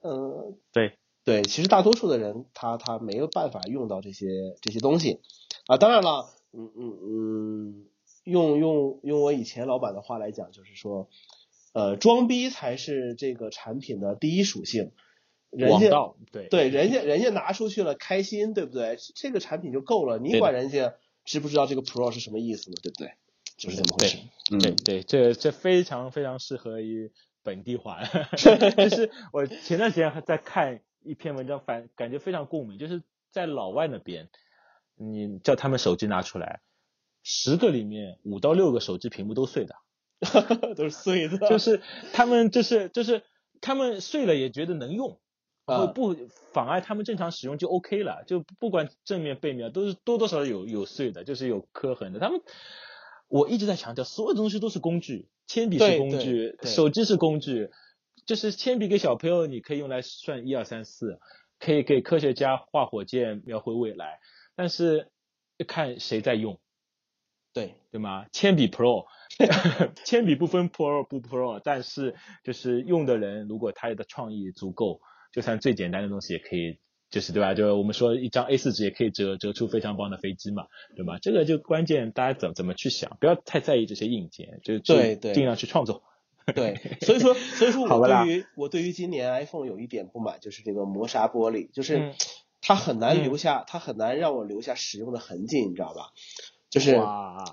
[0.00, 4.28] 嗯、对，对，其实大多数的人他他没有办法用到这些
[4.60, 5.20] 这些东西
[5.66, 5.76] 啊。
[5.76, 7.86] 当然了，嗯嗯嗯，
[8.22, 11.08] 用用用我以前老板的话来讲，就是说，
[11.72, 14.92] 呃，装逼才是这个产品的第一属性。
[15.50, 15.90] 人家
[16.30, 18.96] 对对人家人家拿出去了开心，对不对？
[19.16, 20.94] 这个产品就够了，你管人家
[21.24, 22.76] 知不知道这个 Pro 是什么意思呢？
[22.82, 23.14] 对不对？
[23.56, 24.18] 就是这么回事。
[24.52, 27.10] 嗯，对对，这这非常非常适合于
[27.42, 28.02] 本地化。
[28.36, 33.02] 就是我前段时间还在看一篇文章，反感觉非常共鸣，就是
[33.32, 34.28] 在老外那边，
[34.94, 36.60] 你叫他们手机拿出来，
[37.24, 39.74] 十个里面五到六个手机屏幕都碎的，
[40.76, 41.38] 都是碎的。
[41.48, 41.80] 就是
[42.12, 43.22] 他们就是就是
[43.60, 45.18] 他们碎了也觉得能用。
[45.66, 46.16] 然后啊不
[46.52, 52.18] 妨碍他们正常使用就 OK 了，就不管正面背面都是多多少少有有碎的，就是有磕痕的。
[52.18, 52.40] 他们
[53.28, 57.70] 我一直在强调，所有东西都是工具，铅笔是工具，手机是工具，
[58.26, 61.20] 就是铅笔给小朋友你可以用来算一二三四，
[61.60, 64.18] 可以给科学家画火箭描绘未来，
[64.56, 65.08] 但是
[65.68, 66.58] 看谁在用，
[67.66, 68.26] 对对吗？
[68.32, 69.04] 铅笔 Pro，
[70.04, 72.14] 铅笔不分 Pro 不 Pro，但是
[72.44, 75.00] 就是用的人如果他的创意足够，
[75.32, 76.78] 就算最简单的东西也可以。
[77.10, 77.54] 就是对吧？
[77.54, 81.18] 就是我们说一张 A 4纸也可以折折出非常棒的飞机嘛，对吧？
[81.20, 86.04] 这个就关键大家怎怎么去想，不要太在意这些硬件，就就对对尽量去创作。
[86.54, 92.14] 对，所以说， 所以说我对于我对于今年 iPhone 有一点不满，就是这个磨砂玻璃，就是嗯
[92.60, 96.10] 它很难嗯留下，它很难让我留下使用的痕迹，你知道吧？
[96.70, 96.98] 就是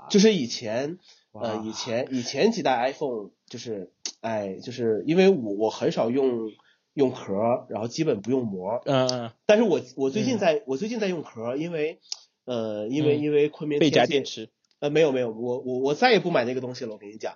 [0.09, 0.97] 就是以前
[1.33, 3.91] 呃以前以前几代 iPhone 就是
[4.21, 6.51] 哎就是因为我我很少用
[6.93, 10.39] 用壳，然后基本不用膜，嗯嗯，但是我我最近嗯。
[10.39, 11.99] 在、我最近在用壳，因为
[12.45, 13.21] 呃因为、嗯。
[13.21, 14.49] 因为昆明被夹电池，
[14.79, 17.33] 呃，没有没有，我我我再也不买那个东西了，我跟你讲。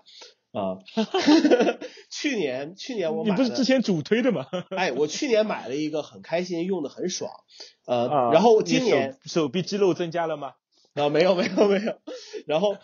[0.51, 0.79] 啊。
[2.09, 4.47] 去年去年我你不是之前主推的吗？
[4.75, 7.31] 哎，我去年买了一个很开心，用的很爽，
[7.85, 10.53] 呃，啊然后今年手臂肌肉增加了吗？
[10.93, 11.95] 啊没有没有没有，
[12.45, 12.75] 然后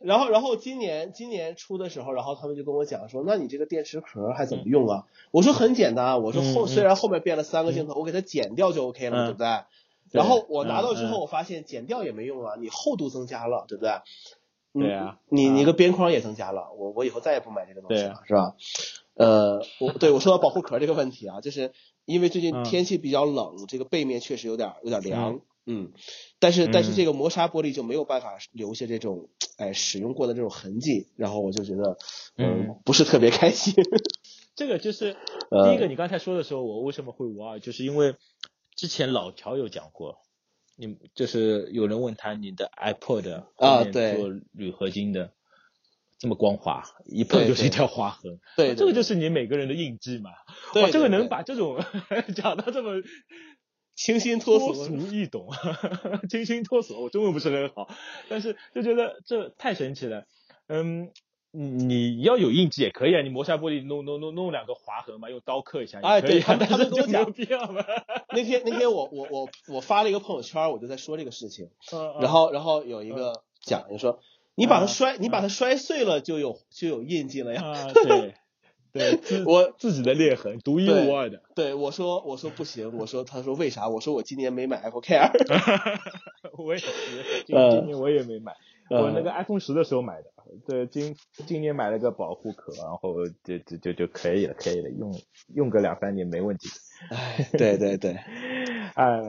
[0.00, 5.06] 然后然后今年今年初的时候，然后他们就跟我讲说，那你这个电池壳还怎么用啊？
[5.30, 9.46] 我说很简单啊，我说后、虽然后面变了三个镜头，我给它剪掉就 OK 了，嗯对不对？
[10.12, 13.90] 然后我拿到之嗯后，我发现剪掉也没用啊，你厚度增加了，对不对？
[14.74, 18.54] 嗯对啊你你啊个边框也增加了，我我以后再也不买这个东西了，是吧？
[19.14, 21.72] 呃，我对我说到保护壳这个问题啊，就是
[22.06, 25.92] 因为最近嗯天气比较冷，这个背面确实有点有点凉，嗯，
[26.38, 29.28] 但是但是嗯这个磨砂玻璃就没有办法留下这种
[29.58, 31.96] 哎使用过的这种痕迹，然后我就觉得
[32.36, 33.74] 嗯嗯不是特别开心，
[34.56, 35.16] 这个就是
[35.50, 38.16] 呃第一个，你刚才说的时候，我为什么会挖，就是因为
[38.74, 40.18] 之前老乔有讲过，
[40.76, 45.32] 你就是有人问他你的 iPod 啊对做铝合金的，
[46.18, 48.40] 这么光滑，一碰就是一条划痕。
[48.56, 50.30] 对，这个就是你每个人的印记嘛。
[50.72, 51.78] 对，这个能把这种
[52.34, 53.02] 讲到这么
[53.94, 55.48] 清新脱俗易懂，
[56.30, 57.88] 清新脱俗，我中文不是很好，
[58.28, 60.26] 但是就觉得这太神奇了。
[60.68, 61.10] 嗯。
[61.54, 67.84] 你要有印记也可以啊，你磨砂玻璃弄弄弄弄两个划痕嘛，用刀刻一下哎，对，但是就没有必要嘛。
[68.34, 71.68] 那天那天我我我我发了一个朋友圈，我就在说这个事情，
[72.22, 74.20] 然后然后有一个讲就说，
[74.54, 77.92] 你把它摔你把它摔碎了就有就有印记了呀。
[77.92, 78.34] 对
[78.92, 81.42] 对， 我自己的裂痕，独一无二的。
[81.54, 83.88] 对，我说我说不行，我说他说为啥？
[83.88, 85.30] 我说我今年没买 Apple Care。
[86.58, 86.86] 我也是，
[87.46, 88.52] 今今年我也没买。
[88.90, 90.24] 我那个 iPhone 十的时候买的，
[90.66, 91.16] 对，今
[91.46, 95.10] 今年买了个保护壳，然后就就就就可以了，可以了，用
[95.54, 96.68] 用个两三年没问题。
[97.08, 98.12] 哎，对对对，
[98.94, 99.22] 哎，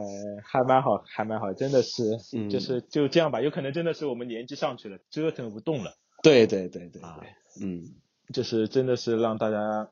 [0.43, 2.17] 还蛮好，还蛮好，真的是，
[2.49, 5.93] 就是就这样吧，有可能真的是我们年纪上去了，折腾不动了。
[6.21, 7.21] 对对对对，啊，
[7.61, 7.85] 嗯，
[8.31, 9.89] 就是真的是让大家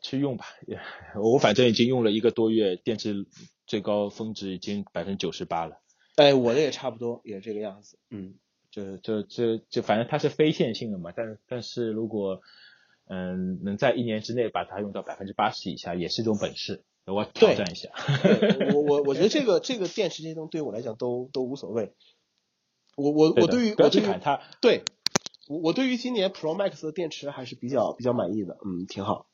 [0.00, 0.78] 去用吧，也
[1.16, 3.26] 我反正已经用了一个多月，电池
[3.66, 5.80] 最高峰值已经百分之九十八了。
[6.16, 8.34] 哎，我的也差不多，也这个样子，嗯。
[8.70, 12.40] 就就就就反正它是非线性的嘛，但但是如果
[13.06, 16.82] 嗯能在一年之内把它用到百分之八十以下，也是一种本事。
[17.06, 17.90] 我挑战一下。
[18.74, 21.92] 我我我觉得这个 这个电池这些东西对我来讲都都无所谓。
[22.96, 24.82] 我我我对于我对于它，对
[25.48, 29.26] 我我对于今年 Pro Max 的电池还是比较比较满意的，嗯，挺好。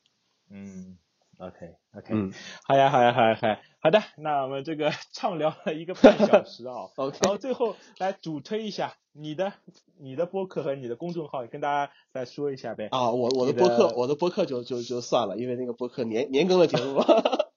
[0.49, 0.97] 嗯。
[1.41, 2.31] OK，OK，嗯，
[2.63, 9.53] 好呀，好呀，好呀，好呀，好的，那我们这个 畅聊了一个半小时啊， OK，然后最后来主推一下你的
[9.99, 12.89] 你的播客和你的公众号，跟大家再说一下呗。
[12.91, 17.05] 啊，我我的播客，我的播客就就就算了，因为那个播客年年更的节目嘛。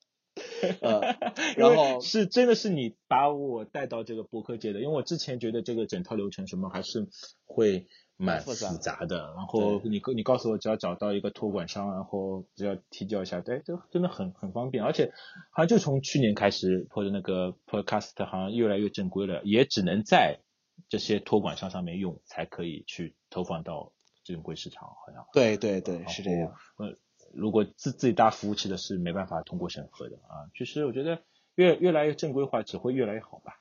[0.81, 1.17] 呃，
[1.57, 7.09] 然后是真的是你把我带到这个博客界的，因为我之前觉得这个整套流程什么还是
[7.45, 7.87] 会。
[8.17, 15.13] 蛮复杂的，然后你你告诉我，只要找到一个托管商，然后只要提交一下，对，这真的很很方便，而且
[15.51, 20.39] 好像就从去年开始，或者那个 Podcast 好像越来越正规了，也只能在
[20.89, 23.93] 这些托管商上面用，才可以去投放到
[24.23, 25.27] 正规市场，好像。
[25.33, 26.55] 对对对，是这样。
[26.79, 26.97] 呃，
[27.37, 30.49] 如果自自己搭服务器的是没办法通过审核的啊。
[30.57, 31.23] 其实我觉得
[31.55, 33.55] 越越来越正规化，只会越来越好吧，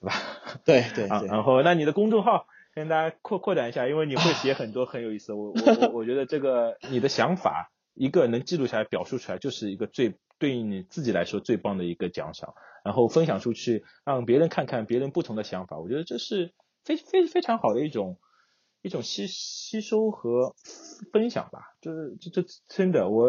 [0.00, 0.14] 对吧？
[0.64, 1.28] 对对对。
[1.28, 2.46] 然后那你的公众号？
[2.76, 5.32] 跟大家扩扩展一下，因为你会写很多很有意思。
[5.32, 12.54] 我我我我觉得这个你的想法，一个能记录下来表述出来，就是一个最对应你自己来说最棒的一个奖赏。
[12.84, 18.18] 然后分享出去，让别人看看别人不同的想法，我觉得这是非非非常好的一种
[18.84, 20.54] 一种吸吸收和
[21.12, 21.74] 分享吧。
[21.80, 23.28] 就是这这真的我。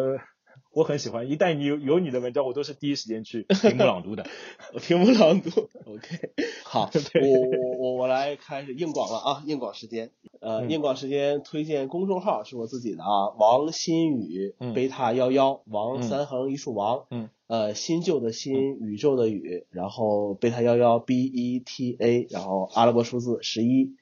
[0.71, 4.25] 我很喜欢，一旦你有有你的文章，我都是第一时间去 听幕朗读的。
[4.73, 5.49] 我听幕朗读
[5.85, 6.33] ，OK，
[6.63, 6.89] 好，
[7.21, 10.11] 我我我我来开始硬广了啊，硬广时间，
[10.41, 23.95] 呃，硬广时间推荐公众号是我自己的啊，王新宇贝塔幺幺，王三横一竖王，嗯，呃，新旧的新宇宙的宇，然后贝塔幺幺 B E T A，然后阿拉伯数字十一，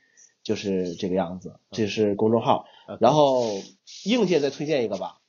[0.44, 2.66] 就是这个样子，这是公众号，
[3.00, 3.48] 然后
[4.06, 5.20] 硬件再推荐一个吧。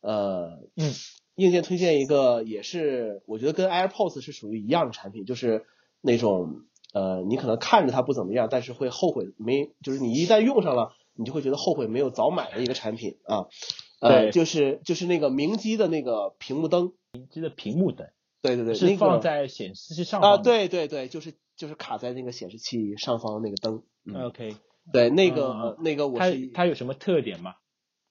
[0.00, 0.92] 呃，嗯，
[1.34, 5.64] 硬件推荐一个，也是我觉得跟 AirPods 是属于一样的产品，就是
[6.00, 6.62] 那种
[6.92, 13.46] 呃，你可能看着它不怎么样，但是会后悔没，就是你一旦用上了，你就会觉得后悔没有早买的一个产品啊。
[14.00, 18.06] 呃，就是就是那个明基的那个屏幕灯，明基的屏幕灯，
[18.40, 23.82] 对对对，是放在显示器上啊，对对对，就是就是卡在那个显示器上方的那个灯。
[24.26, 24.56] OK，
[24.90, 27.56] 对，那个那个我是它有什么特点吗？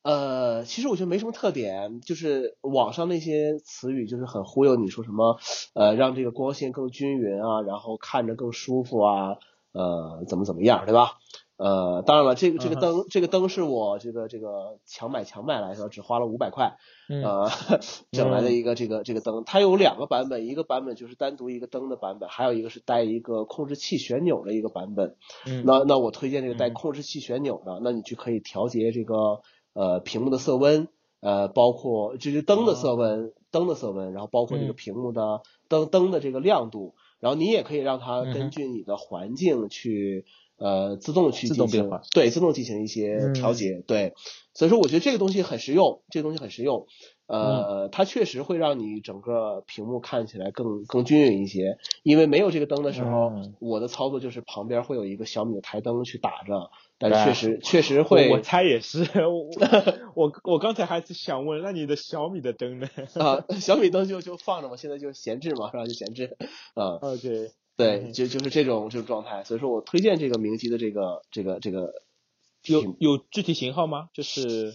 [0.04, 5.40] 呃，其实我觉得没什么特点，就是网上那些词语就是很忽悠你，说什么
[5.74, 9.38] 呃让这个光线更均匀啊，然后看着更舒服啊，
[9.74, 11.14] 呃怎么怎么样，对吧？
[11.58, 16.78] 呃，当然了，这个这个灯这个灯是我这个这个强买强卖来说，只花了五百块，
[17.10, 17.50] 呃
[18.12, 25.16] 整来的一个这个这个灯，它有两个版本，一个版本就是单独一个灯的版本，还有一个是带一个控制器旋钮的一个版本。
[25.66, 29.42] 那那我推荐这个带控制器旋钮的，那你就可以调节这个。
[29.74, 30.88] 呃，屏幕的色温，
[31.20, 40.26] 呃，包括就是灯的色温，灯的色温，然后包括这个屏幕的灯灯的这个亮度，然后你也可以让它根据你的环境去
[40.58, 44.14] 呃自动去进行对自动进行一些调节，对，
[44.54, 46.88] 所以说我觉得这个东西很实用，这个东西很实用。
[47.28, 58.30] 呃，它确实会让你整个屏幕看起来更更均匀一些，因为没有这个灯的时候，我的操作就是旁边会有一个小米的台灯去打着，但确实确实会。
[58.32, 59.50] 我猜也是， 我
[60.16, 62.88] 我我刚才还是想问，那你的小米的灯呢？
[63.16, 65.86] 啊，小米灯就就放着嘛，现在就闲置嘛，是吧？
[65.86, 66.38] 就闲置。
[66.76, 72.04] 啊，OK，对，就就是这种这种状态，所以说我推荐这个明基的这个这个这个。
[72.64, 74.10] 有有具体型号吗？
[74.14, 74.74] 就是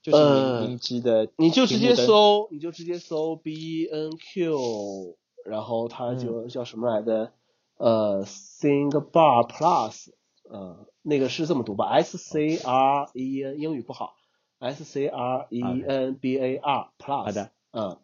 [0.00, 7.32] 就是明基的，你就直接搜，你就直接搜 B N Q，然后它就叫什么来着？
[7.78, 10.10] 呃，ThinkBar Plus，
[10.48, 14.14] 呃，那个是这么读吧？S C R E N，英语不好
[14.60, 17.24] ，S C R E N B A R Plus。
[17.24, 17.98] 好的，嗯，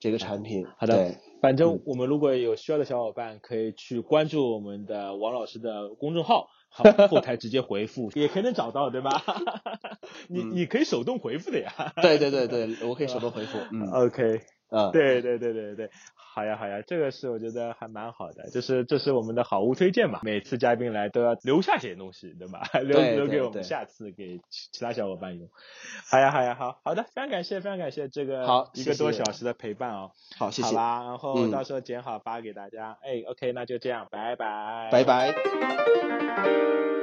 [0.00, 0.66] 这个产品。
[0.78, 9.22] 好的，反正我们如果有需要的小伙伴，可以去关注我们的王老师的公众号，好， 后台直接回复，也可以能找到，对吧？
[10.28, 11.72] 你你可以手动回复的呀。
[12.02, 13.58] 对对对对，我可以手动回复。
[13.72, 14.40] 嗯，OK。
[14.70, 22.62] 嗯，对对对对对，好呀好呀，这个是我觉得还蛮好的，就是这是我们的好物推荐嘛，每次嘉宾来都要留下些东西，对吧？
[22.84, 25.48] 留留给我们下次给其他小伙伴用。
[26.10, 30.10] 好呀好呀好好的，非常感谢非常感谢这个好一个多小时的陪伴哦。
[30.38, 30.68] 好谢谢。
[30.68, 32.98] 好啦，然后到时候剪好发给大家。
[33.02, 34.88] 哎，OK，那就这样，拜拜。
[34.92, 36.97] 拜拜。